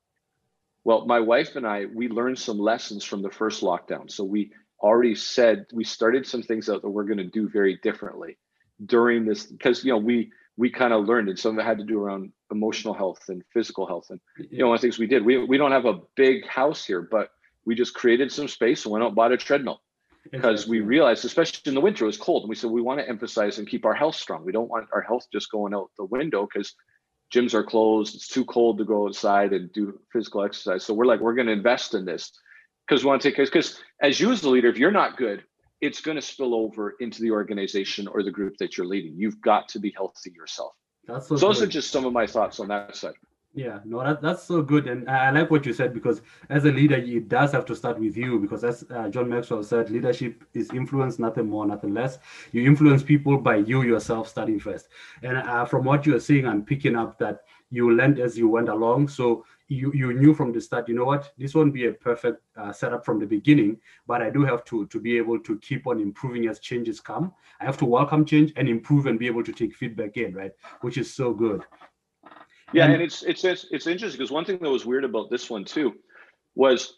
Well 0.84 1.04
my 1.04 1.20
wife 1.20 1.56
and 1.56 1.66
i 1.66 1.86
we 1.92 2.08
learned 2.08 2.38
some 2.38 2.58
lessons 2.58 3.04
from 3.04 3.20
the 3.20 3.30
first 3.30 3.62
lockdown. 3.62 4.10
So 4.10 4.24
we 4.24 4.52
already 4.80 5.16
said 5.16 5.66
we 5.72 5.84
started 5.84 6.26
some 6.26 6.42
things 6.42 6.68
out 6.68 6.82
that 6.82 6.90
we're 6.90 7.04
going 7.04 7.18
to 7.18 7.24
do 7.24 7.48
very 7.48 7.78
differently 7.82 8.38
during 8.86 9.24
this 9.24 9.46
because 9.46 9.84
you 9.84 9.92
know 9.92 9.98
we 9.98 10.30
we 10.56 10.70
kind 10.70 10.92
of 10.92 11.06
learned 11.06 11.28
and 11.28 11.38
some 11.38 11.58
of 11.58 11.58
it 11.58 11.66
had 11.66 11.78
to 11.78 11.84
do 11.84 12.00
around 12.00 12.32
emotional 12.52 12.94
health 12.94 13.22
and 13.28 13.42
physical 13.52 13.86
health 13.86 14.06
and 14.10 14.20
you 14.50 14.58
know 14.58 14.68
one 14.68 14.76
of 14.76 14.80
the 14.80 14.86
things 14.86 14.98
we 14.98 15.06
did 15.06 15.24
we, 15.24 15.38
we 15.44 15.56
don't 15.56 15.72
have 15.72 15.86
a 15.86 16.00
big 16.16 16.46
house 16.46 16.84
here 16.84 17.02
but 17.10 17.30
we 17.64 17.74
just 17.74 17.94
created 17.94 18.30
some 18.30 18.46
space 18.46 18.84
and 18.84 18.92
went 18.92 19.02
out 19.02 19.08
and 19.08 19.16
bought 19.16 19.32
a 19.32 19.36
treadmill 19.36 19.80
because 20.30 20.66
we 20.66 20.80
realized, 20.80 21.24
especially 21.24 21.60
in 21.66 21.74
the 21.74 21.80
winter, 21.80 22.04
it 22.04 22.06
was 22.06 22.16
cold. 22.16 22.42
And 22.42 22.48
we 22.48 22.56
said 22.56 22.70
we 22.70 22.82
want 22.82 23.00
to 23.00 23.08
emphasize 23.08 23.58
and 23.58 23.68
keep 23.68 23.84
our 23.84 23.94
health 23.94 24.16
strong. 24.16 24.44
We 24.44 24.52
don't 24.52 24.70
want 24.70 24.88
our 24.92 25.02
health 25.02 25.26
just 25.32 25.50
going 25.50 25.74
out 25.74 25.90
the 25.96 26.04
window 26.04 26.46
because 26.52 26.74
gyms 27.32 27.54
are 27.54 27.64
closed. 27.64 28.14
It's 28.14 28.28
too 28.28 28.44
cold 28.44 28.78
to 28.78 28.84
go 28.84 29.06
outside 29.06 29.52
and 29.52 29.72
do 29.72 29.98
physical 30.12 30.44
exercise. 30.44 30.84
So 30.84 30.94
we're 30.94 31.06
like, 31.06 31.20
we're 31.20 31.34
going 31.34 31.48
to 31.48 31.52
invest 31.52 31.94
in 31.94 32.04
this 32.04 32.32
because 32.86 33.04
we 33.04 33.08
want 33.08 33.22
to 33.22 33.28
take 33.28 33.36
care. 33.36 33.44
Because 33.44 33.80
as 34.00 34.20
you 34.20 34.32
as 34.32 34.40
the 34.40 34.48
leader, 34.48 34.68
if 34.68 34.78
you're 34.78 34.90
not 34.90 35.16
good, 35.16 35.44
it's 35.80 36.00
going 36.00 36.16
to 36.16 36.22
spill 36.22 36.54
over 36.54 36.94
into 37.00 37.20
the 37.20 37.30
organization 37.30 38.08
or 38.08 38.22
the 38.22 38.30
group 38.30 38.56
that 38.58 38.76
you're 38.76 38.86
leading. 38.86 39.14
You've 39.16 39.40
got 39.40 39.68
to 39.70 39.78
be 39.78 39.92
healthy 39.94 40.32
yourself. 40.34 40.72
That's 41.06 41.28
so, 41.28 41.36
so 41.36 41.46
those 41.46 41.60
are 41.60 41.66
just 41.66 41.90
some 41.90 42.06
of 42.06 42.12
my 42.12 42.26
thoughts 42.26 42.60
on 42.60 42.68
that 42.68 42.96
side. 42.96 43.14
Yeah, 43.56 43.78
no, 43.84 44.02
that, 44.02 44.20
that's 44.20 44.42
so 44.42 44.62
good. 44.62 44.88
And 44.88 45.08
I 45.08 45.30
like 45.30 45.48
what 45.48 45.64
you 45.64 45.72
said 45.72 45.94
because 45.94 46.22
as 46.50 46.64
a 46.64 46.72
leader, 46.72 46.96
it 46.96 47.28
does 47.28 47.52
have 47.52 47.64
to 47.66 47.76
start 47.76 48.00
with 48.00 48.16
you 48.16 48.40
because 48.40 48.64
as 48.64 48.84
uh, 48.90 49.08
John 49.10 49.28
Maxwell 49.28 49.62
said, 49.62 49.90
leadership 49.90 50.42
is 50.54 50.70
influence, 50.70 51.20
nothing 51.20 51.48
more, 51.48 51.64
nothing 51.64 51.94
less. 51.94 52.18
You 52.50 52.66
influence 52.66 53.04
people 53.04 53.38
by 53.38 53.56
you 53.56 53.82
yourself 53.82 54.28
starting 54.28 54.58
first. 54.58 54.88
And 55.22 55.38
uh, 55.38 55.66
from 55.66 55.84
what 55.84 56.04
you're 56.04 56.18
saying, 56.18 56.48
I'm 56.48 56.64
picking 56.64 56.96
up 56.96 57.16
that 57.20 57.42
you 57.70 57.92
learned 57.92 58.18
as 58.18 58.36
you 58.36 58.48
went 58.48 58.68
along. 58.68 59.06
So 59.06 59.44
you, 59.68 59.92
you 59.94 60.12
knew 60.14 60.34
from 60.34 60.50
the 60.52 60.60
start, 60.60 60.88
you 60.88 60.96
know 60.96 61.04
what, 61.04 61.32
this 61.38 61.54
won't 61.54 61.72
be 61.72 61.86
a 61.86 61.92
perfect 61.92 62.42
uh, 62.56 62.72
setup 62.72 63.04
from 63.04 63.20
the 63.20 63.26
beginning, 63.26 63.78
but 64.08 64.20
I 64.20 64.30
do 64.30 64.44
have 64.44 64.64
to, 64.66 64.86
to 64.86 65.00
be 65.00 65.16
able 65.16 65.38
to 65.38 65.58
keep 65.60 65.86
on 65.86 66.00
improving 66.00 66.48
as 66.48 66.58
changes 66.58 66.98
come. 66.98 67.32
I 67.60 67.66
have 67.66 67.78
to 67.78 67.84
welcome 67.84 68.24
change 68.24 68.52
and 68.56 68.68
improve 68.68 69.06
and 69.06 69.16
be 69.16 69.28
able 69.28 69.44
to 69.44 69.52
take 69.52 69.76
feedback 69.76 70.16
in, 70.16 70.34
right? 70.34 70.52
Which 70.80 70.98
is 70.98 71.14
so 71.14 71.32
good. 71.32 71.62
Yeah, 72.74 72.90
and 72.90 73.02
it's 73.02 73.22
it's 73.22 73.44
it's, 73.44 73.66
it's 73.70 73.86
interesting 73.86 74.18
because 74.18 74.30
one 74.30 74.44
thing 74.44 74.58
that 74.58 74.70
was 74.70 74.84
weird 74.84 75.04
about 75.04 75.30
this 75.30 75.48
one 75.48 75.64
too 75.64 75.94
was 76.54 76.96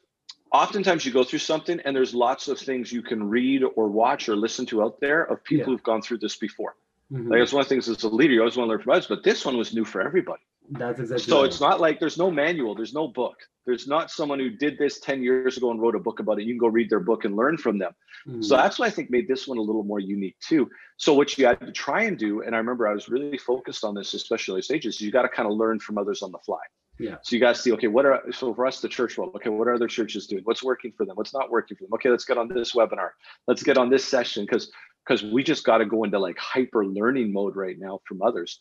oftentimes 0.52 1.04
you 1.04 1.12
go 1.12 1.24
through 1.24 1.38
something 1.38 1.80
and 1.84 1.94
there's 1.94 2.14
lots 2.14 2.48
of 2.48 2.58
things 2.58 2.92
you 2.92 3.02
can 3.02 3.28
read 3.28 3.62
or 3.74 3.88
watch 3.88 4.28
or 4.28 4.36
listen 4.36 4.66
to 4.66 4.82
out 4.82 5.00
there 5.00 5.24
of 5.24 5.42
people 5.44 5.60
yeah. 5.60 5.64
who've 5.66 5.82
gone 5.82 6.02
through 6.02 6.18
this 6.18 6.36
before. 6.36 6.76
Mm-hmm. 7.12 7.30
Like 7.30 7.40
it's 7.40 7.52
one 7.52 7.62
of 7.62 7.68
the 7.68 7.74
things 7.74 7.88
as 7.88 8.02
a 8.02 8.08
leader, 8.08 8.32
you 8.32 8.40
always 8.40 8.56
want 8.56 8.68
to 8.68 8.70
learn 8.70 8.82
from 8.82 8.92
others, 8.92 9.06
but 9.06 9.22
this 9.22 9.44
one 9.44 9.56
was 9.56 9.74
new 9.74 9.84
for 9.84 10.02
everybody. 10.02 10.42
That's 10.70 10.98
exactly 10.98 11.30
so 11.30 11.40
right. 11.40 11.46
it's 11.46 11.60
not 11.60 11.80
like 11.80 12.00
there's 12.00 12.18
no 12.18 12.30
manual, 12.30 12.74
there's 12.74 12.94
no 12.94 13.08
book. 13.08 13.36
There's 13.66 13.88
not 13.88 14.10
someone 14.10 14.38
who 14.38 14.50
did 14.50 14.78
this 14.78 15.00
10 15.00 15.22
years 15.22 15.56
ago 15.56 15.72
and 15.72 15.80
wrote 15.80 15.96
a 15.96 15.98
book 15.98 16.20
about 16.20 16.38
it. 16.38 16.44
You 16.44 16.52
can 16.54 16.58
go 16.58 16.68
read 16.68 16.88
their 16.88 17.00
book 17.00 17.24
and 17.24 17.34
learn 17.34 17.58
from 17.58 17.78
them. 17.78 17.92
Mm-hmm. 18.26 18.42
So 18.42 18.56
that's 18.56 18.78
what 18.78 18.86
I 18.86 18.90
think 18.90 19.10
made 19.10 19.26
this 19.26 19.48
one 19.48 19.58
a 19.58 19.62
little 19.62 19.82
more 19.82 19.98
unique 19.98 20.36
too. 20.40 20.70
So 20.98 21.14
what 21.14 21.36
you 21.36 21.46
had 21.46 21.60
to 21.60 21.72
try 21.72 22.02
and 22.02 22.16
do, 22.16 22.42
and 22.42 22.54
I 22.54 22.58
remember 22.58 22.86
I 22.86 22.92
was 22.92 23.08
really 23.08 23.38
focused 23.38 23.82
on 23.82 23.94
this, 23.94 24.14
especially 24.14 24.62
stages, 24.62 25.00
you 25.00 25.10
got 25.10 25.22
to 25.22 25.28
kind 25.28 25.48
of 25.48 25.56
learn 25.56 25.80
from 25.80 25.98
others 25.98 26.22
on 26.22 26.30
the 26.30 26.38
fly. 26.38 26.60
Yeah. 26.98 27.16
So 27.22 27.36
you 27.36 27.40
got 27.40 27.56
to 27.56 27.60
see, 27.60 27.72
okay, 27.72 27.88
what 27.88 28.06
are 28.06 28.22
so 28.32 28.54
for 28.54 28.66
us 28.66 28.80
the 28.80 28.88
church 28.88 29.18
world? 29.18 29.32
Okay, 29.36 29.50
what 29.50 29.68
are 29.68 29.74
other 29.74 29.88
churches 29.88 30.26
doing? 30.26 30.42
What's 30.44 30.62
working 30.62 30.92
for 30.96 31.04
them? 31.04 31.16
What's 31.16 31.34
not 31.34 31.50
working 31.50 31.76
for 31.76 31.84
them? 31.84 31.92
Okay, 31.94 32.08
let's 32.08 32.24
get 32.24 32.38
on 32.38 32.48
this 32.48 32.72
webinar. 32.72 33.10
Let's 33.46 33.62
get 33.62 33.76
on 33.76 33.90
this 33.90 34.04
session 34.04 34.44
because 34.44 34.70
because 35.06 35.22
we 35.22 35.42
just 35.42 35.64
got 35.64 35.78
to 35.78 35.86
go 35.86 36.04
into 36.04 36.18
like 36.18 36.36
hyper 36.38 36.84
learning 36.84 37.32
mode 37.32 37.54
right 37.54 37.78
now 37.78 38.00
from 38.06 38.22
others. 38.22 38.60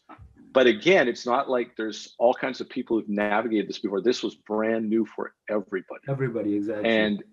But 0.56 0.66
again, 0.66 1.08
it's 1.08 1.26
not 1.26 1.50
like 1.50 1.76
there's 1.76 2.16
all 2.18 2.34
kinds 2.34 2.62
of 2.62 2.70
people 2.70 2.98
who've 2.98 3.10
navigated 3.10 3.70
this 3.70 3.78
before. 3.78 4.02
This 4.02 4.24
was 4.24 4.36
brand 4.36 4.90
new 4.90 5.06
for 5.06 5.34
everybody. 5.50 6.02
Everybody, 6.08 6.56
exactly. 6.56 6.90
And 6.90 7.24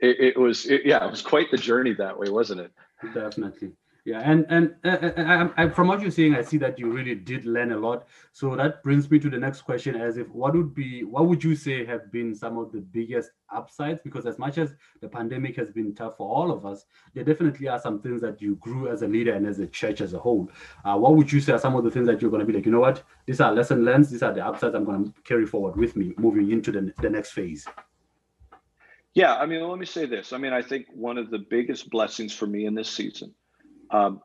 it, 0.00 0.16
it 0.18 0.36
was, 0.38 0.66
it, 0.66 0.82
yeah, 0.84 1.04
it 1.04 1.10
was 1.10 1.22
quite 1.22 1.50
the 1.50 1.58
journey 1.58 1.92
that 1.94 2.18
way, 2.18 2.30
wasn't 2.30 2.62
it? 2.62 2.72
Definitely 3.14 3.72
yeah 4.04 4.20
and 4.24 4.46
and 4.48 4.74
uh, 4.84 5.10
I, 5.56 5.64
I, 5.64 5.68
from 5.68 5.88
what 5.88 6.00
you're 6.00 6.10
saying 6.10 6.34
i 6.34 6.42
see 6.42 6.58
that 6.58 6.78
you 6.78 6.90
really 6.90 7.14
did 7.14 7.44
learn 7.44 7.72
a 7.72 7.76
lot. 7.76 8.06
So 8.32 8.56
that 8.56 8.82
brings 8.82 9.10
me 9.10 9.18
to 9.20 9.30
the 9.30 9.38
next 9.38 9.62
question 9.62 9.94
as 9.94 10.16
if 10.16 10.28
what 10.28 10.54
would 10.54 10.74
be 10.74 11.04
what 11.04 11.26
would 11.26 11.42
you 11.42 11.54
say 11.54 11.84
have 11.84 12.10
been 12.10 12.34
some 12.34 12.58
of 12.58 12.72
the 12.72 12.80
biggest 12.80 13.30
upsides? 13.50 14.00
Because 14.02 14.26
as 14.26 14.38
much 14.38 14.58
as 14.58 14.74
the 15.00 15.08
pandemic 15.08 15.56
has 15.56 15.70
been 15.70 15.94
tough 15.94 16.16
for 16.16 16.28
all 16.28 16.50
of 16.50 16.64
us 16.66 16.84
there 17.14 17.24
definitely 17.24 17.68
are 17.68 17.78
some 17.78 18.00
things 18.00 18.20
that 18.20 18.40
you 18.40 18.56
grew 18.56 18.88
as 18.88 19.02
a 19.02 19.08
leader 19.08 19.34
and 19.34 19.46
as 19.46 19.58
a 19.58 19.66
church 19.66 20.00
as 20.00 20.14
a 20.14 20.18
whole. 20.18 20.50
Uh, 20.84 20.96
what 20.96 21.14
would 21.14 21.30
you 21.32 21.40
say 21.40 21.52
are 21.52 21.58
some 21.58 21.76
of 21.76 21.84
the 21.84 21.90
things 21.90 22.06
that 22.06 22.20
you're 22.20 22.30
going 22.30 22.40
to 22.40 22.46
be 22.46 22.52
like 22.52 22.66
you 22.66 22.72
know 22.72 22.80
what? 22.80 23.02
These 23.26 23.40
are 23.40 23.52
lesson 23.52 23.84
learned. 23.84 24.06
These 24.06 24.22
are 24.22 24.32
the 24.32 24.44
upsides 24.44 24.74
i'm 24.74 24.84
going 24.84 25.12
to 25.12 25.20
carry 25.22 25.46
forward 25.46 25.76
with 25.76 25.96
me 25.96 26.14
moving 26.18 26.50
into 26.50 26.72
the, 26.72 26.92
the 27.00 27.10
next 27.10 27.32
phase. 27.32 27.66
Yeah 29.14 29.36
i 29.36 29.46
mean 29.46 29.68
let 29.68 29.78
me 29.78 29.86
say 29.86 30.06
this. 30.06 30.32
I 30.32 30.38
mean 30.38 30.52
i 30.52 30.62
think 30.62 30.86
one 30.92 31.18
of 31.18 31.30
the 31.30 31.38
biggest 31.38 31.90
blessings 31.90 32.32
for 32.34 32.46
me 32.46 32.66
in 32.66 32.74
this 32.74 32.90
season 32.90 33.34
um, 33.92 34.20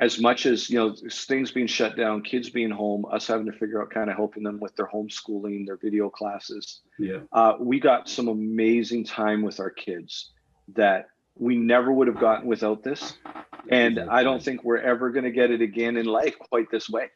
as 0.00 0.20
much 0.20 0.44
as 0.44 0.68
you 0.68 0.76
know 0.76 0.94
things 1.10 1.50
being 1.50 1.66
shut 1.66 1.96
down 1.96 2.22
kids 2.22 2.50
being 2.50 2.70
home 2.70 3.06
us 3.10 3.26
having 3.26 3.46
to 3.46 3.52
figure 3.52 3.80
out 3.80 3.90
kind 3.90 4.10
of 4.10 4.16
helping 4.16 4.42
them 4.42 4.58
with 4.60 4.74
their 4.76 4.88
homeschooling 4.92 5.66
their 5.66 5.76
video 5.76 6.10
classes 6.10 6.80
yeah. 6.98 7.18
uh, 7.32 7.54
we 7.58 7.80
got 7.80 8.08
some 8.08 8.28
amazing 8.28 9.04
time 9.04 9.42
with 9.42 9.60
our 9.60 9.70
kids 9.70 10.32
that 10.74 11.06
we 11.36 11.56
never 11.56 11.92
would 11.92 12.06
have 12.06 12.20
gotten 12.20 12.46
without 12.46 12.82
this. 12.82 13.14
And 13.70 13.98
i 13.98 14.22
don't 14.22 14.42
think 14.42 14.62
we're 14.62 14.78
ever 14.78 15.10
going 15.10 15.24
to 15.24 15.30
get 15.30 15.50
it 15.50 15.62
again 15.62 15.96
in 15.96 16.06
life 16.06 16.38
quite 16.38 16.70
this 16.70 16.88
way. 16.88 17.08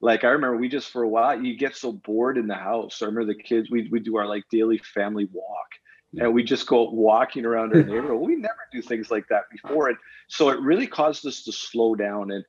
Like 0.00 0.24
i 0.24 0.28
remember 0.28 0.56
we 0.56 0.68
just 0.68 0.90
for 0.90 1.02
a 1.02 1.08
while 1.08 1.40
you 1.40 1.56
get 1.56 1.76
so 1.76 1.92
bored 1.92 2.38
in 2.38 2.46
the 2.46 2.54
house. 2.54 3.02
I 3.02 3.06
remember 3.06 3.32
the 3.32 3.42
kids 3.42 3.70
we 3.70 3.88
we 3.90 4.00
do 4.00 4.16
our 4.16 4.26
like 4.26 4.44
daily 4.50 4.78
family 4.78 5.28
walk 5.32 5.68
and 6.14 6.32
we 6.32 6.42
just 6.42 6.66
go 6.66 6.90
walking 6.90 7.44
around 7.44 7.74
our 7.74 7.82
neighborhood. 7.82 8.20
We 8.20 8.36
never 8.36 8.54
do 8.72 8.82
things 8.82 9.10
like 9.10 9.26
that 9.28 9.44
before. 9.50 9.88
And 9.88 9.98
so 10.28 10.50
it 10.50 10.60
really 10.60 10.86
caused 10.86 11.26
us 11.26 11.42
to 11.44 11.52
slow 11.52 11.94
down. 11.94 12.30
And 12.30 12.44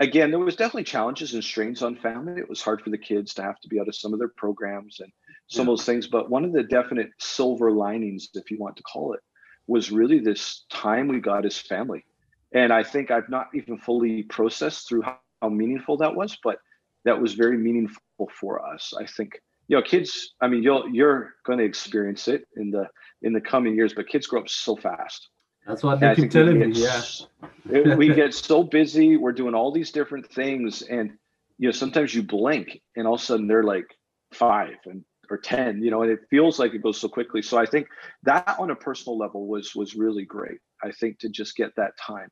again, 0.00 0.30
there 0.30 0.40
was 0.40 0.56
definitely 0.56 0.84
challenges 0.84 1.34
and 1.34 1.44
strains 1.44 1.82
on 1.82 1.96
family. 1.96 2.40
It 2.40 2.48
was 2.48 2.62
hard 2.62 2.82
for 2.82 2.90
the 2.90 2.98
kids 2.98 3.34
to 3.34 3.42
have 3.42 3.60
to 3.60 3.68
be 3.68 3.78
out 3.78 3.88
of 3.88 3.94
some 3.94 4.12
of 4.12 4.18
their 4.18 4.32
programs 4.36 5.00
and 5.00 5.12
some 5.48 5.66
yeah. 5.66 5.72
of 5.72 5.78
those 5.78 5.86
things. 5.86 6.06
But 6.06 6.30
one 6.30 6.44
of 6.44 6.52
the 6.52 6.62
definite 6.62 7.10
silver 7.18 7.70
linings, 7.70 8.28
if 8.34 8.50
you 8.50 8.58
want 8.58 8.76
to 8.76 8.82
call 8.82 9.12
it, 9.12 9.20
was 9.66 9.90
really 9.90 10.18
this 10.18 10.64
time 10.70 11.08
we 11.08 11.20
got 11.20 11.46
as 11.46 11.58
family. 11.58 12.04
And 12.52 12.72
I 12.72 12.82
think 12.82 13.10
I've 13.10 13.28
not 13.28 13.48
even 13.54 13.78
fully 13.78 14.22
processed 14.24 14.88
through 14.88 15.02
how, 15.02 15.18
how 15.42 15.48
meaningful 15.48 15.96
that 15.98 16.14
was, 16.14 16.38
but 16.42 16.58
that 17.04 17.20
was 17.20 17.34
very 17.34 17.58
meaningful 17.58 18.00
for 18.40 18.64
us. 18.64 18.92
I 18.98 19.06
think 19.06 19.40
you 19.68 19.76
know 19.76 19.82
kids 19.82 20.34
i 20.40 20.48
mean 20.48 20.62
you'll 20.62 20.88
you're 20.88 21.34
going 21.44 21.58
to 21.58 21.64
experience 21.64 22.28
it 22.28 22.46
in 22.56 22.70
the 22.70 22.86
in 23.22 23.32
the 23.32 23.40
coming 23.40 23.74
years 23.74 23.94
but 23.94 24.08
kids 24.08 24.26
grow 24.26 24.40
up 24.40 24.48
so 24.48 24.76
fast. 24.76 25.28
That's 25.66 25.82
what 25.82 25.98
they 25.98 26.14
keep 26.14 26.30
telling 26.30 26.58
me 26.58 26.72
yeah. 26.72 27.94
we 27.94 28.12
get 28.12 28.34
so 28.34 28.62
busy 28.62 29.16
we're 29.16 29.32
doing 29.32 29.54
all 29.54 29.72
these 29.72 29.90
different 29.92 30.30
things 30.30 30.82
and 30.82 31.12
you 31.56 31.68
know 31.68 31.72
sometimes 31.72 32.14
you 32.14 32.22
blink 32.22 32.82
and 32.96 33.06
all 33.06 33.14
of 33.14 33.20
a 33.20 33.24
sudden 33.24 33.46
they're 33.46 33.62
like 33.62 33.86
five 34.32 34.76
and 34.84 35.04
or 35.30 35.38
10 35.38 35.82
you 35.82 35.90
know 35.90 36.02
and 36.02 36.10
it 36.10 36.20
feels 36.28 36.58
like 36.58 36.74
it 36.74 36.82
goes 36.82 37.00
so 37.00 37.08
quickly. 37.08 37.40
So 37.40 37.56
i 37.56 37.64
think 37.64 37.86
that 38.24 38.56
on 38.58 38.70
a 38.70 38.76
personal 38.76 39.16
level 39.16 39.46
was 39.46 39.74
was 39.74 39.94
really 39.94 40.26
great 40.26 40.58
i 40.82 40.90
think 40.92 41.18
to 41.20 41.30
just 41.30 41.56
get 41.56 41.74
that 41.76 41.92
time. 41.96 42.28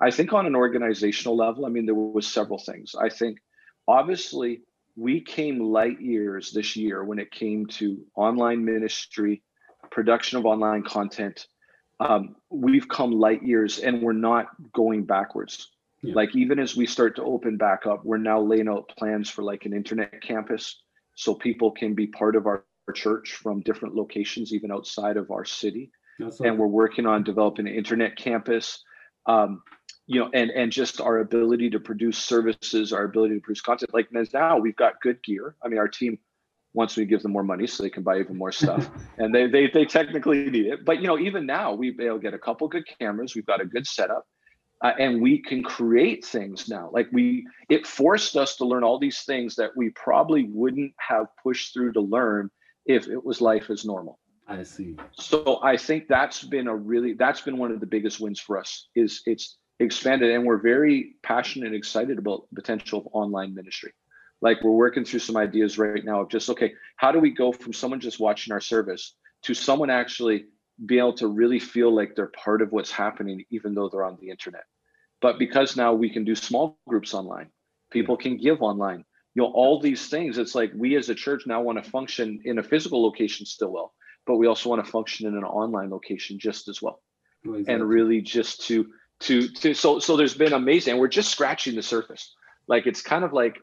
I 0.00 0.10
think 0.10 0.32
on 0.32 0.44
an 0.44 0.56
organizational 0.56 1.36
level 1.36 1.66
i 1.66 1.68
mean 1.68 1.86
there 1.86 1.94
was 1.94 2.26
several 2.26 2.58
things. 2.58 2.96
I 3.00 3.08
think 3.08 3.38
obviously 3.86 4.62
we 4.96 5.20
came 5.20 5.60
light 5.60 6.00
years 6.00 6.52
this 6.52 6.76
year 6.76 7.04
when 7.04 7.18
it 7.18 7.30
came 7.30 7.66
to 7.66 8.04
online 8.14 8.64
ministry 8.64 9.42
production 9.90 10.38
of 10.38 10.46
online 10.46 10.82
content 10.82 11.46
um, 12.00 12.34
we've 12.50 12.88
come 12.88 13.12
light 13.12 13.42
years 13.42 13.78
and 13.78 14.02
we're 14.02 14.12
not 14.12 14.46
going 14.72 15.04
backwards 15.04 15.70
yeah. 16.02 16.14
like 16.14 16.34
even 16.34 16.58
as 16.58 16.76
we 16.76 16.86
start 16.86 17.16
to 17.16 17.22
open 17.22 17.56
back 17.56 17.86
up 17.86 18.04
we're 18.04 18.18
now 18.18 18.40
laying 18.40 18.68
out 18.68 18.88
plans 18.96 19.28
for 19.28 19.42
like 19.42 19.64
an 19.66 19.72
internet 19.72 20.20
campus 20.22 20.82
so 21.14 21.34
people 21.34 21.70
can 21.70 21.94
be 21.94 22.06
part 22.06 22.36
of 22.36 22.46
our, 22.46 22.64
our 22.88 22.94
church 22.94 23.34
from 23.34 23.60
different 23.60 23.94
locations, 23.94 24.52
even 24.52 24.70
outside 24.70 25.16
of 25.16 25.30
our 25.30 25.44
city. 25.44 25.90
And 26.46 26.58
we're 26.58 26.66
working 26.66 27.06
on 27.06 27.22
developing 27.22 27.66
an 27.66 27.74
internet 27.74 28.16
campus. 28.16 28.82
Um, 29.26 29.62
you 30.06 30.20
know, 30.20 30.30
and 30.32 30.50
and 30.50 30.70
just 30.70 31.00
our 31.00 31.18
ability 31.18 31.70
to 31.70 31.80
produce 31.80 32.18
services, 32.18 32.92
our 32.92 33.04
ability 33.04 33.36
to 33.36 33.40
produce 33.40 33.60
content. 33.60 33.94
Like 33.94 34.08
now, 34.32 34.58
we've 34.58 34.76
got 34.76 35.00
good 35.00 35.22
gear. 35.22 35.56
I 35.64 35.68
mean, 35.68 35.78
our 35.78 35.88
team 35.88 36.18
wants 36.72 36.96
me 36.96 37.04
to 37.04 37.08
give 37.08 37.22
them 37.22 37.32
more 37.32 37.44
money 37.44 37.66
so 37.66 37.82
they 37.82 37.90
can 37.90 38.02
buy 38.02 38.18
even 38.18 38.36
more 38.36 38.52
stuff, 38.52 38.88
and 39.18 39.34
they 39.34 39.46
they 39.46 39.68
they 39.68 39.84
technically 39.84 40.50
need 40.50 40.66
it. 40.66 40.84
But 40.84 41.00
you 41.00 41.06
know, 41.06 41.18
even 41.18 41.46
now, 41.46 41.74
we've 41.74 41.96
been 41.96 42.06
able 42.06 42.18
to 42.18 42.22
get 42.22 42.34
a 42.34 42.38
couple 42.38 42.68
good 42.68 42.84
cameras. 42.98 43.34
We've 43.34 43.46
got 43.46 43.60
a 43.60 43.66
good 43.66 43.86
setup 43.86 44.26
uh, 44.84 44.92
and 44.98 45.20
we 45.20 45.38
can 45.38 45.62
create 45.62 46.24
things 46.24 46.68
now 46.68 46.90
like 46.92 47.08
we 47.12 47.46
it 47.68 47.86
forced 47.86 48.36
us 48.36 48.56
to 48.56 48.64
learn 48.64 48.84
all 48.84 48.98
these 48.98 49.22
things 49.22 49.56
that 49.56 49.70
we 49.76 49.90
probably 49.90 50.44
wouldn't 50.44 50.92
have 50.98 51.26
pushed 51.42 51.72
through 51.72 51.92
to 51.92 52.00
learn 52.00 52.50
if 52.86 53.08
it 53.08 53.24
was 53.24 53.40
life 53.40 53.70
as 53.70 53.84
normal 53.84 54.18
i 54.46 54.62
see 54.62 54.94
so 55.12 55.58
i 55.62 55.76
think 55.76 56.06
that's 56.06 56.42
been 56.42 56.68
a 56.68 56.76
really 56.76 57.14
that's 57.14 57.40
been 57.40 57.56
one 57.56 57.72
of 57.72 57.80
the 57.80 57.86
biggest 57.86 58.20
wins 58.20 58.38
for 58.38 58.58
us 58.58 58.88
is 58.94 59.22
it's 59.26 59.58
expanded 59.80 60.30
and 60.30 60.44
we're 60.44 60.58
very 60.58 61.16
passionate 61.22 61.66
and 61.66 61.74
excited 61.74 62.18
about 62.18 62.46
the 62.50 62.60
potential 62.60 63.00
of 63.00 63.08
online 63.12 63.54
ministry 63.54 63.92
like 64.40 64.62
we're 64.62 64.70
working 64.70 65.04
through 65.04 65.20
some 65.20 65.36
ideas 65.36 65.78
right 65.78 66.04
now 66.04 66.20
of 66.20 66.28
just 66.28 66.48
okay 66.48 66.72
how 66.96 67.10
do 67.10 67.18
we 67.18 67.30
go 67.30 67.52
from 67.52 67.72
someone 67.72 68.00
just 68.00 68.20
watching 68.20 68.52
our 68.52 68.60
service 68.60 69.16
to 69.42 69.54
someone 69.54 69.90
actually 69.90 70.46
being 70.86 71.00
able 71.00 71.12
to 71.12 71.28
really 71.28 71.58
feel 71.58 71.94
like 71.94 72.14
they're 72.14 72.28
part 72.28 72.62
of 72.62 72.72
what's 72.72 72.90
happening 72.90 73.44
even 73.50 73.74
though 73.74 73.88
they're 73.88 74.04
on 74.04 74.16
the 74.20 74.30
internet 74.30 74.64
but 75.24 75.38
because 75.38 75.74
now 75.74 75.94
we 75.94 76.10
can 76.10 76.24
do 76.24 76.34
small 76.34 76.78
groups 76.86 77.14
online, 77.14 77.48
people 77.90 78.14
can 78.14 78.36
give 78.36 78.60
online. 78.60 79.06
You 79.34 79.42
know, 79.42 79.52
all 79.54 79.80
these 79.80 80.06
things. 80.08 80.36
It's 80.36 80.54
like 80.54 80.70
we 80.76 80.96
as 80.96 81.08
a 81.08 81.14
church 81.14 81.44
now 81.46 81.62
want 81.62 81.82
to 81.82 81.90
function 81.90 82.42
in 82.44 82.58
a 82.58 82.62
physical 82.62 83.02
location 83.02 83.46
still 83.46 83.72
well, 83.72 83.94
but 84.26 84.36
we 84.36 84.46
also 84.46 84.68
want 84.68 84.84
to 84.84 84.90
function 84.90 85.26
in 85.26 85.34
an 85.34 85.42
online 85.42 85.88
location 85.88 86.38
just 86.38 86.68
as 86.68 86.82
well. 86.82 87.00
Exactly. 87.42 87.72
And 87.72 87.88
really 87.88 88.20
just 88.20 88.66
to 88.66 88.92
to 89.20 89.48
to 89.48 89.74
so 89.74 89.98
so 89.98 90.16
there's 90.16 90.34
been 90.34 90.52
amazing. 90.52 90.98
We're 90.98 91.08
just 91.08 91.30
scratching 91.30 91.76
the 91.76 91.82
surface. 91.82 92.34
Like 92.66 92.86
it's 92.86 93.02
kind 93.02 93.24
of 93.24 93.32
like 93.32 93.58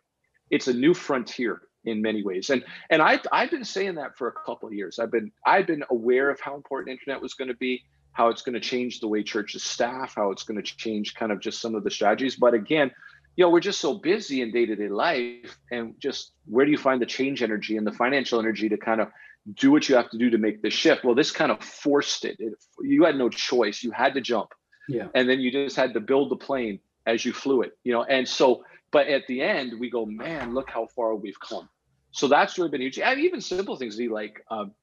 it's 0.50 0.68
a 0.68 0.74
new 0.74 0.94
frontier 0.94 1.62
in 1.86 2.02
many 2.02 2.24
ways. 2.24 2.50
And 2.50 2.64
and 2.90 3.02
I 3.02 3.20
I've, 3.32 3.52
been 3.52 3.66
saying 3.66 3.96
that 3.96 4.18
for 4.18 4.28
a 4.28 4.32
couple 4.32 4.68
of 4.68 4.74
years. 4.74 5.00
I've 5.00 5.12
been 5.12 5.32
I've 5.46 5.68
been 5.68 5.84
aware 5.90 6.30
of 6.30 6.40
how 6.40 6.56
important 6.56 6.92
internet 6.92 7.22
was 7.22 7.34
going 7.34 7.50
to 7.50 7.56
be 7.56 7.84
how 8.14 8.30
it's 8.30 8.42
going 8.42 8.54
to 8.54 8.60
change 8.60 9.00
the 9.00 9.08
way 9.08 9.24
churches 9.24 9.64
staff, 9.64 10.14
how 10.16 10.32
it's 10.32 10.44
going 10.44 10.62
to 10.62 10.64
change 10.64 11.16
kind 11.16 11.32
of 11.32 11.40
just 11.40 11.62
some 11.62 11.76
of 11.76 11.84
the 11.84 11.92
strategies. 11.92 12.36
But 12.36 12.54
again, 12.54 12.92
you 13.36 13.46
know, 13.46 13.50
we're 13.50 13.62
just 13.62 13.80
so 13.80 13.94
busy 13.94 14.42
in 14.42 14.52
day 14.52 14.66
to 14.66 14.76
day 14.76 14.90
life, 14.90 15.58
and 15.72 15.96
just 16.00 16.34
where 16.46 16.66
do 16.66 16.72
you 16.72 16.78
find 16.78 17.02
the 17.02 17.06
change 17.06 17.42
energy 17.42 17.78
and 17.78 17.88
the 17.88 17.94
financial 17.94 18.40
energy 18.40 18.68
to 18.70 18.78
kind 18.78 19.00
of 19.00 19.08
do 19.56 19.72
what 19.72 19.88
you 19.88 19.96
have 19.96 20.10
to 20.10 20.18
do 20.18 20.30
to 20.30 20.38
make 20.38 20.62
this 20.62 20.74
shift? 20.74 21.06
Well, 21.06 21.16
this 21.16 21.32
kind 21.32 21.52
of 21.52 21.64
forced 21.64 22.26
it. 22.26 22.36
it 22.40 22.54
you 22.82 23.06
had 23.06 23.16
no 23.16 23.30
choice. 23.30 23.84
You 23.84 23.92
had 23.92 24.14
to 24.16 24.22
jump. 24.22 24.50
Yeah. 24.92 25.08
And 25.14 25.30
then 25.30 25.40
you 25.40 25.52
just 25.52 25.76
had 25.76 25.94
to 25.94 26.00
build 26.00 26.30
the 26.30 26.36
plane 26.36 26.80
as 27.06 27.26
you 27.26 27.34
flew 27.34 27.62
it, 27.62 27.78
you 27.84 27.94
know. 27.94 28.04
And 28.04 28.28
so, 28.28 28.64
but 28.92 29.08
at 29.08 29.28
the 29.28 29.42
end, 29.42 29.80
we 29.80 29.90
go, 29.90 30.06
man, 30.06 30.54
look 30.54 30.70
how 30.70 30.88
far 30.88 31.16
we've 31.16 31.40
come. 31.40 31.70
So 32.12 32.28
that's 32.28 32.58
really 32.58 32.70
been 32.70 32.82
huge. 32.82 33.00
And 33.00 33.20
even 33.20 33.42
simple 33.42 33.78
things, 33.78 34.00
like 34.00 34.44
um, 34.52 34.74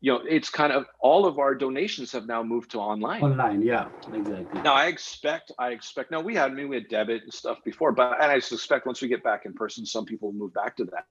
you 0.00 0.12
know 0.12 0.20
it's 0.28 0.48
kind 0.48 0.72
of 0.72 0.86
all 1.00 1.26
of 1.26 1.38
our 1.38 1.54
donations 1.54 2.12
have 2.12 2.26
now 2.26 2.42
moved 2.42 2.70
to 2.70 2.78
online 2.78 3.22
online 3.22 3.62
yeah 3.62 3.88
exactly 4.12 4.60
now 4.62 4.74
i 4.74 4.86
expect 4.86 5.50
i 5.58 5.70
expect 5.70 6.10
now 6.10 6.20
we 6.20 6.34
had 6.34 6.52
I 6.52 6.54
mean 6.54 6.68
we 6.68 6.76
had 6.76 6.88
debit 6.88 7.24
and 7.24 7.32
stuff 7.32 7.58
before 7.64 7.92
but 7.92 8.22
and 8.22 8.30
i 8.30 8.38
suspect 8.38 8.86
once 8.86 9.02
we 9.02 9.08
get 9.08 9.22
back 9.24 9.44
in 9.44 9.54
person 9.54 9.84
some 9.84 10.04
people 10.04 10.30
will 10.30 10.38
move 10.38 10.54
back 10.54 10.76
to 10.76 10.84
that 10.86 11.06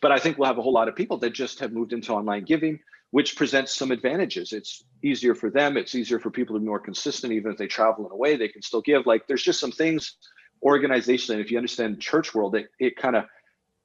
but 0.00 0.10
i 0.10 0.18
think 0.18 0.38
we'll 0.38 0.48
have 0.48 0.58
a 0.58 0.62
whole 0.62 0.72
lot 0.72 0.88
of 0.88 0.96
people 0.96 1.18
that 1.18 1.30
just 1.30 1.58
have 1.60 1.72
moved 1.72 1.92
into 1.92 2.12
online 2.12 2.44
giving 2.44 2.78
which 3.14 3.36
presents 3.36 3.72
some 3.72 3.92
advantages. 3.92 4.52
It's 4.52 4.82
easier 5.04 5.36
for 5.36 5.48
them. 5.48 5.76
It's 5.76 5.94
easier 5.94 6.18
for 6.18 6.30
people 6.30 6.56
to 6.56 6.58
be 6.58 6.66
more 6.66 6.80
consistent 6.80 7.32
even 7.32 7.52
if 7.52 7.58
they 7.58 7.68
travel 7.68 8.04
in 8.04 8.10
a 8.10 8.16
way 8.16 8.34
they 8.34 8.48
can 8.48 8.60
still 8.60 8.80
give. 8.80 9.06
Like 9.06 9.28
there's 9.28 9.44
just 9.44 9.60
some 9.60 9.70
things 9.70 10.16
organizationally 10.64 11.40
if 11.40 11.48
you 11.48 11.56
understand 11.56 12.00
church 12.00 12.34
world 12.34 12.56
it, 12.56 12.70
it 12.80 12.96
kind 12.96 13.14
of 13.14 13.26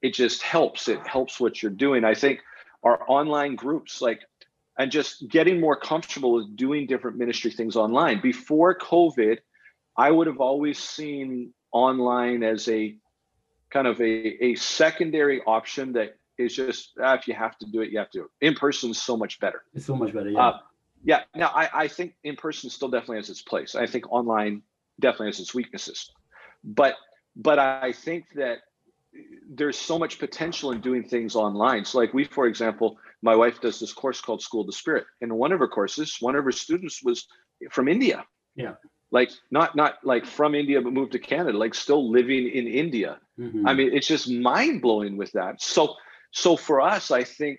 it 0.02 0.14
just 0.14 0.42
helps. 0.42 0.88
It 0.88 1.06
helps 1.06 1.38
what 1.38 1.62
you're 1.62 1.70
doing. 1.70 2.02
I 2.04 2.12
think 2.12 2.40
our 2.82 3.08
online 3.08 3.54
groups 3.54 4.00
like 4.00 4.18
and 4.76 4.90
just 4.90 5.28
getting 5.28 5.60
more 5.60 5.76
comfortable 5.76 6.32
with 6.32 6.56
doing 6.56 6.88
different 6.88 7.16
ministry 7.16 7.52
things 7.52 7.76
online. 7.76 8.20
Before 8.20 8.76
COVID, 8.76 9.38
I 9.96 10.10
would 10.10 10.26
have 10.26 10.40
always 10.40 10.76
seen 10.76 11.54
online 11.70 12.42
as 12.42 12.66
a 12.66 12.96
kind 13.70 13.86
of 13.86 14.00
a, 14.00 14.44
a 14.44 14.56
secondary 14.56 15.40
option 15.42 15.92
that 15.92 16.16
is 16.40 16.54
just 16.54 16.92
ah, 17.02 17.14
if 17.14 17.28
you 17.28 17.34
have 17.34 17.58
to 17.58 17.66
do 17.66 17.82
it, 17.82 17.90
you 17.90 17.98
have 17.98 18.10
to. 18.10 18.30
In 18.40 18.54
person 18.54 18.90
is 18.90 19.00
so 19.00 19.16
much 19.16 19.40
better. 19.40 19.62
It's 19.74 19.86
so 19.86 19.96
much 19.96 20.12
better. 20.12 20.30
Yeah. 20.30 20.46
Uh, 20.46 20.58
yeah. 21.04 21.20
Now 21.34 21.48
I, 21.54 21.84
I 21.84 21.88
think 21.88 22.14
in 22.24 22.36
person 22.36 22.70
still 22.70 22.88
definitely 22.88 23.18
has 23.18 23.30
its 23.30 23.42
place. 23.42 23.74
I 23.74 23.86
think 23.86 24.10
online 24.12 24.62
definitely 25.00 25.28
has 25.28 25.40
its 25.40 25.54
weaknesses. 25.54 26.10
But 26.64 26.96
but 27.36 27.58
I 27.58 27.92
think 27.92 28.26
that 28.34 28.58
there's 29.48 29.78
so 29.78 29.98
much 29.98 30.18
potential 30.18 30.72
in 30.72 30.80
doing 30.80 31.02
things 31.02 31.34
online. 31.34 31.84
So 31.84 31.98
like 31.98 32.14
we, 32.14 32.24
for 32.24 32.46
example, 32.46 32.98
my 33.22 33.34
wife 33.34 33.60
does 33.60 33.80
this 33.80 33.92
course 33.92 34.20
called 34.20 34.42
School 34.42 34.62
of 34.62 34.66
the 34.66 34.72
Spirit. 34.72 35.04
And 35.20 35.32
one 35.36 35.52
of 35.52 35.58
her 35.58 35.68
courses, 35.68 36.16
one 36.20 36.36
of 36.36 36.44
her 36.44 36.52
students 36.52 37.02
was 37.02 37.26
from 37.70 37.88
India. 37.88 38.24
Yeah. 38.54 38.74
Like 39.10 39.30
not 39.50 39.74
not 39.74 39.98
like 40.04 40.24
from 40.24 40.54
India 40.54 40.80
but 40.80 40.92
moved 40.92 41.12
to 41.12 41.18
Canada, 41.18 41.58
like 41.58 41.74
still 41.74 42.10
living 42.10 42.48
in 42.48 42.68
India. 42.68 43.18
Mm-hmm. 43.38 43.66
I 43.66 43.74
mean, 43.74 43.92
it's 43.92 44.06
just 44.06 44.30
mind 44.30 44.82
blowing 44.82 45.16
with 45.16 45.32
that. 45.32 45.60
So 45.60 45.96
so 46.30 46.56
for 46.56 46.80
us, 46.80 47.10
I 47.10 47.24
think, 47.24 47.58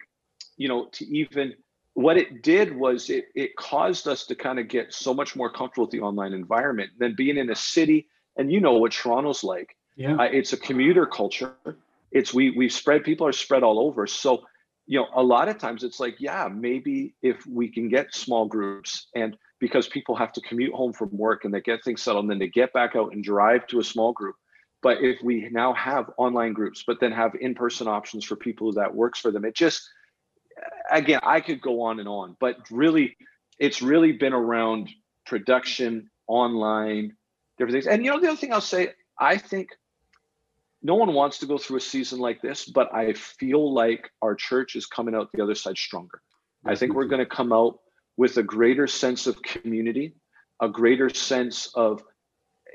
you 0.57 0.67
know, 0.67 0.87
to 0.93 1.05
even 1.05 1.53
what 1.93 2.17
it 2.17 2.41
did 2.41 2.75
was 2.75 3.09
it 3.09 3.25
it 3.35 3.55
caused 3.57 4.07
us 4.07 4.25
to 4.27 4.35
kind 4.35 4.59
of 4.59 4.67
get 4.67 4.93
so 4.93 5.13
much 5.13 5.35
more 5.35 5.51
comfortable 5.51 5.85
with 5.85 5.91
the 5.91 5.99
online 5.99 6.33
environment 6.33 6.91
than 6.97 7.15
being 7.15 7.37
in 7.37 7.49
a 7.49 7.55
city. 7.55 8.07
And 8.37 8.51
you 8.51 8.61
know 8.61 8.73
what 8.73 8.93
Toronto's 8.93 9.43
like. 9.43 9.75
Yeah. 9.97 10.15
Uh, 10.15 10.23
it's 10.23 10.53
a 10.53 10.57
commuter 10.57 11.05
culture. 11.05 11.53
It's 12.11 12.33
we 12.33 12.51
we 12.51 12.69
spread 12.69 13.03
people 13.03 13.27
are 13.27 13.33
spread 13.33 13.63
all 13.63 13.79
over. 13.79 14.07
So 14.07 14.43
you 14.87 14.99
know 14.99 15.07
a 15.15 15.23
lot 15.23 15.49
of 15.49 15.57
times 15.57 15.83
it's 15.83 15.99
like 15.99 16.19
yeah 16.19 16.49
maybe 16.51 17.13
if 17.21 17.45
we 17.45 17.67
can 17.67 17.87
get 17.87 18.13
small 18.13 18.45
groups 18.45 19.07
and 19.15 19.37
because 19.59 19.87
people 19.87 20.15
have 20.15 20.33
to 20.33 20.41
commute 20.41 20.73
home 20.73 20.91
from 20.91 21.15
work 21.15 21.45
and 21.45 21.53
they 21.53 21.61
get 21.61 21.83
things 21.83 22.01
settled 22.01 22.23
and 22.23 22.31
then 22.31 22.39
they 22.39 22.47
get 22.47 22.73
back 22.73 22.95
out 22.95 23.13
and 23.13 23.23
drive 23.23 23.65
to 23.67 23.79
a 23.79 23.83
small 23.83 24.11
group 24.11 24.35
but 24.81 25.01
if 25.01 25.21
we 25.23 25.47
now 25.51 25.73
have 25.73 26.09
online 26.17 26.53
groups 26.53 26.83
but 26.85 26.99
then 26.99 27.11
have 27.11 27.35
in-person 27.35 27.87
options 27.87 28.23
for 28.25 28.35
people 28.35 28.71
that 28.73 28.93
works 28.93 29.19
for 29.19 29.31
them 29.31 29.45
it 29.45 29.55
just 29.55 29.89
again 30.91 31.19
i 31.23 31.39
could 31.39 31.61
go 31.61 31.81
on 31.81 31.99
and 31.99 32.07
on 32.07 32.35
but 32.39 32.57
really 32.69 33.15
it's 33.59 33.81
really 33.81 34.11
been 34.11 34.33
around 34.33 34.89
production 35.25 36.09
online 36.27 37.15
different 37.57 37.73
things 37.73 37.87
and 37.87 38.03
you 38.03 38.11
know 38.11 38.19
the 38.19 38.27
other 38.27 38.37
thing 38.37 38.53
i'll 38.53 38.61
say 38.61 38.89
i 39.19 39.37
think 39.37 39.69
no 40.83 40.95
one 40.95 41.13
wants 41.13 41.37
to 41.39 41.45
go 41.45 41.57
through 41.57 41.77
a 41.77 41.81
season 41.81 42.19
like 42.19 42.41
this, 42.41 42.65
but 42.65 42.93
I 42.93 43.13
feel 43.13 43.73
like 43.73 44.09
our 44.21 44.35
church 44.35 44.75
is 44.75 44.85
coming 44.85 45.13
out 45.13 45.29
the 45.31 45.43
other 45.43 45.55
side 45.55 45.77
stronger. 45.77 46.21
I 46.65 46.75
think 46.75 46.93
we're 46.93 47.05
going 47.05 47.19
to 47.19 47.25
come 47.25 47.53
out 47.53 47.79
with 48.17 48.37
a 48.37 48.43
greater 48.43 48.87
sense 48.87 49.27
of 49.27 49.41
community, 49.41 50.15
a 50.59 50.69
greater 50.69 51.09
sense 51.09 51.71
of, 51.75 52.03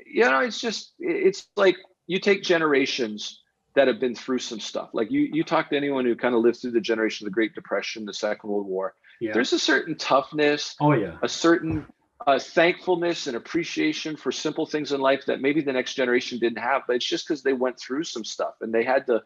you 0.05 0.23
know, 0.23 0.39
it's 0.39 0.59
just, 0.59 0.93
it's 0.99 1.47
like 1.55 1.77
you 2.07 2.19
take 2.19 2.43
generations 2.43 3.41
that 3.75 3.87
have 3.87 3.99
been 3.99 4.15
through 4.15 4.39
some 4.39 4.59
stuff. 4.59 4.89
Like 4.93 5.11
you, 5.11 5.29
you 5.31 5.43
talk 5.43 5.69
to 5.69 5.77
anyone 5.77 6.03
who 6.05 6.15
kind 6.15 6.33
of 6.33 6.41
lived 6.41 6.59
through 6.59 6.71
the 6.71 6.81
generation 6.81 7.27
of 7.27 7.31
the 7.31 7.35
Great 7.35 7.53
Depression, 7.53 8.05
the 8.05 8.13
Second 8.13 8.49
World 8.49 8.65
War. 8.65 8.95
Yeah. 9.21 9.33
There's 9.33 9.53
a 9.53 9.59
certain 9.59 9.95
toughness. 9.95 10.75
Oh 10.79 10.93
yeah. 10.93 11.17
A 11.21 11.29
certain 11.29 11.85
uh, 12.25 12.39
thankfulness 12.39 13.27
and 13.27 13.37
appreciation 13.37 14.17
for 14.17 14.31
simple 14.31 14.65
things 14.65 14.91
in 14.91 14.99
life 14.99 15.25
that 15.27 15.41
maybe 15.41 15.61
the 15.61 15.71
next 15.71 15.93
generation 15.93 16.39
didn't 16.39 16.57
have 16.57 16.81
but 16.87 16.95
it's 16.95 17.05
just 17.05 17.27
because 17.27 17.43
they 17.43 17.53
went 17.53 17.79
through 17.79 18.03
some 18.03 18.25
stuff 18.25 18.55
and 18.61 18.73
they 18.73 18.83
had 18.83 19.05
to 19.05 19.21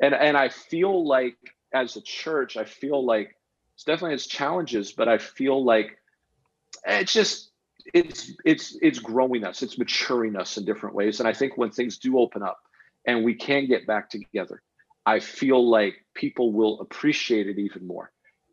and 0.00 0.14
and 0.14 0.36
i 0.36 0.48
feel 0.48 1.06
like 1.06 1.36
as 1.74 1.96
a 1.96 2.00
church 2.00 2.56
i 2.56 2.64
feel 2.64 3.04
like 3.04 3.36
it's 3.74 3.84
definitely 3.84 4.14
has 4.14 4.26
challenges 4.26 4.90
but 4.90 5.06
i 5.06 5.18
feel 5.18 5.62
like 5.62 5.98
it's 6.86 7.12
just 7.12 7.49
it's 7.94 8.32
it's 8.44 8.76
it's 8.82 8.98
growing 8.98 9.44
us 9.44 9.62
it's 9.62 9.78
maturing 9.78 10.36
us 10.36 10.56
in 10.56 10.64
different 10.64 10.94
ways 10.94 11.20
and 11.20 11.28
i 11.28 11.32
think 11.32 11.56
when 11.56 11.70
things 11.70 11.98
do 11.98 12.18
open 12.18 12.42
up 12.42 12.58
and 13.06 13.24
we 13.24 13.34
can 13.34 13.66
get 13.66 13.86
back 13.86 14.08
together 14.10 14.62
I 15.06 15.20
feel 15.20 15.68
like 15.68 16.04
people 16.14 16.52
will 16.52 16.80
appreciate 16.80 17.48
it 17.48 17.58
even 17.58 17.86
more 17.86 18.12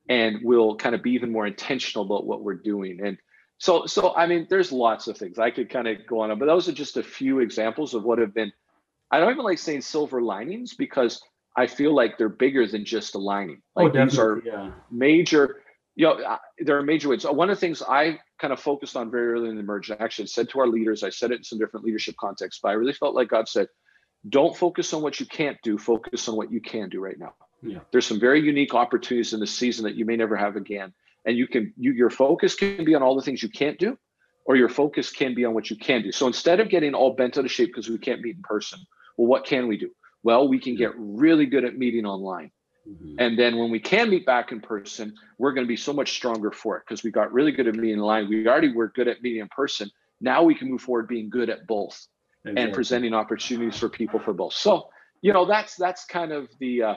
and 0.09 0.39
will 0.43 0.75
kind 0.75 0.95
of 0.95 1.03
be 1.03 1.11
even 1.11 1.31
more 1.31 1.45
intentional 1.45 2.05
about 2.05 2.25
what 2.25 2.41
we're 2.41 2.55
doing. 2.55 2.99
And 3.05 3.17
so, 3.57 3.85
so 3.85 4.15
I 4.15 4.27
mean, 4.27 4.47
there's 4.49 4.71
lots 4.71 5.07
of 5.07 5.17
things 5.17 5.39
I 5.39 5.51
could 5.51 5.69
kind 5.69 5.87
of 5.87 5.97
go 6.07 6.21
on, 6.21 6.37
but 6.39 6.45
those 6.45 6.69
are 6.69 6.73
just 6.73 6.97
a 6.97 7.03
few 7.03 7.39
examples 7.39 7.93
of 7.93 8.03
what 8.03 8.19
have 8.19 8.33
been. 8.33 8.51
I 9.11 9.19
don't 9.19 9.31
even 9.31 9.43
like 9.43 9.59
saying 9.59 9.81
silver 9.81 10.21
linings 10.21 10.73
because 10.73 11.21
I 11.55 11.67
feel 11.67 11.93
like 11.93 12.17
they're 12.17 12.29
bigger 12.29 12.67
than 12.67 12.85
just 12.85 13.15
a 13.15 13.19
lining. 13.19 13.61
Oh, 13.75 13.83
Like 13.83 13.95
oh, 13.95 14.05
these 14.05 14.17
are 14.17 14.41
yeah. 14.45 14.71
major. 14.89 15.63
You 15.95 16.05
know, 16.07 16.37
there 16.59 16.77
are 16.77 16.83
major 16.83 17.09
wins. 17.09 17.25
One 17.25 17.49
of 17.49 17.57
the 17.57 17.59
things 17.59 17.81
I 17.81 18.19
kind 18.39 18.53
of 18.53 18.59
focused 18.59 18.95
on 18.95 19.11
very 19.11 19.31
early 19.33 19.49
in 19.49 19.57
the 19.57 19.63
merge, 19.63 19.91
I 19.91 19.95
actually 19.99 20.27
said 20.27 20.49
to 20.49 20.59
our 20.59 20.67
leaders, 20.67 21.03
I 21.03 21.09
said 21.09 21.31
it 21.31 21.37
in 21.37 21.43
some 21.43 21.59
different 21.59 21.85
leadership 21.85 22.15
contexts, 22.19 22.59
but 22.61 22.69
I 22.69 22.73
really 22.73 22.93
felt 22.93 23.15
like 23.15 23.29
God 23.29 23.47
said, 23.47 23.67
don't 24.29 24.55
focus 24.55 24.93
on 24.93 25.01
what 25.01 25.19
you 25.19 25.25
can't 25.25 25.57
do, 25.63 25.77
focus 25.77 26.27
on 26.27 26.35
what 26.35 26.51
you 26.51 26.61
can 26.61 26.89
do 26.89 26.99
right 26.99 27.17
now. 27.17 27.33
Yeah. 27.61 27.79
There's 27.91 28.05
some 28.05 28.19
very 28.19 28.41
unique 28.41 28.73
opportunities 28.73 29.33
in 29.33 29.39
the 29.39 29.47
season 29.47 29.83
that 29.85 29.95
you 29.95 30.05
may 30.05 30.15
never 30.15 30.35
have 30.35 30.55
again. 30.55 30.93
And 31.25 31.37
you 31.37 31.47
can 31.47 31.73
you 31.77 31.91
your 31.91 32.09
focus 32.09 32.55
can 32.55 32.85
be 32.85 32.95
on 32.95 33.03
all 33.03 33.15
the 33.15 33.21
things 33.21 33.43
you 33.43 33.49
can't 33.49 33.77
do, 33.77 33.97
or 34.45 34.55
your 34.55 34.69
focus 34.69 35.11
can 35.11 35.35
be 35.35 35.43
on 35.43 35.53
what 35.53 35.69
you 35.69 35.75
can 35.75 36.01
do. 36.03 36.11
So 36.11 36.27
instead 36.27 36.59
of 36.59 36.69
getting 36.69 36.93
all 36.93 37.13
bent 37.13 37.37
out 37.37 37.45
of 37.45 37.51
shape 37.51 37.69
because 37.69 37.89
we 37.89 37.97
can't 37.97 38.21
meet 38.21 38.37
in 38.37 38.41
person, 38.43 38.79
well, 39.17 39.27
what 39.27 39.45
can 39.45 39.67
we 39.67 39.77
do? 39.77 39.89
Well, 40.23 40.47
we 40.47 40.59
can 40.59 40.75
get 40.75 40.91
really 40.95 41.45
good 41.45 41.65
at 41.65 41.77
meeting 41.77 42.05
online. 42.05 42.51
Mm-hmm. 42.87 43.15
And 43.19 43.37
then 43.37 43.57
when 43.57 43.69
we 43.69 43.79
can 43.79 44.09
meet 44.09 44.25
back 44.25 44.51
in 44.51 44.61
person, 44.61 45.13
we're 45.37 45.51
going 45.53 45.65
to 45.65 45.67
be 45.67 45.75
so 45.75 45.93
much 45.93 46.13
stronger 46.13 46.51
for 46.51 46.77
it 46.77 46.83
because 46.87 47.03
we 47.03 47.11
got 47.11 47.33
really 47.33 47.51
good 47.51 47.67
at 47.67 47.75
meeting 47.75 47.99
online. 47.99 48.29
We 48.29 48.47
already 48.47 48.71
were 48.73 48.89
good 48.89 49.07
at 49.07 49.21
meeting 49.21 49.41
in 49.41 49.49
person. 49.49 49.89
Now 50.21 50.43
we 50.43 50.55
can 50.55 50.69
move 50.69 50.81
forward 50.81 51.07
being 51.07 51.29
good 51.29 51.49
at 51.49 51.67
both 51.67 52.07
exactly. 52.45 52.63
and 52.63 52.73
presenting 52.73 53.13
opportunities 53.13 53.77
for 53.77 53.89
people 53.89 54.19
for 54.19 54.33
both. 54.33 54.53
So, 54.53 54.89
you 55.21 55.33
know, 55.33 55.45
that's 55.45 55.75
that's 55.75 56.05
kind 56.05 56.31
of 56.31 56.49
the 56.59 56.83
uh, 56.83 56.95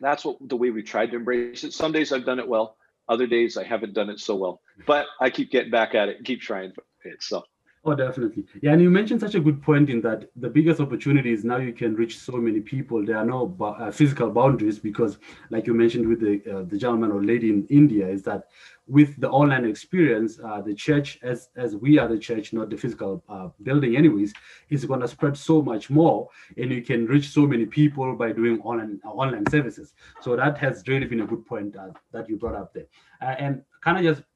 that's 0.00 0.24
what 0.24 0.36
the 0.40 0.56
way 0.56 0.70
we 0.70 0.82
tried 0.82 1.10
to 1.12 1.16
embrace 1.16 1.64
it. 1.64 1.72
Some 1.72 1.92
days 1.92 2.12
I've 2.12 2.26
done 2.26 2.38
it 2.38 2.48
well, 2.48 2.76
other 3.08 3.26
days 3.26 3.56
I 3.56 3.64
haven't 3.64 3.94
done 3.94 4.10
it 4.10 4.20
so 4.20 4.34
well, 4.34 4.60
but 4.86 5.06
I 5.20 5.30
keep 5.30 5.50
getting 5.50 5.70
back 5.70 5.94
at 5.94 6.08
it, 6.08 6.24
keep 6.24 6.40
trying 6.40 6.72
it. 7.04 7.22
So 7.22 7.44
Oh, 7.86 7.94
definitely. 7.94 8.46
Yeah, 8.62 8.72
and 8.72 8.80
you 8.80 8.88
mentioned 8.88 9.20
such 9.20 9.34
a 9.34 9.40
good 9.40 9.60
point 9.62 9.90
in 9.90 10.00
that 10.00 10.30
the 10.36 10.48
biggest 10.48 10.80
opportunity 10.80 11.34
is 11.34 11.44
now 11.44 11.58
you 11.58 11.74
can 11.74 11.94
reach 11.94 12.18
so 12.18 12.32
many 12.38 12.60
people. 12.60 13.04
There 13.04 13.18
are 13.18 13.26
no 13.26 13.54
uh, 13.60 13.90
physical 13.90 14.30
boundaries 14.30 14.78
because, 14.78 15.18
like 15.50 15.66
you 15.66 15.74
mentioned 15.74 16.08
with 16.08 16.20
the 16.20 16.40
uh, 16.50 16.62
the 16.62 16.78
gentleman 16.78 17.12
or 17.12 17.22
lady 17.22 17.50
in 17.50 17.66
India, 17.68 18.08
is 18.08 18.22
that 18.22 18.44
with 18.86 19.20
the 19.20 19.28
online 19.28 19.66
experience, 19.66 20.40
uh, 20.42 20.62
the 20.62 20.74
church, 20.74 21.18
as 21.22 21.50
as 21.56 21.76
we 21.76 21.98
are 21.98 22.08
the 22.08 22.18
church, 22.18 22.54
not 22.54 22.70
the 22.70 22.76
physical 22.78 23.22
uh, 23.28 23.48
building, 23.62 23.96
anyways, 23.98 24.32
is 24.70 24.86
going 24.86 25.00
to 25.00 25.08
spread 25.08 25.36
so 25.36 25.60
much 25.60 25.90
more, 25.90 26.30
and 26.56 26.70
you 26.72 26.80
can 26.80 27.04
reach 27.04 27.28
so 27.28 27.46
many 27.46 27.66
people 27.66 28.16
by 28.16 28.32
doing 28.32 28.62
online 28.62 28.98
online 29.04 29.44
services. 29.50 29.92
So 30.22 30.36
that 30.36 30.56
has 30.56 30.84
really 30.88 31.04
been 31.06 31.20
a 31.20 31.26
good 31.26 31.44
point 31.44 31.76
uh, 31.76 31.88
that 32.12 32.30
you 32.30 32.36
brought 32.38 32.54
up 32.54 32.72
there, 32.72 32.86
uh, 33.20 33.34
and 33.38 33.62
kind 33.82 33.98
of 33.98 34.04
just 34.04 34.26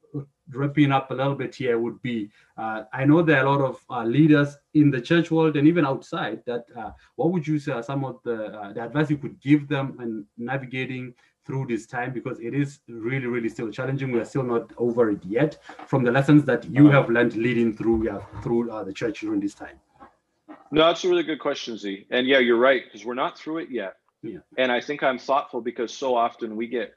wrapping 0.53 0.91
up 0.91 1.11
a 1.11 1.13
little 1.13 1.35
bit 1.35 1.53
here 1.55 1.79
would 1.79 2.01
be 2.01 2.29
uh, 2.57 2.83
I 2.93 3.05
know 3.05 3.21
there 3.21 3.37
are 3.37 3.45
a 3.45 3.49
lot 3.49 3.61
of 3.61 3.83
uh, 3.89 4.03
leaders 4.03 4.57
in 4.73 4.91
the 4.91 5.01
church 5.01 5.31
world 5.31 5.55
and 5.57 5.67
even 5.67 5.85
outside 5.85 6.43
that 6.45 6.65
uh, 6.75 6.91
what 7.15 7.31
would 7.31 7.47
you 7.47 7.59
say 7.59 7.71
are 7.71 7.83
some 7.83 8.03
of 8.03 8.19
the, 8.23 8.45
uh, 8.47 8.73
the 8.73 8.83
advice 8.83 9.09
you 9.09 9.17
could 9.17 9.39
give 9.41 9.67
them 9.67 9.97
in 10.01 10.25
navigating 10.37 11.13
through 11.45 11.67
this 11.67 11.85
time? 11.85 12.13
Because 12.13 12.39
it 12.39 12.53
is 12.53 12.79
really 12.87 13.27
really 13.27 13.49
still 13.49 13.71
challenging. 13.71 14.11
We 14.11 14.19
are 14.19 14.25
still 14.25 14.43
not 14.43 14.71
over 14.77 15.09
it 15.11 15.23
yet 15.25 15.57
from 15.87 16.03
the 16.03 16.11
lessons 16.11 16.43
that 16.45 16.65
you 16.69 16.89
have 16.89 17.09
learned 17.09 17.35
leading 17.35 17.75
through 17.75 18.21
through 18.43 18.71
uh, 18.71 18.83
the 18.83 18.93
church 18.93 19.21
during 19.21 19.39
this 19.39 19.53
time. 19.53 19.79
No 20.71 20.85
that's 20.85 21.03
a 21.03 21.09
really 21.09 21.23
good 21.23 21.39
question 21.39 21.77
z. 21.77 22.05
And 22.11 22.27
yeah 22.27 22.39
you're 22.39 22.57
right 22.57 22.83
because 22.85 23.05
we're 23.05 23.15
not 23.25 23.37
through 23.37 23.59
it 23.59 23.69
yet. 23.71 23.95
Yeah. 24.21 24.39
and 24.57 24.69
i 24.69 24.81
think 24.81 25.01
i'm 25.01 25.17
thoughtful 25.17 25.61
because 25.61 25.93
so 25.93 26.13
often 26.13 26.57
we 26.57 26.67
get 26.67 26.93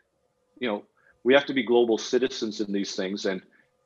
you 0.59 0.67
know 0.69 0.83
we 1.25 1.35
have 1.35 1.47
to 1.47 1.55
be 1.55 1.63
global 1.63 1.99
citizens 1.99 2.61
in 2.61 2.73
these 2.73 2.95
things. 2.95 3.27
And 3.27 3.43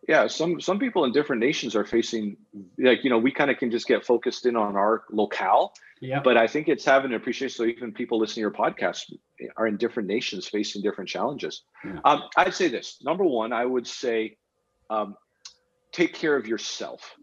yeah 0.09 0.27
some 0.27 0.61
some 0.61 0.79
people 0.79 1.05
in 1.05 1.13
different 1.13 1.41
nations 1.41 1.75
are 1.75 1.85
facing 1.85 2.37
like 2.79 3.03
you 3.03 3.11
know 3.11 3.19
we 3.19 3.31
kind 3.31 3.51
of 3.51 3.59
can 3.59 3.71
just 3.71 3.87
get 3.87 4.05
focused 4.05 4.47
in 4.47 4.57
on 4.57 4.77
our 4.77 5.05
locale. 5.11 5.73
Yeah. 6.01 6.21
But 6.23 6.37
i 6.37 6.47
think 6.47 6.69
it's 6.69 6.85
having 6.85 7.13
an 7.13 7.17
appreciation 7.17 7.57
so 7.57 7.65
even 7.65 7.93
people 7.93 8.19
listening 8.19 8.35
to 8.37 8.41
your 8.41 8.51
podcast 8.51 9.13
are 9.57 9.67
in 9.67 9.77
different 9.77 10.09
nations 10.09 10.47
facing 10.47 10.83
different 10.83 11.09
challenges. 11.09 11.63
Yeah. 11.85 11.99
um, 12.05 12.23
i'd 12.37 12.55
say 12.55 12.69
this. 12.69 12.99
Number 13.03 13.25
one 13.25 13.53
i 13.53 13.65
would 13.65 13.87
say 13.87 14.37
um, 14.91 15.17
take 15.93 16.15
care 16.15 16.37
of 16.37 16.47
yourself. 16.47 17.17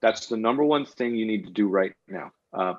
That's 0.00 0.26
the 0.26 0.36
number 0.36 0.62
one 0.62 0.84
thing 0.84 1.16
you 1.16 1.26
need 1.26 1.46
to 1.46 1.52
do 1.52 1.66
right 1.66 1.92
now. 2.06 2.30
Uh, 2.52 2.74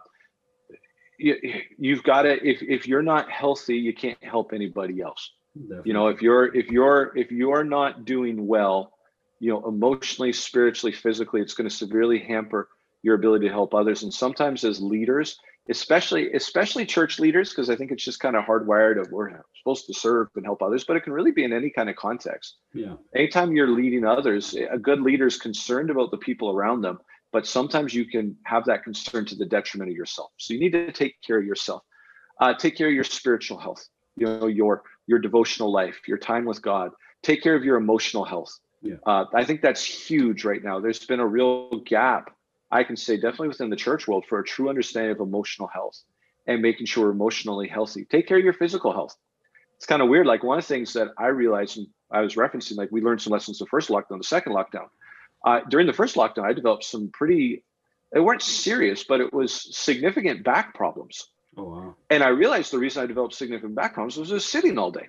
you, 1.18 1.36
you've 1.78 2.04
got 2.04 2.22
to 2.22 2.48
if, 2.48 2.62
if 2.62 2.88
you're 2.88 3.04
not 3.04 3.30
healthy 3.30 3.76
you 3.76 3.94
can't 3.94 4.24
help 4.24 4.54
anybody 4.54 5.02
else 5.02 5.34
Definitely. 5.56 5.82
you 5.86 5.94
know 5.94 6.08
if 6.08 6.22
you're 6.22 6.56
if 6.56 6.70
you're 6.70 7.12
if 7.16 7.32
you're 7.32 7.64
not 7.64 8.06
doing 8.06 8.46
well 8.46 8.94
you 9.40 9.52
know 9.52 9.68
emotionally 9.68 10.32
spiritually 10.32 10.92
physically 10.92 11.42
it's 11.42 11.54
going 11.54 11.68
to 11.68 11.76
severely 11.76 12.20
hamper 12.20 12.70
your 13.02 13.16
ability 13.16 13.48
to 13.48 13.54
help 13.54 13.74
others. 13.74 14.04
And 14.04 14.14
sometimes 14.14 14.64
as 14.64 14.82
leaders 14.82 15.40
especially 15.70 16.34
especially 16.34 16.86
church 16.86 17.20
leaders 17.20 17.50
because 17.50 17.70
i 17.70 17.76
think 17.76 17.92
it's 17.92 18.04
just 18.04 18.20
kind 18.20 18.36
of 18.36 18.44
hardwired 18.44 19.00
of 19.00 19.12
we're 19.12 19.30
supposed 19.60 19.86
to 19.86 19.94
serve 19.94 20.28
and 20.36 20.46
help 20.46 20.64
others 20.64 20.84
but 20.84 20.98
it 20.98 21.04
can 21.04 21.14
really 21.14 21.32
be 21.32 21.44
in 21.44 21.54
any 21.54 21.70
kind 21.70 21.90
of 21.90 21.96
context. 21.96 22.58
Yeah. 22.74 22.96
Anytime 23.16 23.52
you're 23.52 23.68
leading 23.68 24.06
others 24.06 24.56
a 24.56 24.78
good 24.78 25.02
leader 25.02 25.28
is 25.28 25.38
concerned 25.38 25.90
about 25.90 26.12
the 26.12 26.18
people 26.18 26.52
around 26.52 26.82
them 26.82 27.00
but 27.32 27.46
sometimes 27.46 27.94
you 27.94 28.06
can 28.06 28.36
have 28.44 28.66
that 28.66 28.84
concern 28.84 29.26
to 29.26 29.36
the 29.36 29.46
detriment 29.46 29.92
of 29.92 29.96
yourself. 29.96 30.32
So 30.38 30.54
you 30.54 30.60
need 30.60 30.72
to 30.72 30.92
take 30.92 31.22
care 31.22 31.38
of 31.38 31.46
yourself. 31.46 31.84
Uh, 32.42 32.56
take 32.56 32.76
care 32.76 32.88
of 32.88 32.94
your 32.94 33.04
spiritual 33.04 33.60
health 33.60 33.88
you 34.20 34.28
know 34.28 34.48
your 34.48 34.84
your 35.10 35.18
devotional 35.18 35.72
life, 35.72 36.08
your 36.08 36.20
time 36.20 36.46
with 36.46 36.62
God. 36.62 36.92
Take 37.24 37.42
care 37.42 37.56
of 37.56 37.64
your 37.64 37.78
emotional 37.78 38.24
health. 38.24 38.60
Yeah. 38.84 38.98
Uh, 39.08 39.26
I 39.34 39.44
think 39.44 39.62
that's 39.62 39.84
huge 39.84 40.46
right 40.46 40.64
now. 40.64 40.80
There's 40.80 41.04
been 41.04 41.20
a 41.20 41.26
real 41.26 41.80
gap, 41.80 42.30
I 42.70 42.84
can 42.84 42.96
say, 42.96 43.16
definitely 43.16 43.48
within 43.48 43.72
the 43.72 43.76
church 43.76 44.08
world, 44.08 44.26
for 44.30 44.40
a 44.40 44.44
true 44.44 44.70
understanding 44.70 45.12
of 45.12 45.20
emotional 45.20 45.68
health 45.68 46.00
and 46.46 46.62
making 46.62 46.86
sure 46.86 47.06
we're 47.06 47.12
emotionally 47.12 47.68
healthy. 47.68 48.06
Take 48.06 48.28
care 48.28 48.38
of 48.38 48.44
your 48.44 48.54
physical 48.54 48.94
health. 48.94 49.18
It's 49.78 49.88
kind 49.88 50.04
of 50.04 50.10
weird. 50.10 50.28
Like 50.28 50.44
one 50.44 50.60
of 50.60 50.64
the 50.64 50.74
things 50.74 50.94
that 50.94 51.08
I 51.18 51.28
realized, 51.28 51.78
and 51.80 51.88
I 52.12 52.22
was 52.22 52.36
referencing, 52.36 52.78
like 52.78 52.92
we 52.92 53.02
learned 53.02 53.22
some 53.22 53.34
lessons 53.34 53.58
the 53.58 53.66
first 53.66 53.90
lockdown, 53.90 54.20
the 54.20 54.24
second 54.24 54.54
lockdown. 54.54 54.90
Uh, 55.44 55.62
during 55.72 55.88
the 55.88 55.94
first 55.94 56.16
lockdown, 56.16 56.46
I 56.46 56.54
developed 56.54 56.84
some 56.84 57.10
pretty, 57.12 57.64
they 58.14 58.20
weren't 58.20 58.44
serious, 58.44 59.04
but 59.04 59.22
it 59.22 59.34
was 59.34 59.76
significant 59.76 60.44
back 60.44 60.76
problems. 60.76 61.26
Oh, 61.58 61.64
wow. 61.64 61.96
And 62.10 62.24
I 62.24 62.30
realized 62.30 62.72
the 62.72 62.80
reason 62.80 63.04
I 63.04 63.08
developed 63.08 63.36
significant 63.36 63.76
back 63.76 63.94
problems 63.94 64.18
was 64.18 64.30
just 64.30 64.50
sitting 64.50 64.78
all 64.78 64.92
day. 64.92 65.08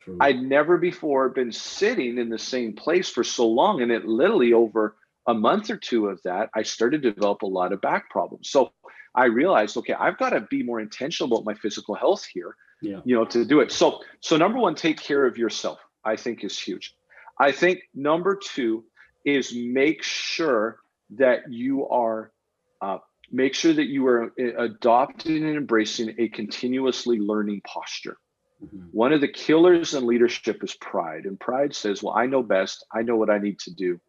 True. 0.00 0.18
I'd 0.20 0.42
never 0.42 0.78
before 0.78 1.28
been 1.28 1.52
sitting 1.52 2.18
in 2.18 2.28
the 2.28 2.38
same 2.38 2.74
place 2.74 3.08
for 3.08 3.22
so 3.24 3.46
long. 3.46 3.82
And 3.82 3.92
it 3.92 4.04
literally 4.04 4.52
over 4.52 4.96
a 5.26 5.34
month 5.34 5.70
or 5.70 5.76
two 5.76 6.08
of 6.08 6.20
that, 6.24 6.50
I 6.54 6.62
started 6.62 7.02
to 7.02 7.12
develop 7.12 7.42
a 7.42 7.46
lot 7.46 7.72
of 7.72 7.80
back 7.80 8.10
problems. 8.10 8.50
So 8.50 8.72
I 9.14 9.26
realized, 9.26 9.76
okay, 9.76 9.94
I've 9.94 10.18
got 10.18 10.30
to 10.30 10.40
be 10.42 10.62
more 10.62 10.80
intentional 10.80 11.32
about 11.32 11.44
my 11.44 11.54
physical 11.54 11.94
health 11.94 12.24
here, 12.24 12.56
yeah. 12.80 13.00
you 13.04 13.14
know, 13.14 13.24
to 13.26 13.44
do 13.44 13.60
it. 13.60 13.70
So, 13.70 14.00
so 14.20 14.36
number 14.36 14.58
one, 14.58 14.74
take 14.74 14.98
care 14.98 15.24
of 15.24 15.38
yourself, 15.38 15.78
I 16.04 16.16
think 16.16 16.42
is 16.42 16.58
huge. 16.58 16.94
I 17.38 17.52
think 17.52 17.80
number 17.94 18.36
two 18.36 18.84
is 19.24 19.54
make 19.54 20.02
sure 20.02 20.78
that 21.16 21.50
you 21.50 21.86
are 21.88 22.32
uh, 22.80 22.98
make 23.32 23.54
sure 23.54 23.72
that 23.72 23.86
you 23.86 24.06
are 24.06 24.32
uh, 24.38 24.64
adopting 24.64 25.44
and 25.44 25.56
embracing 25.56 26.14
a 26.18 26.28
continuously 26.28 27.18
learning 27.18 27.62
posture. 27.64 28.18
Mm-hmm. 28.62 28.86
One 28.92 29.12
of 29.12 29.20
the 29.20 29.28
killers 29.28 29.94
in 29.94 30.06
leadership 30.06 30.62
is 30.62 30.74
pride, 30.74 31.24
and 31.24 31.40
pride 31.40 31.74
says, 31.74 32.02
"Well, 32.02 32.14
I 32.14 32.26
know 32.26 32.42
best. 32.42 32.84
I 32.92 33.02
know 33.02 33.16
what 33.16 33.30
I 33.30 33.38
need 33.38 33.58
to 33.60 33.74
do." 33.74 34.00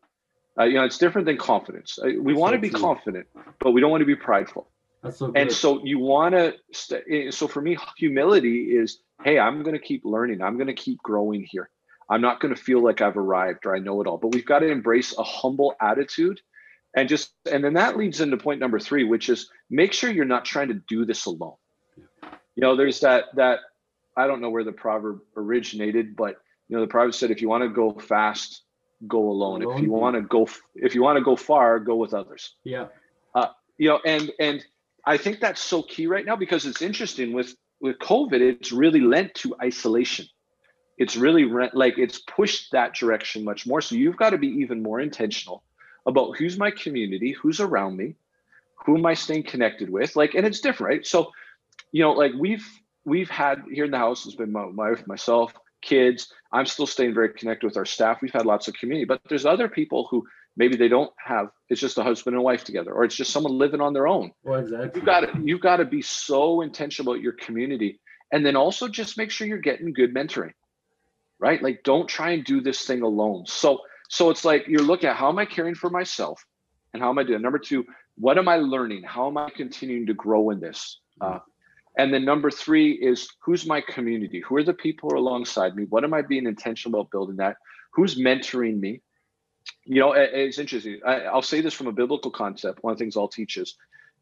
Uh, 0.60 0.66
you 0.66 0.76
know, 0.76 0.84
it's 0.84 1.00
different 1.00 1.26
than 1.26 1.38
confidence. 1.38 1.98
Uh, 1.98 2.10
we 2.22 2.34
want 2.34 2.54
to 2.54 2.60
be 2.60 2.70
confident, 2.70 3.26
but 3.60 3.72
we 3.72 3.82
don't 3.82 3.90
want 3.90 4.02
to 4.02 4.06
be 4.06 4.16
prideful. 4.16 4.70
That's 5.02 5.18
so. 5.18 5.32
And 5.36 5.52
so 5.52 5.84
you 5.84 5.98
want 5.98 6.36
to. 6.36 6.56
St- 6.72 7.04
eh, 7.10 7.32
so 7.32 7.48
for 7.48 7.62
me, 7.62 7.78
humility 7.98 8.78
is, 8.78 9.00
"Hey, 9.24 9.40
I'm 9.40 9.64
going 9.64 9.76
to 9.76 9.82
keep 9.82 10.06
learning. 10.06 10.44
I'm 10.44 10.56
going 10.58 10.68
to 10.68 10.74
keep 10.74 11.00
growing 11.00 11.44
here. 11.50 11.70
I'm 12.10 12.22
not 12.22 12.40
going 12.40 12.54
to 12.54 12.62
feel 12.62 12.84
like 12.84 13.02
I've 13.02 13.18
arrived 13.18 13.66
or 13.66 13.76
I 13.76 13.80
know 13.80 14.02
it 14.02 14.08
all." 14.08 14.18
But 14.18 14.34
we've 14.34 14.46
got 14.46 14.60
to 14.60 14.68
embrace 14.68 15.18
a 15.18 15.24
humble 15.24 15.74
attitude 15.82 16.40
and 16.96 17.10
just 17.10 17.34
and 17.52 17.64
then 17.64 17.74
that 17.74 17.98
leads 17.98 18.22
into 18.22 18.38
point 18.38 18.60
number 18.60 18.80
three 18.80 19.04
which 19.04 19.30
is 19.30 19.50
make 19.70 19.94
sure 19.94 20.12
you're 20.12 20.26
not 20.26 20.46
trying 20.46 20.68
to 20.68 20.82
do 20.88 21.06
this 21.06 21.26
alone. 21.26 21.56
You 22.56 22.62
know 22.62 22.76
there's 22.76 23.00
that 23.02 23.26
that 23.36 23.60
i 24.16 24.28
don't 24.28 24.42
know 24.42 24.50
where 24.50 24.64
the 24.64 24.72
proverb 24.72 25.22
originated 25.36 26.16
but 26.16 26.36
you 26.68 26.76
know 26.76 26.82
the 26.82 26.88
proverb 26.88 27.16
said 27.16 27.32
if 27.32 27.42
you 27.42 27.50
want 27.50 27.64
to 27.64 27.70
go 27.70 27.92
fast 27.92 28.62
go 29.08 29.30
alone, 29.30 29.64
Alone, 29.64 29.78
if 29.78 29.84
you 29.84 29.92
want 29.92 30.16
to 30.16 30.22
go 30.22 30.48
if 30.76 30.96
you 30.96 31.02
want 31.02 31.18
to 31.18 31.24
go 31.24 31.36
far 31.36 31.80
go 31.80 31.96
with 31.96 32.14
others. 32.14 32.56
Yeah. 32.64 32.88
Uh, 33.36 33.48
you 33.78 33.90
know 33.90 34.00
and 34.06 34.32
and 34.40 34.64
i 35.06 35.18
think 35.18 35.40
that's 35.40 35.62
so 35.62 35.82
key 35.82 36.08
right 36.08 36.26
now 36.26 36.36
because 36.36 36.66
it's 36.66 36.82
interesting 36.82 37.34
with 37.34 37.56
with 37.82 37.98
covid 38.00 38.40
it's 38.40 38.72
really 38.72 39.02
lent 39.02 39.34
to 39.36 39.56
isolation. 39.62 40.28
It's 40.96 41.16
really 41.16 41.44
re- 41.46 41.72
like 41.74 41.98
it's 41.98 42.20
pushed 42.20 42.72
that 42.72 42.94
direction 42.94 43.44
much 43.44 43.66
more. 43.66 43.82
So 43.82 43.96
you've 43.96 44.16
got 44.16 44.30
to 44.30 44.38
be 44.38 44.48
even 44.48 44.84
more 44.84 45.00
intentional 45.00 45.64
about 46.06 46.38
who's 46.38 46.58
my 46.58 46.72
community 46.72 47.32
who's 47.32 47.60
around 47.60 47.98
me 47.98 48.16
who 48.86 48.98
am 48.98 49.06
i 49.06 49.14
staying 49.14 49.44
connected 49.44 49.90
with 49.90 50.16
like 50.16 50.34
and 50.34 50.46
it's 50.46 50.60
different 50.60 50.90
right 50.90 51.06
so 51.06 51.32
you 51.92 52.02
know 52.02 52.12
like 52.12 52.34
we've 52.38 52.68
we've 53.06 53.30
had 53.30 53.64
here 53.72 53.86
in 53.86 53.92
the 53.92 53.98
house 53.98 54.24
has 54.24 54.36
been 54.36 54.52
my 54.52 54.66
wife, 54.66 55.06
myself, 55.08 55.54
kids. 55.82 56.32
I'm 56.52 56.66
still 56.66 56.88
staying 56.88 57.14
very 57.14 57.34
connected 57.34 57.66
with 57.66 57.78
our 57.78 57.86
staff. 57.86 58.22
We've 58.22 58.34
had 58.34 58.46
lots 58.46 58.68
of 58.68 58.74
community, 58.76 59.06
but 59.06 59.22
there's 59.28 59.46
other 59.46 59.68
people 59.68 60.08
who 60.10 60.26
maybe 60.56 60.76
they 60.78 60.88
don't 60.88 61.12
have. 61.18 61.50
It's 61.70 61.82
just 61.82 61.98
a 61.98 62.04
husband 62.04 62.36
and 62.36 62.44
wife 62.44 62.64
together, 62.64 62.94
or 62.94 63.04
it's 63.04 63.16
just 63.16 63.32
someone 63.32 63.58
living 63.58 63.82
on 63.82 63.94
their 63.94 64.08
own. 64.08 64.32
Well, 64.44 64.60
exactly. 64.60 64.92
You've 64.96 65.06
got 65.06 65.20
to 65.22 65.42
you've 65.44 65.62
got 65.62 65.78
to 65.78 65.86
be 65.86 66.02
so 66.02 66.62
intentional 66.62 67.14
about 67.14 67.24
your 67.24 67.34
community, 67.34 68.00
and 68.32 68.46
then 68.46 68.56
also 68.56 68.88
just 68.88 69.18
make 69.18 69.32
sure 69.32 69.48
you're 69.48 69.58
getting 69.58 69.94
good 69.94 70.14
mentoring, 70.14 70.54
right? 71.40 71.62
Like, 71.62 71.84
don't 71.84 72.08
try 72.08 72.32
and 72.32 72.44
do 72.44 72.62
this 72.62 72.86
thing 72.86 73.02
alone. 73.02 73.46
So, 73.48 73.82
so 74.14 74.30
it's 74.30 74.46
like 74.46 74.68
you're 74.68 74.84
looking 74.84 75.10
at 75.10 75.16
how 75.16 75.30
am 75.30 75.40
I 75.40 75.46
caring 75.46 75.74
for 75.74 75.90
myself, 75.90 76.46
and 76.94 77.02
how 77.02 77.10
am 77.10 77.18
I 77.18 77.24
doing? 77.24 77.42
Number 77.42 77.58
two, 77.58 77.84
what 78.16 78.38
am 78.38 78.48
I 78.48 78.58
learning? 78.58 79.02
How 79.02 79.28
am 79.28 79.40
I 79.40 79.50
continuing 79.50 80.06
to 80.06 80.14
grow 80.14 80.52
in 80.52 80.60
this? 80.60 81.00
Uh, 81.20 81.40
and 81.98 82.14
then 82.14 82.24
number 82.24 82.52
three 82.52 82.92
is 82.92 83.28
who's 83.44 83.66
my 83.66 83.82
community? 83.82 84.40
Who 84.42 84.58
are 84.58 84.64
the 84.64 84.76
people 84.76 85.12
are 85.12 85.16
alongside 85.16 85.76
me? 85.76 85.86
What 85.90 86.04
am 86.04 86.14
I 86.14 86.22
being 86.22 86.46
intentional 86.46 87.00
about 87.00 87.10
building 87.10 87.38
that? 87.38 87.58
Who's 87.94 88.16
mentoring 88.16 88.80
me? 88.80 89.02
You 89.84 90.02
know, 90.02 90.12
it's 90.12 90.60
interesting. 90.60 91.00
I, 91.04 91.34
will 91.34 91.42
say 91.42 91.62
this 91.62 91.74
from 91.74 91.88
a 91.88 91.92
biblical 91.92 92.30
concept. 92.30 92.84
One 92.84 92.92
of 92.92 93.00
the 93.00 93.04
things 93.04 93.18
I'll 93.18 93.28
teach 93.28 93.58
is 93.58 93.76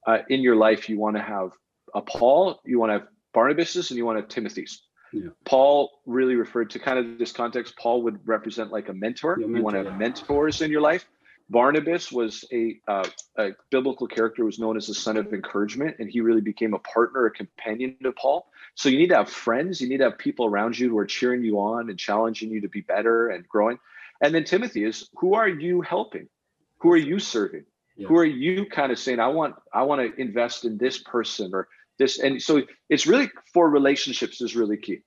uh, 0.08 0.20
in 0.30 0.39
your 0.39 0.56
life, 0.56 0.88
you 0.88 1.00
want 1.00 1.18
to 1.18 1.22
have 1.22 1.52
a 1.94 2.02
Paul, 2.02 2.62
you 2.64 2.80
want 2.80 2.92
to 2.92 3.00
have 3.00 3.08
Barnabas's, 3.34 3.92
and 3.92 3.98
you 3.98 4.06
want 4.06 4.20
to 4.20 4.22
have 4.22 4.30
Timothy's. 4.30 4.84
Yeah. 5.14 5.30
Paul 5.45 6.01
really 6.05 6.36
referred 6.36 6.70
to 6.72 6.80
kind 6.80 6.97
of 6.97 7.18
this 7.18 7.32
context. 7.32 7.76
Paul 7.78 8.03
would 8.03 8.20
represent 8.26 8.72
like 8.72 8.89
a 8.89 8.93
mentor. 8.93 9.36
Mentor 9.36 9.57
you 9.57 9.64
want 9.64 9.76
to 9.76 9.84
have 9.84 9.99
mentors 9.99 10.62
in 10.62 10.72
your 10.72 10.82
life. 10.82 11.05
Barnabas 11.51 12.14
was 12.14 12.45
a, 12.53 12.80
uh, 12.88 13.07
a, 13.38 13.49
biblical 13.72 14.07
character, 14.07 14.45
was 14.45 14.57
known 14.57 14.78
as 14.78 14.88
the 14.88 14.93
son 14.93 15.18
of 15.18 15.34
encouragement, 15.34 15.97
and 15.99 16.09
he 16.09 16.22
really 16.22 16.39
became 16.39 16.74
a 16.74 16.80
partner, 16.80 17.26
a 17.26 17.32
companion 17.32 17.97
to 18.03 18.14
Paul. 18.14 18.49
So 18.76 18.88
you 18.88 18.97
need 18.97 19.09
to 19.09 19.18
have 19.18 19.30
friends, 19.30 19.82
you 19.82 19.89
need 19.89 19.97
to 19.97 20.05
have 20.05 20.18
people 20.18 20.45
around 20.45 20.80
you 20.80 20.89
who 20.89 20.97
are 20.97 21.05
cheering 21.05 21.43
you 21.43 21.59
on 21.59 21.89
and 21.89 21.99
challenging 21.99 22.51
you 22.51 22.62
to 22.62 22.70
be 22.70 22.80
better 22.80 23.28
and 23.28 23.47
growing. 23.49 23.80
And 24.22 24.34
then 24.34 24.45
Timothy 24.45 24.86
is 24.86 25.09
who 25.16 25.34
are 25.34 25.49
you 25.49 25.82
helping? 25.82 26.30
Who 26.78 26.91
are 26.93 26.97
you 26.97 27.20
serving? 27.20 27.66
Yeah. 27.97 28.07
Who 28.07 28.16
are 28.16 28.26
you 28.26 28.66
kind 28.66 28.93
of 28.93 28.97
saying, 28.97 29.20
I 29.20 29.28
want, 29.28 29.55
I 29.74 29.84
want 29.84 30.01
to 30.01 30.22
invest 30.22 30.64
in 30.64 30.78
this 30.78 30.99
person 30.99 31.51
or 31.53 31.68
this? 32.02 32.20
And 32.20 32.41
so 32.41 32.64
it's 32.89 33.08
really 33.08 33.30
for 33.54 33.70
relationships 33.70 34.41
is 34.41 34.56
really 34.56 34.78
key. 34.78 34.99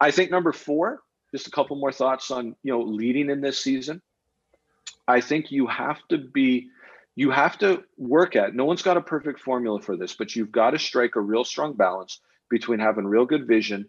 I 0.00 0.10
think 0.10 0.30
number 0.30 0.52
four, 0.52 1.00
just 1.32 1.46
a 1.46 1.50
couple 1.50 1.76
more 1.76 1.92
thoughts 1.92 2.30
on 2.30 2.54
you 2.62 2.72
know 2.72 2.82
leading 2.82 3.30
in 3.30 3.40
this 3.40 3.58
season 3.58 4.00
I 5.08 5.20
think 5.20 5.50
you 5.50 5.66
have 5.66 5.98
to 6.10 6.18
be 6.18 6.68
you 7.16 7.30
have 7.30 7.58
to 7.58 7.84
work 7.98 8.36
at 8.36 8.54
no 8.54 8.64
one's 8.64 8.82
got 8.82 8.96
a 8.96 9.02
perfect 9.02 9.40
formula 9.40 9.80
for 9.80 9.96
this 9.96 10.14
but 10.14 10.36
you've 10.36 10.52
got 10.52 10.70
to 10.70 10.78
strike 10.78 11.16
a 11.16 11.20
real 11.20 11.44
strong 11.44 11.74
balance 11.74 12.20
between 12.48 12.78
having 12.78 13.04
real 13.04 13.26
good 13.26 13.46
vision 13.46 13.88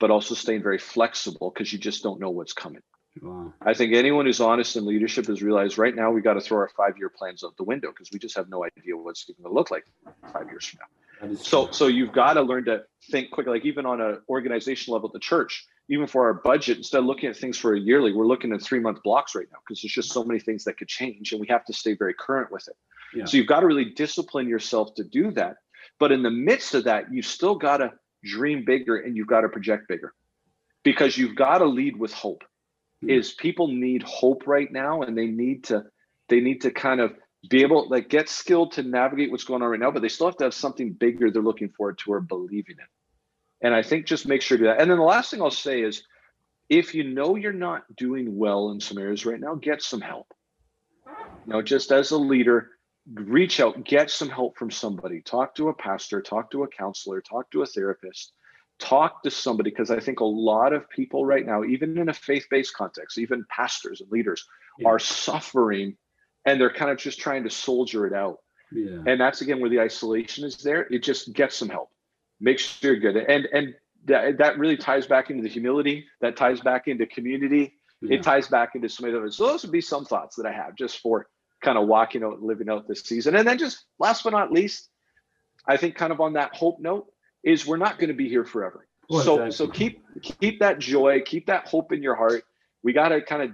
but 0.00 0.10
also 0.10 0.34
staying 0.34 0.62
very 0.62 0.78
flexible 0.78 1.50
because 1.50 1.72
you 1.72 1.78
just 1.78 2.02
don't 2.02 2.20
know 2.20 2.30
what's 2.30 2.52
coming 2.52 2.82
wow. 3.22 3.52
i 3.62 3.74
think 3.74 3.94
anyone 3.94 4.26
who's 4.26 4.40
honest 4.40 4.76
in 4.76 4.86
leadership 4.86 5.26
has 5.26 5.42
realized 5.42 5.78
right 5.78 5.94
now 5.94 6.10
we 6.10 6.20
got 6.20 6.34
to 6.34 6.40
throw 6.40 6.58
our 6.58 6.70
five 6.76 6.98
year 6.98 7.08
plans 7.08 7.44
out 7.44 7.56
the 7.56 7.64
window 7.64 7.90
because 7.90 8.10
we 8.12 8.18
just 8.18 8.36
have 8.36 8.48
no 8.48 8.64
idea 8.64 8.96
what's 8.96 9.24
going 9.24 9.36
to 9.44 9.54
look 9.54 9.70
like 9.70 9.84
five 10.32 10.48
years 10.48 10.64
from 10.64 10.78
now 10.80 11.03
so 11.36 11.70
so 11.70 11.86
you've 11.86 12.12
got 12.12 12.34
to 12.34 12.42
learn 12.42 12.64
to 12.64 12.82
think 13.10 13.30
quick 13.30 13.46
like 13.46 13.64
even 13.64 13.86
on 13.86 14.00
an 14.00 14.18
organization 14.28 14.92
level 14.92 15.10
the 15.12 15.18
church 15.18 15.66
even 15.88 16.06
for 16.06 16.24
our 16.24 16.34
budget, 16.34 16.78
instead 16.78 16.98
of 16.98 17.04
looking 17.04 17.28
at 17.28 17.36
things 17.36 17.58
for 17.58 17.74
a 17.74 17.80
yearly, 17.80 18.12
we're 18.12 18.26
looking 18.26 18.52
at 18.52 18.62
three 18.62 18.80
month 18.80 19.02
blocks 19.02 19.34
right 19.34 19.46
now 19.52 19.58
because 19.66 19.82
there's 19.82 19.92
just 19.92 20.12
so 20.12 20.24
many 20.24 20.40
things 20.40 20.64
that 20.64 20.78
could 20.78 20.88
change 20.88 21.32
and 21.32 21.40
we 21.40 21.46
have 21.48 21.64
to 21.66 21.72
stay 21.72 21.94
very 21.94 22.14
current 22.14 22.50
with 22.50 22.66
it. 22.68 22.76
Yeah. 23.14 23.26
So 23.26 23.36
you've 23.36 23.46
got 23.46 23.60
to 23.60 23.66
really 23.66 23.84
discipline 23.84 24.48
yourself 24.48 24.94
to 24.94 25.04
do 25.04 25.30
that. 25.32 25.56
But 26.00 26.10
in 26.10 26.22
the 26.22 26.30
midst 26.30 26.74
of 26.74 26.84
that, 26.84 27.12
you've 27.12 27.26
still 27.26 27.56
got 27.56 27.78
to 27.78 27.92
dream 28.24 28.64
bigger 28.64 28.96
and 28.96 29.16
you've 29.16 29.26
got 29.26 29.42
to 29.42 29.48
project 29.48 29.86
bigger 29.88 30.14
because 30.82 31.18
you've 31.18 31.36
got 31.36 31.58
to 31.58 31.66
lead 31.66 31.98
with 31.98 32.12
hope. 32.12 32.42
Mm-hmm. 33.04 33.10
Is 33.10 33.32
people 33.32 33.68
need 33.68 34.02
hope 34.04 34.46
right 34.46 34.72
now 34.72 35.02
and 35.02 35.16
they 35.16 35.26
need 35.26 35.64
to 35.64 35.84
they 36.28 36.40
need 36.40 36.62
to 36.62 36.70
kind 36.70 37.00
of 37.00 37.12
be 37.48 37.62
able 37.62 37.88
like 37.88 38.08
get 38.08 38.28
skilled 38.28 38.72
to 38.72 38.82
navigate 38.82 39.30
what's 39.30 39.44
going 39.44 39.62
on 39.62 39.68
right 39.68 39.80
now, 39.80 39.90
but 39.90 40.02
they 40.02 40.08
still 40.08 40.26
have 40.26 40.36
to 40.38 40.44
have 40.44 40.54
something 40.54 40.92
bigger 40.92 41.30
they're 41.30 41.42
looking 41.42 41.68
forward 41.68 41.98
to 41.98 42.12
or 42.12 42.20
believing 42.20 42.76
in. 42.78 43.66
And 43.66 43.74
I 43.74 43.82
think 43.82 44.06
just 44.06 44.26
make 44.26 44.42
sure 44.42 44.58
to 44.58 44.64
do 44.64 44.68
that. 44.68 44.80
And 44.80 44.90
then 44.90 44.98
the 44.98 45.04
last 45.04 45.30
thing 45.30 45.42
I'll 45.42 45.50
say 45.50 45.82
is 45.82 46.02
if 46.68 46.94
you 46.94 47.04
know 47.04 47.36
you're 47.36 47.52
not 47.52 47.82
doing 47.96 48.36
well 48.36 48.70
in 48.70 48.80
some 48.80 48.98
areas 48.98 49.26
right 49.26 49.40
now, 49.40 49.54
get 49.54 49.82
some 49.82 50.00
help. 50.00 50.32
You 51.06 51.52
know, 51.52 51.62
just 51.62 51.92
as 51.92 52.10
a 52.10 52.18
leader, 52.18 52.70
reach 53.12 53.60
out, 53.60 53.84
get 53.84 54.10
some 54.10 54.30
help 54.30 54.56
from 54.56 54.70
somebody. 54.70 55.20
Talk 55.20 55.54
to 55.56 55.68
a 55.68 55.74
pastor, 55.74 56.22
talk 56.22 56.50
to 56.52 56.62
a 56.62 56.68
counselor, 56.68 57.20
talk 57.20 57.50
to 57.50 57.62
a 57.62 57.66
therapist, 57.66 58.32
talk 58.78 59.22
to 59.22 59.30
somebody. 59.30 59.70
Because 59.70 59.90
I 59.90 60.00
think 60.00 60.20
a 60.20 60.24
lot 60.24 60.72
of 60.72 60.88
people 60.88 61.26
right 61.26 61.44
now, 61.44 61.64
even 61.64 61.98
in 61.98 62.08
a 62.08 62.14
faith 62.14 62.46
based 62.50 62.74
context, 62.74 63.18
even 63.18 63.44
pastors 63.50 64.00
and 64.00 64.10
leaders, 64.10 64.46
yeah. 64.78 64.88
are 64.88 64.98
suffering 64.98 65.96
and 66.44 66.60
they're 66.60 66.72
kind 66.72 66.90
of 66.90 66.98
just 66.98 67.18
trying 67.18 67.44
to 67.44 67.50
soldier 67.50 68.06
it 68.06 68.12
out. 68.12 68.38
Yeah. 68.72 69.02
And 69.06 69.20
that's 69.20 69.40
again 69.40 69.60
where 69.60 69.70
the 69.70 69.80
isolation 69.80 70.44
is 70.44 70.56
there. 70.58 70.86
It 70.90 71.02
just 71.02 71.32
gets 71.32 71.56
some 71.56 71.68
help 71.68 71.90
make 72.40 72.58
sure 72.58 72.92
you're 72.92 73.12
good 73.12 73.16
and 73.28 73.46
and 73.52 73.74
that, 74.06 74.36
that 74.36 74.58
really 74.58 74.76
ties 74.76 75.06
back 75.06 75.30
into 75.30 75.42
the 75.42 75.48
humility 75.48 76.06
that 76.20 76.36
ties 76.36 76.60
back 76.60 76.88
into 76.88 77.06
community 77.06 77.74
yeah. 78.02 78.16
it 78.16 78.22
ties 78.22 78.48
back 78.48 78.74
into 78.74 78.88
some 78.88 79.06
of 79.06 79.12
those 79.12 79.36
so 79.36 79.46
those 79.46 79.62
would 79.62 79.72
be 79.72 79.80
some 79.80 80.04
thoughts 80.04 80.36
that 80.36 80.46
i 80.46 80.52
have 80.52 80.74
just 80.74 80.98
for 80.98 81.26
kind 81.62 81.78
of 81.78 81.86
walking 81.88 82.22
out 82.22 82.42
living 82.42 82.68
out 82.68 82.86
this 82.86 83.00
season 83.02 83.34
and 83.36 83.46
then 83.46 83.56
just 83.56 83.84
last 83.98 84.24
but 84.24 84.30
not 84.30 84.52
least 84.52 84.90
i 85.66 85.76
think 85.76 85.94
kind 85.94 86.12
of 86.12 86.20
on 86.20 86.34
that 86.34 86.54
hope 86.54 86.78
note 86.80 87.06
is 87.42 87.66
we're 87.66 87.76
not 87.76 87.98
going 87.98 88.08
to 88.08 88.14
be 88.14 88.28
here 88.28 88.44
forever 88.44 88.86
well, 89.08 89.22
so 89.22 89.34
exactly. 89.42 89.52
so 89.52 89.68
keep 89.68 90.04
keep 90.40 90.60
that 90.60 90.78
joy 90.78 91.20
keep 91.24 91.46
that 91.46 91.66
hope 91.66 91.92
in 91.92 92.02
your 92.02 92.14
heart 92.14 92.44
we 92.82 92.92
got 92.92 93.08
to 93.08 93.22
kind 93.22 93.42
of 93.42 93.50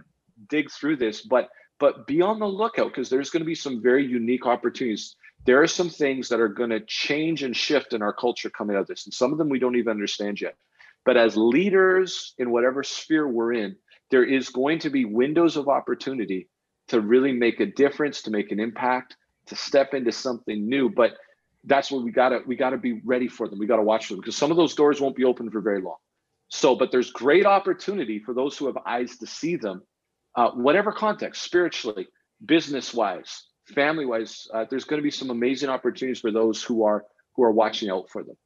dig 0.49 0.71
through 0.71 0.97
this 0.97 1.21
but 1.21 1.51
but 1.81 2.07
be 2.07 2.23
on 2.23 2.39
the 2.39 2.47
lookout 2.47 2.89
because 2.89 3.11
there's 3.11 3.31
going 3.31 3.41
to 3.41 3.47
be 3.47 3.55
some 3.55 3.83
very 3.83 4.07
unique 4.07 4.47
opportunities 4.47 5.17
there 5.45 5.63
are 5.63 5.67
some 5.67 5.89
things 5.89 6.29
that 6.29 6.41
are 6.41 6.49
going 6.49 6.71
to 6.71 6.81
change 6.81 7.43
and 7.43 7.57
shift 7.57 7.93
in 7.93 8.03
our 8.03 8.13
culture 8.13 8.51
coming 8.51 8.77
out 8.77 8.83
of 8.83 8.89
this. 8.89 9.07
And 9.07 9.15
some 9.15 9.33
of 9.33 9.39
them 9.39 9.49
we 9.49 9.59
don't 9.59 9.77
even 9.77 9.91
understand 9.91 10.41
yet. 10.41 10.57
But 11.05 11.17
as 11.17 11.37
leaders 11.37 12.35
in 12.39 12.51
whatever 12.51 12.83
sphere 12.83 13.27
we're 13.27 13.55
in, 13.55 13.77
there 14.11 14.25
is 14.25 14.51
going 14.51 14.81
to 14.81 14.91
be 14.91 15.05
windows 15.05 15.57
of 15.57 15.69
opportunity 15.69 16.49
to 16.89 17.01
really 17.01 17.33
make 17.33 17.61
a 17.61 17.67
difference, 17.67 18.23
to 18.23 18.31
make 18.31 18.53
an 18.53 18.61
impact, 18.61 19.17
to 19.47 19.57
step 19.57 19.95
into 19.95 20.13
something 20.13 20.69
new. 20.69 20.91
But 20.91 21.15
that's 21.65 21.91
what 21.91 22.05
we 22.05 22.11
gotta 22.11 22.41
we 22.47 22.57
gotta 22.57 22.77
be 22.77 23.01
ready 23.05 23.29
for 23.29 23.49
them. 23.49 23.59
We 23.59 23.67
gotta 23.67 23.83
watch 23.83 24.09
them 24.09 24.19
because 24.19 24.37
some 24.37 24.51
of 24.51 24.57
those 24.57 24.75
doors 24.75 25.01
won't 25.01 25.17
be 25.17 25.25
open 25.25 25.51
for 25.51 25.61
very 25.61 25.81
long. 25.81 25.97
So, 26.49 26.75
but 26.75 26.91
there's 26.91 27.11
great 27.13 27.47
opportunity 27.47 28.19
for 28.19 28.35
those 28.35 28.59
who 28.59 28.67
have 28.67 28.77
eyes 28.85 29.17
to 29.19 29.27
see 29.27 29.57
them, 29.57 29.83
uh, 30.35 30.51
whatever 30.53 30.93
context, 30.93 31.43
spiritually, 31.43 32.09
business 32.45 32.95
wise, 32.95 33.45
family 33.75 34.07
wise, 34.07 34.47
uh, 34.53 34.65
there's 34.69 34.85
going 34.85 34.99
to 34.99 35.03
be 35.03 35.11
some 35.11 35.31
amazing 35.31 35.69
opportunities 35.69 36.21
for 36.21 36.31
those 36.31 36.63
who 36.63 36.85
are 36.85 37.05
who 37.35 37.43
are 37.43 37.53
watching 37.53 37.91
out 37.91 38.09
for 38.11 38.23
them. 38.23 38.37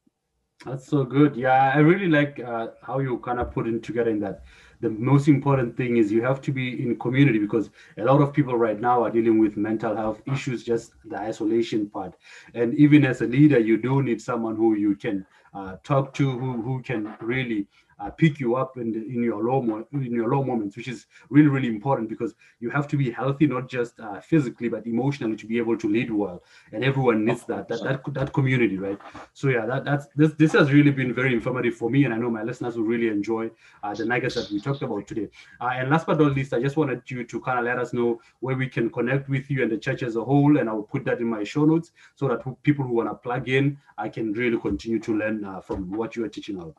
That's 0.65 0.87
so 0.87 1.03
good. 1.03 1.35
Yeah, 1.35 1.73
I 1.75 1.79
really 1.79 2.07
like 2.07 2.39
uh, 2.39 2.67
how 2.81 2.99
you 2.99 3.19
kind 3.19 3.39
of 3.39 3.51
put 3.51 3.67
it 3.67 3.83
together 3.83 4.09
in 4.09 4.19
that. 4.21 4.43
The 4.81 4.89
most 4.89 5.27
important 5.27 5.75
thing 5.75 5.97
is 5.97 6.11
you 6.11 6.21
have 6.21 6.41
to 6.41 6.51
be 6.51 6.81
in 6.81 6.97
community 6.97 7.39
because 7.39 7.69
a 7.97 8.03
lot 8.03 8.21
of 8.21 8.33
people 8.33 8.57
right 8.57 8.79
now 8.79 9.03
are 9.03 9.11
dealing 9.11 9.39
with 9.39 9.57
mental 9.57 9.95
health 9.95 10.21
issues, 10.31 10.63
just 10.63 10.93
the 11.05 11.17
isolation 11.17 11.89
part. 11.89 12.13
And 12.53 12.73
even 12.75 13.05
as 13.05 13.21
a 13.21 13.25
leader, 13.25 13.59
you 13.59 13.77
do 13.77 14.01
need 14.01 14.21
someone 14.21 14.55
who 14.55 14.75
you 14.75 14.95
can 14.95 15.25
uh, 15.53 15.77
talk 15.83 16.13
to, 16.15 16.37
who, 16.37 16.61
who 16.61 16.81
can 16.81 17.15
really 17.21 17.67
uh, 17.99 18.09
pick 18.09 18.39
you 18.39 18.55
up 18.55 18.77
in, 18.77 18.91
the, 18.91 18.99
in 18.99 19.23
your 19.23 19.43
low 19.43 19.61
mo- 19.61 19.87
in 19.93 20.13
your 20.13 20.29
low 20.29 20.43
moments, 20.43 20.75
which 20.77 20.87
is 20.87 21.05
really 21.29 21.47
really 21.47 21.67
important 21.67 22.09
because 22.09 22.35
you 22.59 22.69
have 22.69 22.87
to 22.87 22.97
be 22.97 23.11
healthy 23.11 23.47
not 23.47 23.69
just 23.69 23.99
uh, 23.99 24.19
physically 24.19 24.69
but 24.69 24.85
emotionally 24.85 25.35
to 25.35 25.45
be 25.45 25.57
able 25.57 25.77
to 25.77 25.87
lead 25.89 26.11
well, 26.11 26.43
and 26.71 26.83
everyone 26.83 27.25
needs 27.25 27.43
that 27.45 27.67
that 27.67 27.83
that, 27.83 28.13
that 28.13 28.33
community, 28.33 28.77
right? 28.77 28.99
So 29.33 29.49
yeah, 29.49 29.65
that 29.65 29.85
that's 29.85 30.07
this 30.15 30.33
this 30.33 30.53
has 30.53 30.71
really 30.71 30.91
been 30.91 31.13
very 31.13 31.33
informative 31.33 31.75
for 31.75 31.89
me, 31.89 32.05
and 32.05 32.13
I 32.13 32.17
know 32.17 32.29
my 32.29 32.43
listeners 32.43 32.77
will 32.77 32.85
really 32.85 33.07
enjoy 33.07 33.49
uh, 33.83 33.93
the 33.93 34.05
nuggets 34.05 34.35
that 34.35 34.49
we 34.51 34.59
talked 34.59 34.81
about 34.81 35.07
today. 35.07 35.29
Uh, 35.61 35.71
and 35.73 35.89
last 35.89 36.05
but 36.05 36.19
not 36.19 36.33
least, 36.33 36.53
I 36.53 36.61
just 36.61 36.77
wanted 36.77 37.01
you 37.09 37.23
to 37.23 37.41
kind 37.41 37.59
of 37.59 37.65
let 37.65 37.79
us 37.79 37.93
know 37.93 38.21
where 38.39 38.55
we 38.55 38.67
can 38.67 38.89
connect 38.89 39.29
with 39.29 39.49
you 39.49 39.63
and 39.63 39.71
the 39.71 39.77
church 39.77 40.03
as 40.03 40.15
a 40.15 40.23
whole, 40.23 40.57
and 40.57 40.69
I 40.69 40.73
will 40.73 40.83
put 40.83 41.05
that 41.05 41.19
in 41.19 41.27
my 41.27 41.43
show 41.43 41.65
notes 41.65 41.91
so 42.15 42.27
that 42.27 42.43
people 42.63 42.85
who 42.85 42.93
want 42.93 43.09
to 43.09 43.15
plug 43.15 43.49
in, 43.49 43.77
I 43.97 44.09
can 44.09 44.33
really 44.33 44.57
continue 44.57 44.99
to 44.99 45.17
learn 45.17 45.43
uh, 45.45 45.61
from 45.61 45.91
what 45.91 46.15
you 46.15 46.25
are 46.25 46.29
teaching 46.29 46.59
out. 46.59 46.75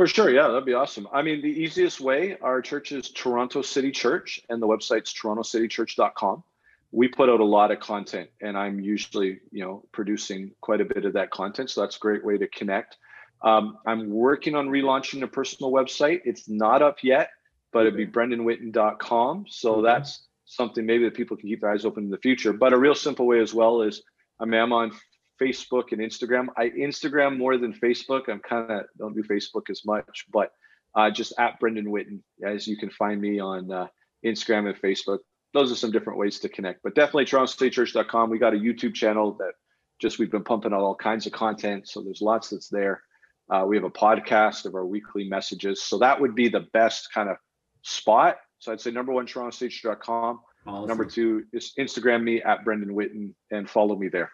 For 0.00 0.06
sure, 0.06 0.30
yeah, 0.30 0.48
that'd 0.48 0.64
be 0.64 0.72
awesome. 0.72 1.06
I 1.12 1.20
mean, 1.20 1.42
the 1.42 1.48
easiest 1.48 2.00
way, 2.00 2.38
our 2.40 2.62
church 2.62 2.90
is 2.90 3.10
Toronto 3.10 3.60
City 3.60 3.90
Church, 3.90 4.40
and 4.48 4.62
the 4.62 4.66
website's 4.66 5.12
torontocitychurch.com. 5.12 6.42
We 6.90 7.06
put 7.06 7.28
out 7.28 7.40
a 7.40 7.44
lot 7.44 7.70
of 7.70 7.80
content, 7.80 8.30
and 8.40 8.56
I'm 8.56 8.80
usually, 8.80 9.40
you 9.52 9.62
know, 9.62 9.84
producing 9.92 10.52
quite 10.62 10.80
a 10.80 10.86
bit 10.86 11.04
of 11.04 11.12
that 11.12 11.28
content. 11.28 11.68
So 11.68 11.82
that's 11.82 11.96
a 11.96 11.98
great 11.98 12.24
way 12.24 12.38
to 12.38 12.48
connect. 12.48 12.96
Um, 13.42 13.76
I'm 13.84 14.08
working 14.08 14.54
on 14.54 14.70
relaunching 14.70 15.22
a 15.22 15.26
personal 15.26 15.70
website. 15.70 16.22
It's 16.24 16.48
not 16.48 16.80
up 16.80 17.00
yet, 17.02 17.28
but 17.70 17.80
it'd 17.80 17.98
be 17.98 18.06
brendanwitten.com. 18.06 19.48
So 19.50 19.82
that's 19.82 20.28
something 20.46 20.86
maybe 20.86 21.04
that 21.04 21.14
people 21.14 21.36
can 21.36 21.46
keep 21.46 21.60
their 21.60 21.72
eyes 21.72 21.84
open 21.84 22.04
in 22.04 22.10
the 22.10 22.16
future. 22.16 22.54
But 22.54 22.72
a 22.72 22.78
real 22.78 22.94
simple 22.94 23.26
way 23.26 23.40
as 23.40 23.52
well 23.52 23.82
is 23.82 24.02
I 24.40 24.46
mean, 24.46 24.60
I'm 24.62 24.72
on 24.72 24.92
Facebook 25.40 25.92
and 25.92 26.00
Instagram. 26.00 26.48
I 26.56 26.70
Instagram 26.70 27.38
more 27.38 27.56
than 27.56 27.72
Facebook. 27.72 28.28
I'm 28.28 28.40
kind 28.40 28.70
of 28.70 28.84
don't 28.98 29.14
do 29.14 29.22
Facebook 29.22 29.70
as 29.70 29.84
much, 29.84 30.26
but 30.32 30.52
uh, 30.94 31.10
just 31.10 31.32
at 31.38 31.58
Brendan 31.60 31.86
Witten, 31.86 32.20
as 32.44 32.66
you 32.66 32.76
can 32.76 32.90
find 32.90 33.20
me 33.20 33.40
on 33.40 33.70
uh, 33.70 33.86
Instagram 34.24 34.68
and 34.68 34.80
Facebook. 34.80 35.18
Those 35.52 35.72
are 35.72 35.76
some 35.76 35.90
different 35.90 36.18
ways 36.18 36.38
to 36.40 36.48
connect, 36.48 36.82
but 36.82 36.94
definitely 36.94 37.24
TorontoStateChurch.com. 37.24 38.30
We 38.30 38.38
got 38.38 38.54
a 38.54 38.58
YouTube 38.58 38.94
channel 38.94 39.32
that 39.38 39.52
just 40.00 40.18
we've 40.18 40.30
been 40.30 40.44
pumping 40.44 40.72
out 40.72 40.80
all 40.80 40.94
kinds 40.94 41.26
of 41.26 41.32
content, 41.32 41.88
so 41.88 42.02
there's 42.02 42.22
lots 42.22 42.50
that's 42.50 42.68
there. 42.68 43.02
Uh, 43.50 43.64
we 43.66 43.76
have 43.76 43.84
a 43.84 43.90
podcast 43.90 44.64
of 44.64 44.74
our 44.74 44.86
weekly 44.86 45.28
messages, 45.28 45.82
so 45.82 45.98
that 45.98 46.20
would 46.20 46.34
be 46.34 46.48
the 46.48 46.66
best 46.72 47.12
kind 47.12 47.28
of 47.28 47.36
spot. 47.82 48.38
So 48.58 48.72
I'd 48.72 48.80
say 48.80 48.90
number 48.90 49.12
one, 49.12 49.26
TorontoStage.com. 49.26 50.40
Awesome. 50.66 50.88
Number 50.88 51.04
two 51.04 51.44
is 51.52 51.72
Instagram 51.78 52.22
me 52.22 52.42
at 52.42 52.64
Brendan 52.64 52.94
Witten 52.94 53.32
and 53.50 53.68
follow 53.68 53.96
me 53.96 54.08
there. 54.08 54.30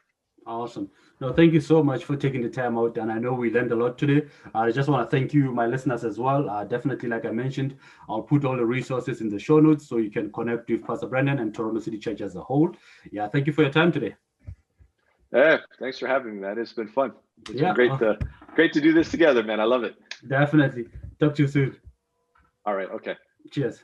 Awesome. 0.47 0.89
No, 1.21 1.33
thank 1.33 1.53
you 1.53 1.61
so 1.61 1.83
much 1.83 2.05
for 2.05 2.15
taking 2.15 2.41
the 2.41 2.49
time 2.49 2.79
out. 2.79 2.97
And 2.99 3.11
I 3.11 3.19
know 3.19 3.33
we 3.33 3.51
learned 3.51 3.73
a 3.73 3.75
lot 3.75 3.99
today. 3.99 4.27
I 4.55 4.71
just 4.71 4.89
want 4.89 5.09
to 5.09 5.17
thank 5.17 5.35
you, 5.35 5.51
my 5.53 5.67
listeners, 5.67 6.05
as 6.05 6.19
well. 6.19 6.49
Uh, 6.49 6.63
definitely, 6.65 7.09
like 7.09 7.25
I 7.25 7.31
mentioned, 7.31 7.77
I'll 8.09 8.23
put 8.23 8.45
all 8.45 8.57
the 8.57 8.65
resources 8.65 9.21
in 9.21 9.29
the 9.29 9.39
show 9.39 9.59
notes 9.59 9.89
so 9.89 9.97
you 9.97 10.11
can 10.11 10.31
connect 10.33 10.71
with 10.71 10.87
Pastor 10.87 11.09
Brandon 11.09 11.41
and 11.41 11.53
Toronto 11.53 11.81
City 11.81 11.99
Church 11.99 12.21
as 12.21 12.37
a 12.37 12.41
whole. 12.41 12.73
Yeah, 13.11 13.29
thank 13.29 13.47
you 13.47 13.53
for 13.53 13.63
your 13.63 13.73
time 13.73 13.91
today. 13.91 14.15
Yeah, 15.33 15.59
thanks 15.81 15.99
for 15.99 16.07
having 16.07 16.37
me, 16.37 16.41
man. 16.43 16.59
It's 16.59 16.73
been 16.73 16.89
fun. 16.89 17.13
It's 17.49 17.61
yeah. 17.61 17.73
been 17.73 17.89
great 17.89 17.99
to 17.99 18.19
great 18.55 18.73
to 18.75 18.81
do 18.81 18.93
this 18.93 19.11
together, 19.11 19.43
man. 19.43 19.59
I 19.59 19.65
love 19.65 19.83
it. 19.83 19.97
Definitely. 20.29 20.87
Talk 21.19 21.35
to 21.35 21.43
you 21.43 21.49
soon. 21.49 21.77
All 22.65 22.75
right. 22.75 22.89
Okay. 22.91 23.17
Cheers. 23.51 23.81